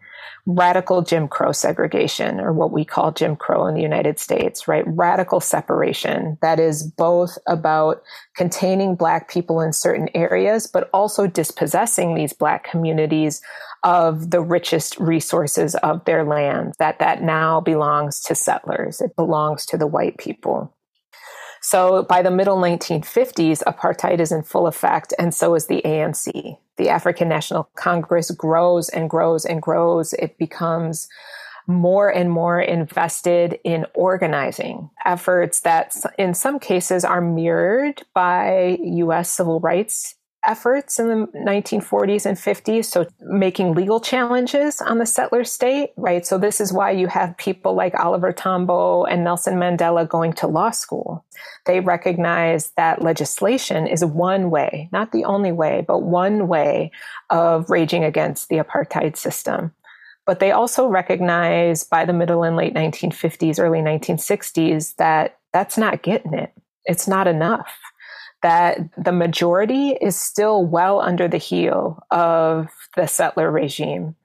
radical 0.46 1.02
Jim 1.02 1.28
Crow 1.28 1.52
segregation, 1.52 2.40
or 2.40 2.52
what 2.52 2.72
we 2.72 2.84
call 2.84 3.12
Jim 3.12 3.36
Crow 3.36 3.66
in 3.66 3.74
the 3.74 3.82
United 3.82 4.18
States, 4.18 4.66
right? 4.66 4.84
Radical 4.86 5.40
separation 5.40 6.38
that 6.42 6.58
is 6.58 6.82
both 6.82 7.38
about 7.46 8.02
containing 8.36 8.96
Black 8.96 9.30
people 9.30 9.60
in 9.60 9.72
certain 9.72 10.08
areas, 10.14 10.66
but 10.66 10.90
also 10.92 11.26
dispossessing 11.26 12.14
these 12.14 12.32
Black 12.32 12.64
communities 12.64 13.40
of 13.82 14.30
the 14.30 14.40
richest 14.40 14.98
resources 14.98 15.74
of 15.76 16.04
their 16.04 16.24
land, 16.24 16.74
that 16.78 16.98
that 16.98 17.22
now 17.22 17.60
belongs 17.60 18.20
to 18.22 18.34
settlers. 18.34 19.00
It 19.00 19.16
belongs 19.16 19.64
to 19.66 19.78
the 19.78 19.86
white 19.86 20.18
people. 20.18 20.74
So 21.60 22.04
by 22.04 22.22
the 22.22 22.30
middle 22.30 22.56
1950s, 22.56 23.62
apartheid 23.64 24.18
is 24.18 24.32
in 24.32 24.42
full 24.42 24.66
effect, 24.66 25.12
and 25.18 25.34
so 25.34 25.54
is 25.54 25.66
the 25.66 25.82
ANC. 25.84 26.58
The 26.76 26.88
African 26.88 27.28
National 27.28 27.68
Congress 27.74 28.30
grows 28.30 28.88
and 28.88 29.10
grows 29.10 29.44
and 29.44 29.60
grows. 29.60 30.14
It 30.14 30.38
becomes 30.38 31.08
more 31.66 32.08
and 32.08 32.30
more 32.30 32.60
invested 32.60 33.58
in 33.64 33.86
organizing 33.94 34.90
efforts 35.04 35.60
that 35.60 35.94
in 36.18 36.34
some 36.34 36.58
cases 36.58 37.04
are 37.04 37.20
mirrored 37.20 38.02
by 38.14 38.78
US 38.80 39.30
civil 39.30 39.60
rights 39.60 40.16
efforts 40.46 40.98
in 40.98 41.08
the 41.08 41.26
1940s 41.36 42.26
and 42.26 42.36
50s. 42.36 42.86
So 42.86 43.06
making 43.20 43.74
legal 43.74 44.00
challenges 44.00 44.80
on 44.80 44.98
the 44.98 45.06
settler 45.06 45.44
state, 45.44 45.90
right? 45.96 46.24
So 46.26 46.38
this 46.38 46.60
is 46.60 46.72
why 46.72 46.90
you 46.92 47.06
have 47.08 47.36
people 47.36 47.74
like 47.74 47.94
Oliver 47.94 48.32
Tambo 48.32 49.04
and 49.04 49.24
Nelson 49.24 49.54
Mandela 49.54 50.08
going 50.08 50.32
to 50.34 50.46
law 50.46 50.70
school. 50.70 51.24
They 51.66 51.80
recognize 51.80 52.70
that 52.76 53.02
legislation 53.02 53.86
is 53.86 54.04
one 54.04 54.50
way, 54.50 54.88
not 54.92 55.12
the 55.12 55.24
only 55.24 55.52
way, 55.52 55.84
but 55.86 56.00
one 56.02 56.48
way 56.48 56.90
of 57.28 57.68
raging 57.68 58.04
against 58.04 58.48
the 58.48 58.56
apartheid 58.56 59.16
system. 59.16 59.72
But 60.26 60.40
they 60.40 60.52
also 60.52 60.86
recognize 60.86 61.84
by 61.84 62.04
the 62.04 62.12
middle 62.12 62.44
and 62.44 62.56
late 62.56 62.74
1950s, 62.74 63.58
early 63.58 63.80
1960s 63.80 64.96
that 64.96 65.38
that's 65.52 65.76
not 65.76 66.02
getting 66.02 66.34
it. 66.34 66.52
It's 66.84 67.08
not 67.08 67.26
enough 67.26 67.68
that 68.42 68.78
the 68.96 69.12
majority 69.12 69.90
is 70.00 70.16
still 70.16 70.64
well 70.64 71.00
under 71.00 71.28
the 71.28 71.38
heel 71.38 72.02
of 72.10 72.68
the 72.96 73.06
settler 73.06 73.50
regime. 73.50 74.16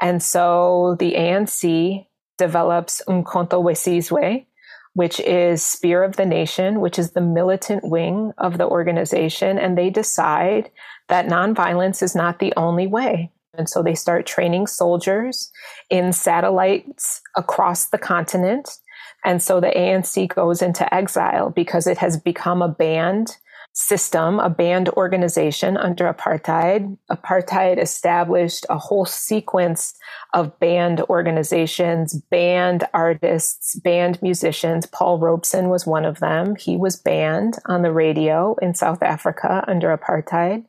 And 0.00 0.22
so 0.22 0.96
the 0.98 1.12
ANC 1.12 2.06
develops 2.38 3.02
Umkhonto 3.08 3.62
we 3.62 4.46
which 4.94 5.18
is 5.20 5.62
Spear 5.62 6.04
of 6.04 6.16
the 6.16 6.24
Nation, 6.24 6.80
which 6.80 6.98
is 6.98 7.12
the 7.12 7.20
militant 7.20 7.84
wing 7.84 8.32
of 8.38 8.58
the 8.58 8.66
organization. 8.66 9.58
And 9.58 9.76
they 9.76 9.90
decide 9.90 10.70
that 11.08 11.26
nonviolence 11.26 12.02
is 12.02 12.14
not 12.14 12.38
the 12.38 12.52
only 12.56 12.86
way. 12.86 13.32
And 13.58 13.68
so 13.68 13.82
they 13.82 13.94
start 13.94 14.26
training 14.26 14.66
soldiers 14.66 15.50
in 15.90 16.12
satellites 16.12 17.20
across 17.36 17.88
the 17.88 17.98
continent. 17.98 18.78
And 19.24 19.42
so 19.42 19.60
the 19.60 19.68
ANC 19.68 20.32
goes 20.34 20.62
into 20.62 20.92
exile 20.94 21.50
because 21.50 21.86
it 21.86 21.98
has 21.98 22.16
become 22.16 22.62
a 22.62 22.68
banned 22.68 23.36
system, 23.74 24.38
a 24.38 24.48
banned 24.48 24.88
organization 24.90 25.76
under 25.76 26.10
apartheid. 26.12 26.96
Apartheid 27.10 27.76
established 27.76 28.64
a 28.70 28.78
whole 28.78 29.04
sequence 29.04 29.94
of 30.32 30.58
banned 30.60 31.00
organizations, 31.02 32.14
banned 32.30 32.84
artists, 32.94 33.74
banned 33.80 34.22
musicians. 34.22 34.86
Paul 34.86 35.18
Robeson 35.18 35.68
was 35.68 35.86
one 35.86 36.04
of 36.04 36.20
them. 36.20 36.54
He 36.54 36.76
was 36.76 36.96
banned 36.96 37.58
on 37.66 37.82
the 37.82 37.92
radio 37.92 38.54
in 38.62 38.74
South 38.74 39.02
Africa 39.02 39.64
under 39.66 39.96
apartheid. 39.96 40.64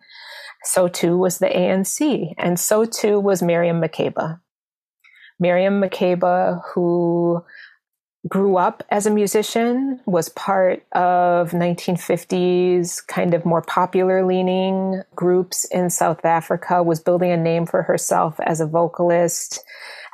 So 0.64 0.88
too 0.88 1.16
was 1.16 1.38
the 1.38 1.48
ANC, 1.48 2.34
and 2.40 2.60
so 2.60 2.86
too 2.86 3.20
was 3.20 3.44
Miriam 3.44 3.80
Makeba. 3.80 4.40
Miriam 5.40 5.80
Makeba, 5.80 6.60
who 6.74 7.44
grew 8.28 8.58
up 8.58 8.84
as 8.90 9.06
a 9.06 9.12
musician, 9.12 10.00
was 10.06 10.30
part 10.30 10.84
of 10.94 11.52
1950s 11.52 13.06
kind 13.06 13.34
of 13.34 13.46
more 13.46 13.62
popular 13.62 14.26
leaning 14.26 15.04
groups 15.16 15.66
in 15.66 15.90
South 15.90 16.26
Africa, 16.26 16.82
was 16.82 17.00
building 17.00 17.32
a 17.32 17.38
name 17.38 17.66
for 17.66 17.84
herself 17.84 18.40
as 18.40 18.60
a 18.60 18.66
vocalist, 18.66 19.64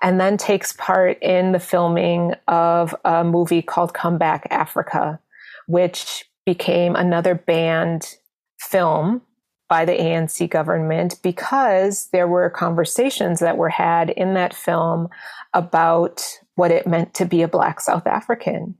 and 0.03 0.19
then 0.19 0.35
takes 0.35 0.73
part 0.73 1.21
in 1.21 1.53
the 1.53 1.59
filming 1.59 2.33
of 2.47 2.93
a 3.05 3.23
movie 3.23 3.61
called 3.61 3.93
Come 3.93 4.17
Back 4.17 4.47
Africa, 4.51 5.19
which 5.67 6.25
became 6.45 6.95
another 6.95 7.35
banned 7.35 8.17
film 8.59 9.21
by 9.69 9.85
the 9.85 9.93
ANC 9.93 10.49
government 10.49 11.15
because 11.23 12.09
there 12.11 12.27
were 12.27 12.49
conversations 12.49 13.39
that 13.39 13.55
were 13.55 13.69
had 13.69 14.09
in 14.09 14.33
that 14.33 14.53
film 14.53 15.07
about 15.53 16.39
what 16.61 16.69
it 16.69 16.85
meant 16.85 17.15
to 17.15 17.25
be 17.25 17.41
a 17.41 17.47
Black 17.47 17.81
South 17.81 18.05
African. 18.05 18.75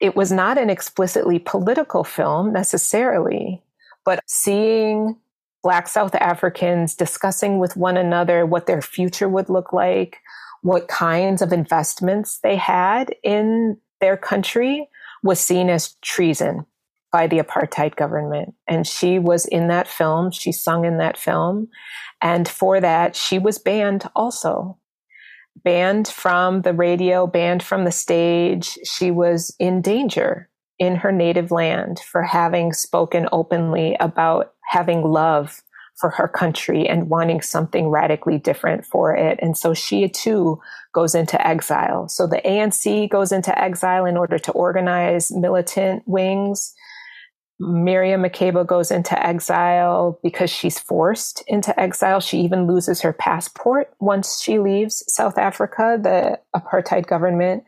It 0.00 0.14
was 0.14 0.30
not 0.30 0.58
an 0.58 0.68
explicitly 0.68 1.38
political 1.38 2.04
film 2.04 2.52
necessarily, 2.52 3.62
but 4.04 4.20
seeing 4.26 5.16
Black 5.62 5.88
South 5.88 6.14
Africans 6.14 6.94
discussing 6.94 7.58
with 7.58 7.74
one 7.74 7.96
another 7.96 8.44
what 8.44 8.66
their 8.66 8.82
future 8.82 9.30
would 9.30 9.48
look 9.48 9.72
like, 9.72 10.18
what 10.60 10.88
kinds 10.88 11.40
of 11.40 11.54
investments 11.54 12.40
they 12.42 12.56
had 12.56 13.14
in 13.22 13.78
their 14.02 14.18
country 14.18 14.90
was 15.22 15.40
seen 15.40 15.70
as 15.70 15.94
treason 16.02 16.66
by 17.10 17.26
the 17.26 17.38
apartheid 17.38 17.96
government. 17.96 18.52
And 18.66 18.86
she 18.86 19.18
was 19.18 19.46
in 19.46 19.68
that 19.68 19.88
film. 19.88 20.32
She 20.32 20.52
sung 20.52 20.84
in 20.84 20.98
that 20.98 21.16
film. 21.16 21.68
And 22.20 22.46
for 22.46 22.78
that, 22.78 23.16
she 23.16 23.38
was 23.38 23.58
banned 23.58 24.06
also. 24.14 24.77
Banned 25.64 26.08
from 26.08 26.62
the 26.62 26.72
radio, 26.72 27.26
banned 27.26 27.62
from 27.62 27.84
the 27.84 27.92
stage. 27.92 28.78
She 28.84 29.10
was 29.10 29.54
in 29.58 29.80
danger 29.80 30.48
in 30.78 30.96
her 30.96 31.12
native 31.12 31.50
land 31.50 31.98
for 32.00 32.22
having 32.22 32.72
spoken 32.72 33.28
openly 33.32 33.96
about 33.98 34.52
having 34.70 35.02
love 35.02 35.62
for 35.96 36.10
her 36.10 36.28
country 36.28 36.88
and 36.88 37.10
wanting 37.10 37.40
something 37.40 37.88
radically 37.88 38.38
different 38.38 38.86
for 38.86 39.16
it. 39.16 39.38
And 39.42 39.58
so 39.58 39.74
she 39.74 40.08
too 40.08 40.60
goes 40.92 41.14
into 41.14 41.44
exile. 41.44 42.08
So 42.08 42.26
the 42.28 42.40
ANC 42.44 43.10
goes 43.10 43.32
into 43.32 43.58
exile 43.58 44.04
in 44.04 44.16
order 44.16 44.38
to 44.38 44.52
organize 44.52 45.32
militant 45.32 46.04
wings 46.06 46.72
Miriam 47.60 48.22
Makeba 48.22 48.64
goes 48.64 48.90
into 48.90 49.20
exile 49.26 50.18
because 50.22 50.48
she's 50.48 50.78
forced 50.78 51.42
into 51.48 51.78
exile. 51.78 52.20
She 52.20 52.40
even 52.40 52.68
loses 52.68 53.00
her 53.00 53.12
passport 53.12 53.92
once 53.98 54.40
she 54.40 54.60
leaves 54.60 55.02
South 55.08 55.38
Africa. 55.38 55.98
The 56.00 56.38
apartheid 56.54 57.06
government 57.06 57.64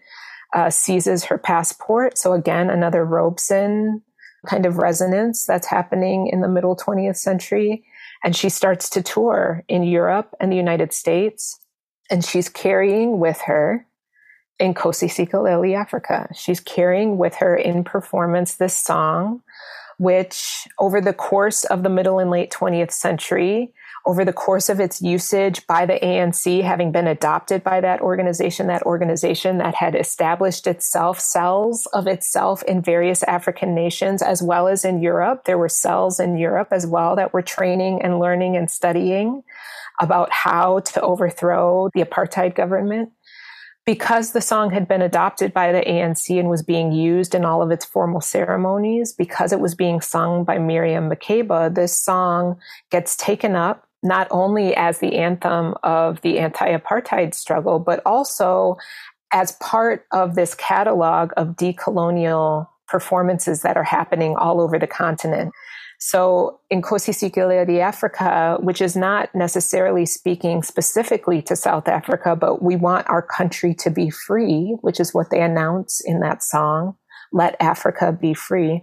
uh, 0.55 0.71
seizes 0.71 1.25
her 1.25 1.39
passport. 1.39 2.19
So 2.19 2.33
again, 2.35 2.71
another 2.71 3.05
Robeson 3.05 4.03
kind 4.47 4.65
of 4.65 4.79
resonance 4.79 5.45
that's 5.45 5.67
happening 5.67 6.29
in 6.29 6.41
the 6.41 6.49
middle 6.49 6.77
20th 6.77 7.17
century. 7.17 7.85
And 8.23 8.37
she 8.37 8.49
starts 8.49 8.89
to 8.91 9.03
tour 9.03 9.65
in 9.69 9.83
Europe 9.83 10.35
and 10.41 10.53
the 10.53 10.57
United 10.57 10.93
States. 10.93 11.59
And 12.11 12.25
she's 12.25 12.49
carrying 12.49 13.19
with 13.19 13.41
her 13.43 13.87
Nkosi 14.61 15.09
Sikelel' 15.09 15.75
Africa. 15.75 16.29
She's 16.35 16.61
carrying 16.61 17.19
with 17.19 17.37
her 17.37 17.57
in 17.57 17.83
performance 17.83 18.55
this 18.57 18.77
song 18.77 19.43
which 20.01 20.67
over 20.79 20.99
the 20.99 21.13
course 21.13 21.65
of 21.65 21.83
the 21.83 21.91
middle 21.91 22.19
and 22.19 22.31
late 22.31 22.51
20th 22.51 22.91
century, 22.91 23.71
over 24.07 24.25
the 24.25 24.33
course 24.33 24.71
of 24.71 24.81
its 24.81 25.03
usage 25.03 25.67
by 25.67 25.85
the 25.85 25.99
ANC, 26.03 26.63
having 26.63 26.91
been 26.91 27.07
adopted 27.07 27.63
by 27.63 27.83
that 27.83 28.01
organization, 28.01 28.67
that 28.69 28.83
organization 28.85 29.59
that 29.59 29.75
had 29.75 29.95
established 29.95 30.67
itself, 30.67 31.21
cells 31.21 31.85
of 31.93 32.07
itself 32.07 32.63
in 32.63 32.81
various 32.81 33.23
African 33.25 33.75
nations, 33.75 34.23
as 34.23 34.43
well 34.43 34.69
as 34.69 34.87
in 34.87 35.03
Europe. 35.03 35.45
There 35.45 35.59
were 35.59 35.69
cells 35.69 36.19
in 36.19 36.39
Europe 36.39 36.69
as 36.71 36.87
well 36.87 37.15
that 37.17 37.35
were 37.35 37.43
training 37.43 38.01
and 38.01 38.19
learning 38.19 38.57
and 38.57 38.71
studying 38.71 39.43
about 40.01 40.33
how 40.33 40.79
to 40.79 41.01
overthrow 41.03 41.91
the 41.93 42.03
apartheid 42.03 42.55
government 42.55 43.11
because 43.91 44.31
the 44.31 44.41
song 44.41 44.71
had 44.71 44.87
been 44.87 45.03
adopted 45.03 45.53
by 45.53 45.73
the 45.73 45.81
ANC 45.81 46.39
and 46.39 46.49
was 46.49 46.63
being 46.63 46.93
used 46.93 47.35
in 47.35 47.45
all 47.45 47.61
of 47.61 47.73
its 47.73 47.85
formal 47.85 48.21
ceremonies, 48.21 49.13
because 49.13 49.53
it 49.53 49.59
was 49.59 49.75
being 49.75 50.01
sung 50.01 50.45
by 50.45 50.59
Miriam 50.59 51.11
Makeba, 51.11 51.75
this 51.75 52.01
song 52.01 52.57
gets 52.93 53.17
taken 53.17 53.57
up 53.57 53.89
not 54.05 54.29
only 54.31 54.77
as 54.77 55.01
the 55.01 55.17
anthem 55.17 55.75
of 55.83 56.21
the 56.21 56.39
anti 56.39 56.69
apartheid 56.69 57.35
struggle, 57.35 57.81
but 57.81 58.01
also 58.07 58.77
as 59.33 59.57
part 59.61 60.07
of 60.13 60.37
this 60.37 60.55
catalog 60.55 61.33
of 61.37 61.57
decolonial 61.57 62.69
performances 62.87 63.63
that 63.63 63.77
are 63.77 63.83
happening 63.83 64.37
all 64.37 64.61
over 64.61 64.79
the 64.79 64.87
continent. 64.87 65.53
So 66.03 66.61
Nkosi 66.73 67.13
Sikelel' 67.13 67.79
Africa, 67.79 68.57
which 68.61 68.81
is 68.81 68.97
not 68.97 69.29
necessarily 69.35 70.07
speaking 70.07 70.63
specifically 70.63 71.43
to 71.43 71.55
South 71.55 71.89
Africa, 71.89 72.35
but 72.35 72.63
we 72.63 72.75
want 72.75 73.09
our 73.09 73.21
country 73.21 73.75
to 73.75 73.91
be 73.91 74.09
free, 74.09 74.79
which 74.81 74.99
is 74.99 75.13
what 75.13 75.29
they 75.31 75.43
announce 75.43 76.01
in 76.03 76.21
that 76.21 76.43
song. 76.43 76.97
Let 77.33 77.55
Africa 77.61 78.17
be 78.19 78.33
free. 78.33 78.83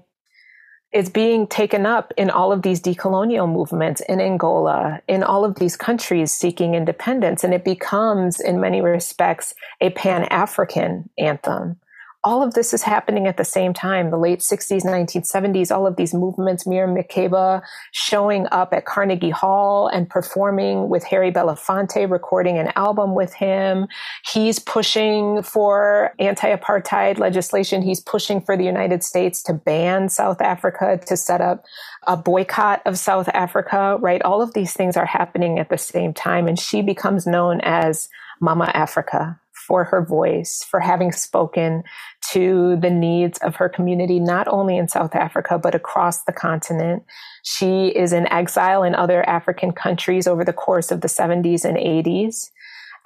Is 0.94 1.10
being 1.10 1.48
taken 1.48 1.88
up 1.88 2.14
in 2.18 2.30
all 2.30 2.52
of 2.52 2.62
these 2.62 2.80
decolonial 2.80 3.52
movements 3.52 4.00
in 4.08 4.22
Angola, 4.22 5.02
in 5.08 5.24
all 5.24 5.44
of 5.44 5.56
these 5.56 5.76
countries 5.76 6.32
seeking 6.32 6.76
independence. 6.76 7.44
And 7.44 7.54
it 7.54 7.66
becomes, 7.66 8.40
in 8.40 8.62
many 8.62 8.80
respects, 8.80 9.56
a 9.82 9.90
Pan 9.90 10.26
African 10.26 11.10
anthem 11.18 11.80
all 12.28 12.44
of 12.44 12.56
this 12.56 12.74
is 12.74 12.82
happening 12.82 13.26
at 13.26 13.38
the 13.38 13.46
same 13.46 13.74
time. 13.74 14.12
The 14.12 14.18
late 14.18 14.40
60s, 14.40 14.84
1970s, 14.84 15.74
all 15.74 15.88
of 15.88 15.96
these 15.96 16.14
movements, 16.14 16.68
Miriam 16.68 16.94
Makeba 16.94 17.62
showing 17.94 18.48
up 18.52 18.74
at 18.74 18.84
Carnegie 18.84 19.30
Hall 19.30 19.88
and 19.88 20.10
performing 20.10 20.90
with 20.90 21.06
Harry 21.06 21.32
Belafonte, 21.32 22.12
recording 22.12 22.58
an 22.58 22.74
album 22.76 23.16
with 23.16 23.34
him. 23.34 23.88
He's 24.30 24.60
pushing 24.60 25.42
for 25.42 26.14
anti-apartheid 26.20 27.18
legislation. 27.18 27.82
He's 27.82 28.02
pushing 28.02 28.42
for 28.42 28.58
the 28.58 28.66
United 28.66 29.06
States 29.06 29.42
to 29.44 29.54
ban 29.54 30.10
South 30.10 30.42
Africa, 30.42 31.00
to 31.08 31.16
set 31.16 31.40
up 31.40 31.64
a 32.08 32.18
boycott 32.18 32.82
of 32.86 33.00
South 33.00 33.30
Africa, 33.30 33.96
right? 34.02 34.22
All 34.24 34.42
of 34.42 34.54
these 34.54 34.74
things 34.74 34.98
are 34.98 35.06
happening 35.06 35.60
at 35.60 35.70
the 35.70 35.78
same 35.78 36.14
time. 36.14 36.50
And 36.50 36.60
she 36.60 36.82
becomes 36.82 37.26
known 37.26 37.62
as 37.62 38.10
Mama 38.42 38.70
Africa 38.74 39.40
for 39.68 39.84
her 39.84 40.04
voice, 40.04 40.64
for 40.70 40.80
having 40.80 41.12
spoken 41.12 41.84
to 42.32 42.78
the 42.82 42.90
needs 42.90 43.38
of 43.40 43.56
her 43.56 43.70
community, 43.70 44.20
not 44.20 44.48
only 44.48 44.78
in 44.78 44.88
South 44.88 45.14
Africa, 45.14 45.60
but 45.60 45.76
across 45.76 46.24
the 46.24 46.34
continent. 46.34 47.04
She 47.44 47.88
is 47.88 48.14
in 48.14 48.32
exile 48.32 48.84
in 48.84 48.96
other 48.96 49.28
African 49.30 49.72
countries 49.72 50.28
over 50.28 50.44
the 50.44 50.54
course 50.54 50.92
of 50.92 51.02
the 51.02 51.08
70s 51.08 51.66
and 51.66 51.78
80s 51.78 52.50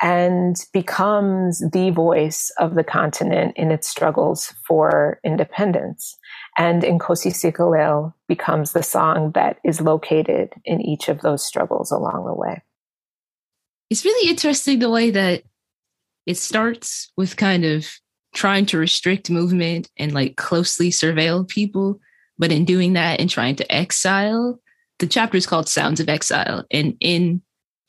and 0.02 0.56
becomes 0.74 1.64
the 1.72 1.92
voice 1.92 2.52
of 2.58 2.74
the 2.74 2.84
continent 2.84 3.54
in 3.56 3.72
its 3.72 3.88
struggles 3.88 4.54
for 4.68 5.20
independence. 5.24 6.18
And 6.58 6.82
Nkosi 6.82 7.32
Sikelel 7.32 8.14
becomes 8.28 8.74
the 8.74 8.82
song 8.82 9.32
that 9.36 9.60
is 9.64 9.80
located 9.80 10.54
in 10.66 10.82
each 10.82 11.08
of 11.08 11.22
those 11.22 11.46
struggles 11.46 11.92
along 11.92 12.26
the 12.26 12.34
way. 12.34 12.64
It's 13.92 14.06
really 14.06 14.30
interesting 14.30 14.80
the 14.80 14.90
way 14.90 15.12
that 15.12 15.44
it 16.26 16.38
starts 16.38 17.12
with 17.18 17.38
kind 17.38 17.66
of 17.66 17.88
trying 18.34 18.66
to 18.66 18.78
restrict 18.78 19.30
movement 19.30 19.90
and 19.98 20.14
like 20.14 20.38
closely 20.38 20.90
surveil 20.90 21.48
people 21.48 22.00
But 22.42 22.52
in 22.52 22.66
doing 22.66 22.94
that 22.94 23.20
and 23.20 23.30
trying 23.30 23.56
to 23.58 23.72
exile, 23.72 24.60
the 24.98 25.06
chapter 25.06 25.38
is 25.38 25.46
called 25.46 25.70
Sounds 25.70 26.00
of 26.00 26.10
Exile. 26.10 26.66
And 26.72 26.98
in 27.00 27.44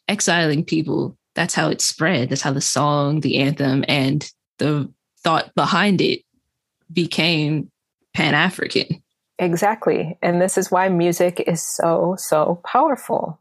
exiling 0.08 0.62
people, 0.62 1.16
that's 1.34 1.54
how 1.54 1.70
it 1.70 1.80
spread. 1.80 2.28
That's 2.28 2.42
how 2.42 2.52
the 2.52 2.60
song, 2.60 3.20
the 3.20 3.38
anthem, 3.38 3.82
and 3.88 4.30
the 4.58 4.92
thought 5.24 5.54
behind 5.54 6.02
it 6.02 6.20
became 6.92 7.70
Pan 8.12 8.34
African. 8.34 9.02
Exactly. 9.38 10.18
And 10.20 10.42
this 10.42 10.58
is 10.58 10.70
why 10.70 10.90
music 10.90 11.40
is 11.46 11.62
so, 11.62 12.16
so 12.18 12.60
powerful. 12.62 13.40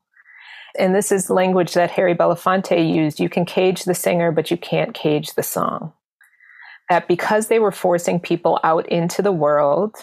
And 0.77 0.95
this 0.95 1.11
is 1.11 1.29
language 1.29 1.73
that 1.73 1.91
Harry 1.91 2.15
Belafonte 2.15 2.93
used. 2.93 3.19
You 3.19 3.29
can 3.29 3.45
cage 3.45 3.83
the 3.83 3.93
singer, 3.93 4.31
but 4.31 4.51
you 4.51 4.57
can't 4.57 4.93
cage 4.93 5.33
the 5.33 5.43
song. 5.43 5.93
That 6.89 7.07
because 7.07 7.47
they 7.47 7.59
were 7.59 7.71
forcing 7.71 8.19
people 8.19 8.59
out 8.63 8.87
into 8.89 9.21
the 9.21 9.31
world, 9.31 9.95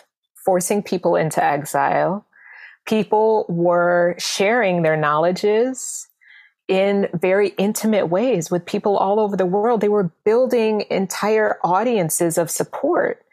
forcing 0.44 0.82
people 0.82 1.16
into 1.16 1.42
exile, 1.42 2.24
people 2.86 3.44
were 3.48 4.14
sharing 4.18 4.82
their 4.82 4.96
knowledges 4.96 6.08
in 6.68 7.08
very 7.14 7.48
intimate 7.58 8.06
ways 8.06 8.50
with 8.50 8.66
people 8.66 8.96
all 8.96 9.20
over 9.20 9.36
the 9.36 9.46
world. 9.46 9.80
They 9.80 9.88
were 9.88 10.10
building 10.24 10.84
entire 10.90 11.58
audiences 11.64 12.36
of 12.38 12.50
support 12.50 13.24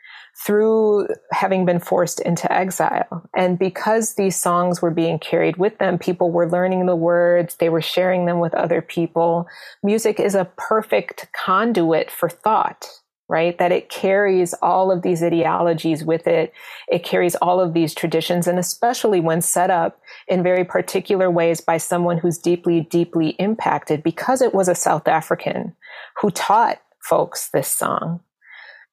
through 0.44 1.08
having 1.32 1.66
been 1.66 1.80
forced 1.80 2.20
into 2.20 2.52
exile. 2.52 3.28
And 3.36 3.58
because 3.58 4.16
these 4.16 4.36
songs 4.36 4.82
were 4.82 4.92
being 4.92 5.18
carried 5.18 5.58
with 5.58 5.78
them, 5.78 5.98
people 5.98 6.32
were 6.32 6.50
learning 6.50 6.86
the 6.86 6.96
words, 6.96 7.56
they 7.56 7.70
were 7.70 7.82
sharing 7.82 8.26
them 8.26 8.40
with 8.40 8.54
other 8.54 8.82
people. 8.82 9.48
Music 9.82 10.20
is 10.20 10.36
a 10.36 10.52
perfect 10.58 11.28
conduit 11.34 12.12
for 12.12 12.30
thought 12.30 12.88
right? 13.28 13.58
That 13.58 13.72
it 13.72 13.90
carries 13.90 14.54
all 14.62 14.92
of 14.92 15.02
these 15.02 15.24
ideologies 15.24 16.04
with 16.04 16.28
it. 16.28 16.54
It 16.88 17.04
carries 17.04 17.36
all 17.36 17.60
of 17.60 17.74
these 17.74 17.96
traditions, 17.96 18.48
and 18.48 18.60
especially 18.60 19.20
when 19.20 19.42
set 19.42 19.70
up 19.72 20.00
in 20.28 20.44
very 20.44 20.64
particular 20.64 21.32
ways 21.32 21.60
by 21.60 21.78
someone 21.78 22.18
who's 22.18 22.38
deeply, 22.38 22.82
deeply 22.82 23.30
impacted 23.40 24.04
because 24.04 24.42
it 24.42 24.54
was 24.54 24.68
a 24.68 24.76
South 24.76 25.08
African 25.08 25.76
who 26.22 26.30
taught 26.30 26.80
folks 27.02 27.50
this 27.50 27.68
song. 27.68 28.20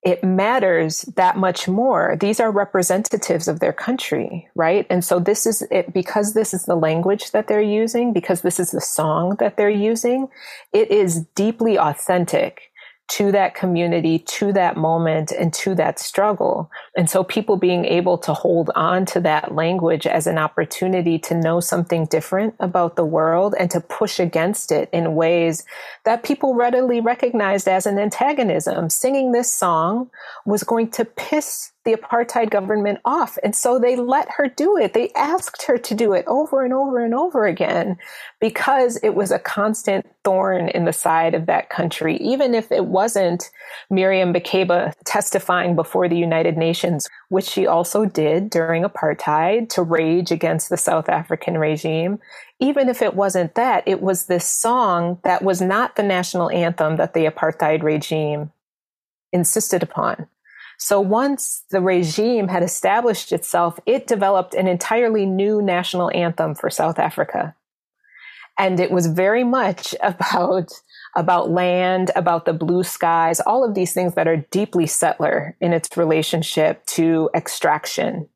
It 0.02 0.24
matters 0.24 1.02
that 1.14 1.36
much 1.36 1.68
more. 1.68 2.16
These 2.18 2.40
are 2.40 2.50
representatives 2.50 3.46
of 3.46 3.60
their 3.60 3.72
country, 3.72 4.48
right? 4.56 4.84
And 4.90 5.04
so 5.04 5.20
this 5.20 5.46
is 5.46 5.62
it 5.70 5.92
because 5.92 6.34
this 6.34 6.52
is 6.52 6.64
the 6.64 6.74
language 6.74 7.30
that 7.30 7.46
they're 7.46 7.62
using, 7.62 8.12
because 8.12 8.42
this 8.42 8.58
is 8.58 8.72
the 8.72 8.80
song 8.80 9.36
that 9.38 9.56
they're 9.56 9.70
using, 9.70 10.26
it 10.72 10.90
is 10.90 11.22
deeply 11.36 11.78
authentic 11.78 12.71
to 13.08 13.30
that 13.32 13.54
community, 13.54 14.18
to 14.20 14.52
that 14.52 14.76
moment, 14.76 15.32
and 15.32 15.52
to 15.52 15.74
that 15.74 15.98
struggle. 15.98 16.70
And 16.96 17.10
so 17.10 17.22
people 17.22 17.56
being 17.56 17.84
able 17.84 18.16
to 18.18 18.32
hold 18.32 18.70
on 18.74 19.04
to 19.06 19.20
that 19.20 19.54
language 19.54 20.06
as 20.06 20.26
an 20.26 20.38
opportunity 20.38 21.18
to 21.20 21.34
know 21.34 21.60
something 21.60 22.06
different 22.06 22.54
about 22.58 22.96
the 22.96 23.04
world 23.04 23.54
and 23.58 23.70
to 23.70 23.80
push 23.80 24.18
against 24.18 24.72
it 24.72 24.88
in 24.92 25.14
ways 25.14 25.64
that 26.04 26.22
people 26.22 26.54
readily 26.54 27.00
recognized 27.00 27.68
as 27.68 27.86
an 27.86 27.98
antagonism. 27.98 28.88
Singing 28.88 29.32
this 29.32 29.52
song 29.52 30.10
was 30.46 30.62
going 30.62 30.90
to 30.92 31.04
piss 31.04 31.72
the 31.84 31.94
apartheid 31.94 32.50
government 32.50 33.00
off. 33.04 33.38
And 33.42 33.56
so 33.56 33.78
they 33.78 33.96
let 33.96 34.28
her 34.36 34.48
do 34.48 34.76
it. 34.76 34.94
They 34.94 35.10
asked 35.16 35.64
her 35.64 35.78
to 35.78 35.94
do 35.94 36.12
it 36.12 36.24
over 36.28 36.64
and 36.64 36.72
over 36.72 37.04
and 37.04 37.14
over 37.14 37.46
again 37.46 37.96
because 38.40 38.98
it 39.02 39.14
was 39.14 39.30
a 39.30 39.38
constant 39.38 40.06
thorn 40.24 40.68
in 40.68 40.84
the 40.84 40.92
side 40.92 41.34
of 41.34 41.46
that 41.46 41.70
country. 41.70 42.16
Even 42.18 42.54
if 42.54 42.70
it 42.70 42.86
wasn't 42.86 43.50
Miriam 43.90 44.32
Makeba 44.32 44.92
testifying 45.04 45.74
before 45.74 46.08
the 46.08 46.18
United 46.18 46.56
Nations, 46.56 47.08
which 47.30 47.46
she 47.46 47.66
also 47.66 48.04
did 48.04 48.48
during 48.50 48.84
apartheid 48.84 49.68
to 49.70 49.82
rage 49.82 50.30
against 50.30 50.68
the 50.68 50.76
South 50.76 51.08
African 51.08 51.58
regime. 51.58 52.18
Even 52.60 52.88
if 52.88 53.02
it 53.02 53.14
wasn't 53.14 53.56
that, 53.56 53.82
it 53.86 54.00
was 54.00 54.26
this 54.26 54.46
song 54.46 55.18
that 55.24 55.42
was 55.42 55.60
not 55.60 55.96
the 55.96 56.02
national 56.02 56.50
anthem 56.50 56.96
that 56.96 57.12
the 57.12 57.24
apartheid 57.24 57.82
regime 57.82 58.52
insisted 59.32 59.82
upon. 59.82 60.28
So 60.82 61.00
once 61.00 61.62
the 61.70 61.80
regime 61.80 62.48
had 62.48 62.64
established 62.64 63.30
itself, 63.30 63.78
it 63.86 64.08
developed 64.08 64.52
an 64.52 64.66
entirely 64.66 65.26
new 65.26 65.62
national 65.62 66.10
anthem 66.12 66.56
for 66.56 66.70
South 66.70 66.98
Africa. 66.98 67.54
And 68.58 68.80
it 68.80 68.90
was 68.90 69.06
very 69.06 69.44
much 69.44 69.94
about, 70.02 70.72
about 71.14 71.50
land, 71.50 72.10
about 72.16 72.46
the 72.46 72.52
blue 72.52 72.82
skies, 72.82 73.38
all 73.38 73.62
of 73.62 73.76
these 73.76 73.92
things 73.92 74.14
that 74.14 74.26
are 74.26 74.44
deeply 74.50 74.88
settler 74.88 75.56
in 75.60 75.72
its 75.72 75.96
relationship 75.96 76.84
to 76.86 77.30
extraction, 77.32 78.28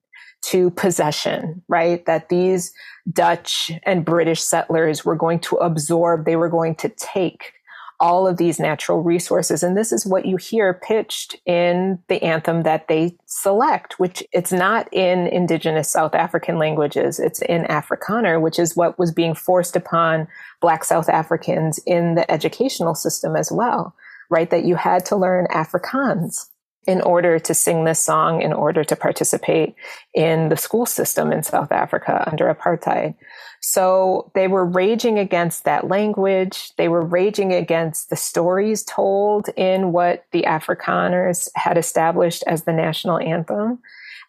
to 0.42 0.70
possession, 0.70 1.64
right? 1.66 2.06
That 2.06 2.28
these 2.28 2.72
Dutch 3.12 3.72
and 3.82 4.04
British 4.04 4.40
settlers 4.40 5.04
were 5.04 5.16
going 5.16 5.40
to 5.40 5.56
absorb, 5.56 6.24
they 6.24 6.36
were 6.36 6.48
going 6.48 6.76
to 6.76 6.90
take 6.90 7.55
all 7.98 8.26
of 8.26 8.36
these 8.36 8.58
natural 8.58 9.02
resources. 9.02 9.62
And 9.62 9.76
this 9.76 9.92
is 9.92 10.06
what 10.06 10.26
you 10.26 10.36
hear 10.36 10.74
pitched 10.74 11.36
in 11.46 11.98
the 12.08 12.22
anthem 12.22 12.62
that 12.62 12.88
they 12.88 13.16
select, 13.26 13.98
which 13.98 14.22
it's 14.32 14.52
not 14.52 14.88
in 14.92 15.26
indigenous 15.26 15.90
South 15.90 16.14
African 16.14 16.58
languages. 16.58 17.18
It's 17.18 17.42
in 17.42 17.64
Afrikaner, 17.64 18.40
which 18.40 18.58
is 18.58 18.76
what 18.76 18.98
was 18.98 19.12
being 19.12 19.34
forced 19.34 19.76
upon 19.76 20.28
Black 20.60 20.84
South 20.84 21.08
Africans 21.08 21.78
in 21.86 22.14
the 22.14 22.30
educational 22.30 22.94
system 22.94 23.36
as 23.36 23.50
well, 23.50 23.94
right? 24.30 24.50
That 24.50 24.64
you 24.64 24.76
had 24.76 25.04
to 25.06 25.16
learn 25.16 25.46
Afrikaans 25.50 26.46
in 26.86 27.00
order 27.00 27.38
to 27.38 27.54
sing 27.54 27.84
this 27.84 27.98
song, 27.98 28.40
in 28.40 28.52
order 28.52 28.84
to 28.84 28.96
participate 28.96 29.74
in 30.14 30.48
the 30.48 30.56
school 30.56 30.86
system 30.86 31.32
in 31.32 31.42
South 31.42 31.72
Africa 31.72 32.24
under 32.30 32.52
apartheid. 32.52 33.14
So 33.60 34.30
they 34.34 34.46
were 34.46 34.64
raging 34.64 35.18
against 35.18 35.64
that 35.64 35.88
language. 35.88 36.72
They 36.76 36.88
were 36.88 37.04
raging 37.04 37.52
against 37.52 38.10
the 38.10 38.16
stories 38.16 38.84
told 38.84 39.48
in 39.56 39.92
what 39.92 40.24
the 40.30 40.42
Afrikaners 40.42 41.48
had 41.56 41.76
established 41.76 42.44
as 42.46 42.62
the 42.62 42.72
national 42.72 43.18
anthem. 43.18 43.80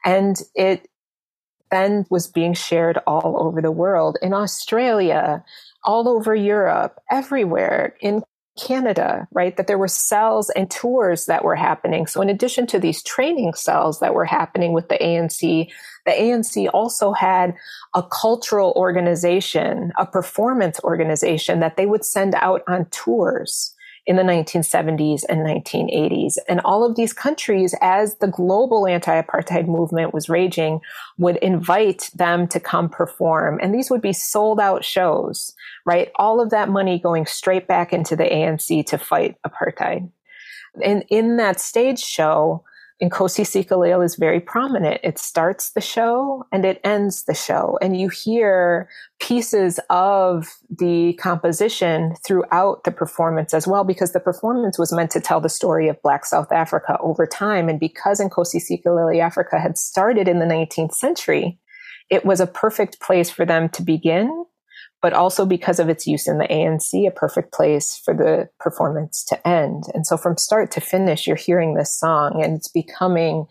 And 0.04 0.42
it 0.56 0.88
then 1.70 2.06
was 2.10 2.28
being 2.28 2.54
shared 2.54 2.98
all 3.06 3.38
over 3.40 3.62
the 3.62 3.72
world 3.72 4.18
in 4.22 4.34
Australia, 4.34 5.44
all 5.84 6.08
over 6.08 6.34
Europe, 6.34 7.00
everywhere, 7.12 7.96
in 8.02 8.24
Canada, 8.58 9.28
right? 9.32 9.56
That 9.56 9.68
there 9.68 9.78
were 9.78 9.88
cells 9.88 10.50
and 10.52 10.70
tours 10.70 11.26
that 11.26 11.44
were 11.44 11.56
happening. 11.56 12.08
So 12.08 12.22
in 12.22 12.30
addition 12.30 12.68
to 12.68 12.80
these 12.80 13.04
training 13.04 13.54
cells 13.54 14.00
that 14.00 14.14
were 14.14 14.26
happening 14.26 14.74
with 14.74 14.90
the 14.90 14.98
ANC, 14.98 15.70
the 16.06 16.12
ANC 16.12 16.70
also 16.74 17.14
had 17.14 17.54
a 17.96 18.04
cultural 18.04 18.74
organization, 18.76 19.92
a 19.98 20.06
performance 20.06 20.80
organization 20.84 21.60
that 21.60 21.78
they 21.78 21.86
would 21.86 22.04
send 22.04 22.36
out 22.36 22.62
on 22.68 22.86
tours 22.86 23.74
in 24.08 24.16
the 24.16 24.24
1970s 24.24 25.24
and 25.28 25.46
1980s. 25.46 26.38
And 26.48 26.62
all 26.62 26.86
of 26.86 26.96
these 26.96 27.12
countries, 27.12 27.76
as 27.82 28.16
the 28.16 28.28
global 28.28 28.88
anti-apartheid 28.88 29.68
movement 29.68 30.14
was 30.14 30.30
raging, 30.30 30.80
would 31.18 31.36
invite 31.38 32.10
them 32.16 32.48
to 32.48 32.60
come 32.60 32.88
perform. 32.88 33.60
And 33.62 33.76
these 33.76 33.92
would 33.92 34.02
be 34.02 34.14
sold 34.14 34.62
out 34.62 34.86
shows, 34.86 35.54
right? 35.86 36.10
All 36.16 36.40
of 36.42 36.52
that 36.52 36.70
money 36.70 37.00
going 37.00 37.26
straight 37.26 37.68
back 37.68 37.92
into 37.92 38.16
the 38.16 38.24
ANC 38.24 38.86
to 38.88 38.98
fight 38.98 39.36
apartheid. 39.46 40.10
And 40.82 41.04
in 41.10 41.36
that 41.38 41.60
stage 41.60 42.00
show, 42.00 42.64
Nkosi 43.02 43.46
Sikelel 43.46 44.04
is 44.04 44.16
very 44.16 44.40
prominent. 44.40 45.00
It 45.04 45.20
starts 45.20 45.72
the 45.72 45.82
show 45.82 46.46
and 46.52 46.66
it 46.66 46.82
ends 46.84 47.26
the 47.26 47.36
show. 47.36 47.78
And 47.80 48.00
you 48.00 48.10
hear 48.10 48.90
pieces 49.20 49.80
of 49.92 50.48
the 50.70 51.14
composition 51.14 52.16
throughout 52.26 52.86
the 52.86 52.92
performance 52.92 53.54
as 53.54 53.68
well, 53.68 53.84
because 53.84 54.14
the 54.14 54.20
performance 54.20 54.80
was 54.80 54.92
meant 54.92 55.12
to 55.12 55.22
tell 55.22 55.40
the 55.40 55.48
story 55.48 55.88
of 55.90 56.02
Black 56.02 56.26
South 56.26 56.52
Africa 56.52 56.98
over 57.00 57.28
time. 57.28 57.70
And 57.70 57.80
because 57.80 58.20
Nkosi 58.20 58.60
Sikelel 58.60 59.22
Africa 59.22 59.60
had 59.60 59.78
started 59.78 60.28
in 60.28 60.40
the 60.40 60.46
19th 60.46 60.94
century, 60.94 61.60
it 62.10 62.26
was 62.26 62.40
a 62.40 62.48
perfect 62.48 63.00
place 63.00 63.30
for 63.30 63.46
them 63.46 63.70
to 63.70 63.84
begin 63.84 64.46
but 65.02 65.14
also 65.14 65.46
because 65.46 65.80
of 65.80 65.90
its 65.90 66.08
use 66.08 66.28
in 66.28 66.38
the 66.38 66.48
ANC, 66.48 67.08
a 67.08 67.12
perfect 67.12 67.54
place 67.54 67.98
for 68.04 68.14
the 68.14 68.50
performance 68.60 69.24
to 69.26 69.48
end. 69.48 69.84
And 69.94 70.08
so 70.08 70.18
from 70.18 70.38
start 70.38 70.72
to 70.72 70.82
finish, 70.82 71.28
you're 71.28 71.36
hearing 71.36 71.76
this 71.76 71.98
song 71.98 72.42
and 72.44 72.58
it's 72.58 72.68
becoming 72.68 73.46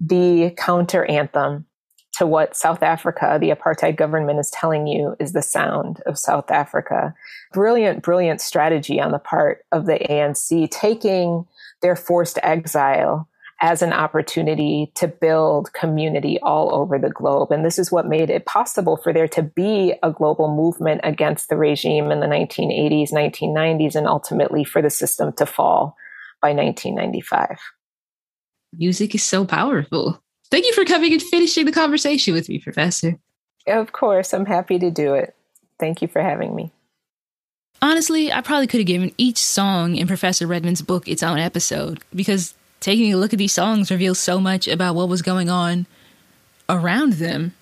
the 0.00 0.54
counter 0.56 1.04
anthem 1.06 1.66
to 2.14 2.26
what 2.26 2.56
South 2.56 2.82
Africa, 2.82 3.36
the 3.40 3.50
apartheid 3.50 3.96
government 3.96 4.38
is 4.38 4.50
telling 4.50 4.86
you 4.86 5.16
is 5.20 5.32
the 5.32 5.42
sound 5.42 6.00
of 6.06 6.18
South 6.18 6.50
Africa. 6.50 7.14
Brilliant, 7.52 8.02
brilliant 8.02 8.40
strategy 8.40 9.00
on 9.00 9.12
the 9.12 9.18
part 9.18 9.64
of 9.70 9.86
the 9.86 9.98
ANC, 9.98 10.70
taking 10.70 11.46
their 11.82 11.96
forced 11.96 12.38
exile 12.42 13.28
as 13.60 13.80
an 13.80 13.92
opportunity 13.92 14.92
to 14.94 15.08
build 15.08 15.72
community 15.72 16.38
all 16.42 16.74
over 16.74 16.98
the 16.98 17.08
globe. 17.08 17.50
And 17.50 17.64
this 17.64 17.78
is 17.78 17.90
what 17.90 18.06
made 18.06 18.28
it 18.28 18.44
possible 18.44 18.96
for 18.98 19.12
there 19.12 19.28
to 19.28 19.42
be 19.42 19.94
a 20.02 20.10
global 20.10 20.54
movement 20.54 21.00
against 21.04 21.48
the 21.48 21.56
regime 21.56 22.10
in 22.10 22.20
the 22.20 22.26
1980s, 22.26 23.12
1990s, 23.12 23.94
and 23.94 24.06
ultimately 24.06 24.62
for 24.62 24.82
the 24.82 24.90
system 24.90 25.32
to 25.34 25.46
fall 25.46 25.96
by 26.42 26.52
1995. 26.52 27.56
Music 28.74 29.14
is 29.14 29.24
so 29.24 29.46
powerful. 29.46 30.22
Thank 30.50 30.66
you 30.66 30.74
for 30.74 30.84
coming 30.84 31.12
and 31.12 31.22
finishing 31.22 31.64
the 31.64 31.72
conversation 31.72 32.34
with 32.34 32.48
me, 32.48 32.58
Professor. 32.58 33.18
Of 33.66 33.92
course, 33.92 34.34
I'm 34.34 34.46
happy 34.46 34.78
to 34.78 34.90
do 34.90 35.14
it. 35.14 35.34
Thank 35.80 36.02
you 36.02 36.08
for 36.08 36.20
having 36.20 36.54
me. 36.54 36.72
Honestly, 37.82 38.32
I 38.32 38.40
probably 38.40 38.66
could 38.66 38.80
have 38.80 38.86
given 38.86 39.12
each 39.18 39.38
song 39.38 39.96
in 39.96 40.06
Professor 40.06 40.46
Redmond's 40.46 40.82
book 40.82 41.08
its 41.08 41.22
own 41.22 41.38
episode 41.38 42.02
because 42.14 42.54
taking 42.80 43.12
a 43.12 43.16
look 43.16 43.32
at 43.32 43.38
these 43.38 43.52
songs 43.52 43.90
reveals 43.90 44.18
so 44.18 44.40
much 44.40 44.68
about 44.68 44.94
what 44.94 45.08
was 45.08 45.22
going 45.22 45.48
on 45.48 45.86
around 46.68 47.14
them. 47.14 47.54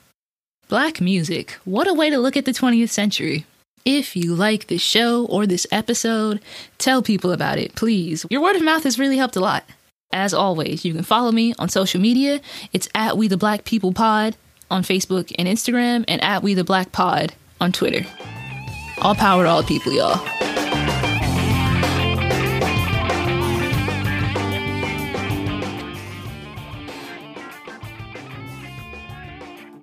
Black 0.69 1.01
music, 1.01 1.53
what 1.65 1.89
a 1.89 1.95
way 1.95 2.11
to 2.11 2.19
look 2.19 2.37
at 2.37 2.45
the 2.45 2.53
20th 2.53 2.89
century. 2.89 3.47
If 3.85 4.17
you 4.17 4.35
like 4.35 4.69
this 4.69 4.81
show 4.81 5.27
or 5.27 5.47
this 5.47 5.67
episode, 5.71 6.41
tell 6.79 7.03
people 7.03 7.33
about 7.33 7.59
it, 7.59 7.75
please. 7.75 8.25
Your 8.31 8.41
word 8.41 8.57
of 8.57 8.63
mouth 8.63 8.85
has 8.85 8.99
really 8.99 9.19
helped 9.19 9.37
a 9.37 9.41
lot. 9.41 9.65
As 10.11 10.33
always, 10.33 10.85
you 10.85 10.95
can 10.95 11.03
follow 11.03 11.33
me 11.33 11.55
on 11.59 11.69
social 11.69 12.01
media. 12.01 12.41
It's 12.73 12.89
at 12.95 13.19
We 13.19 13.29
the 13.29 13.37
Black 13.37 13.65
People 13.65 13.93
Pod 13.93 14.37
on 14.71 14.83
Facebook 14.83 15.33
and 15.39 15.47
Instagram, 15.47 16.05
and 16.09 16.23
at 16.23 16.43
We 16.43 16.55
the 16.55 16.65
Black 16.65 16.93
Pod 16.93 17.35
on 17.61 17.73
Twitter. 17.73 18.07
All 19.03 19.15
power 19.15 19.45
to 19.45 19.51
all 19.51 19.63
people, 19.63 19.93
y'all. 19.93 20.44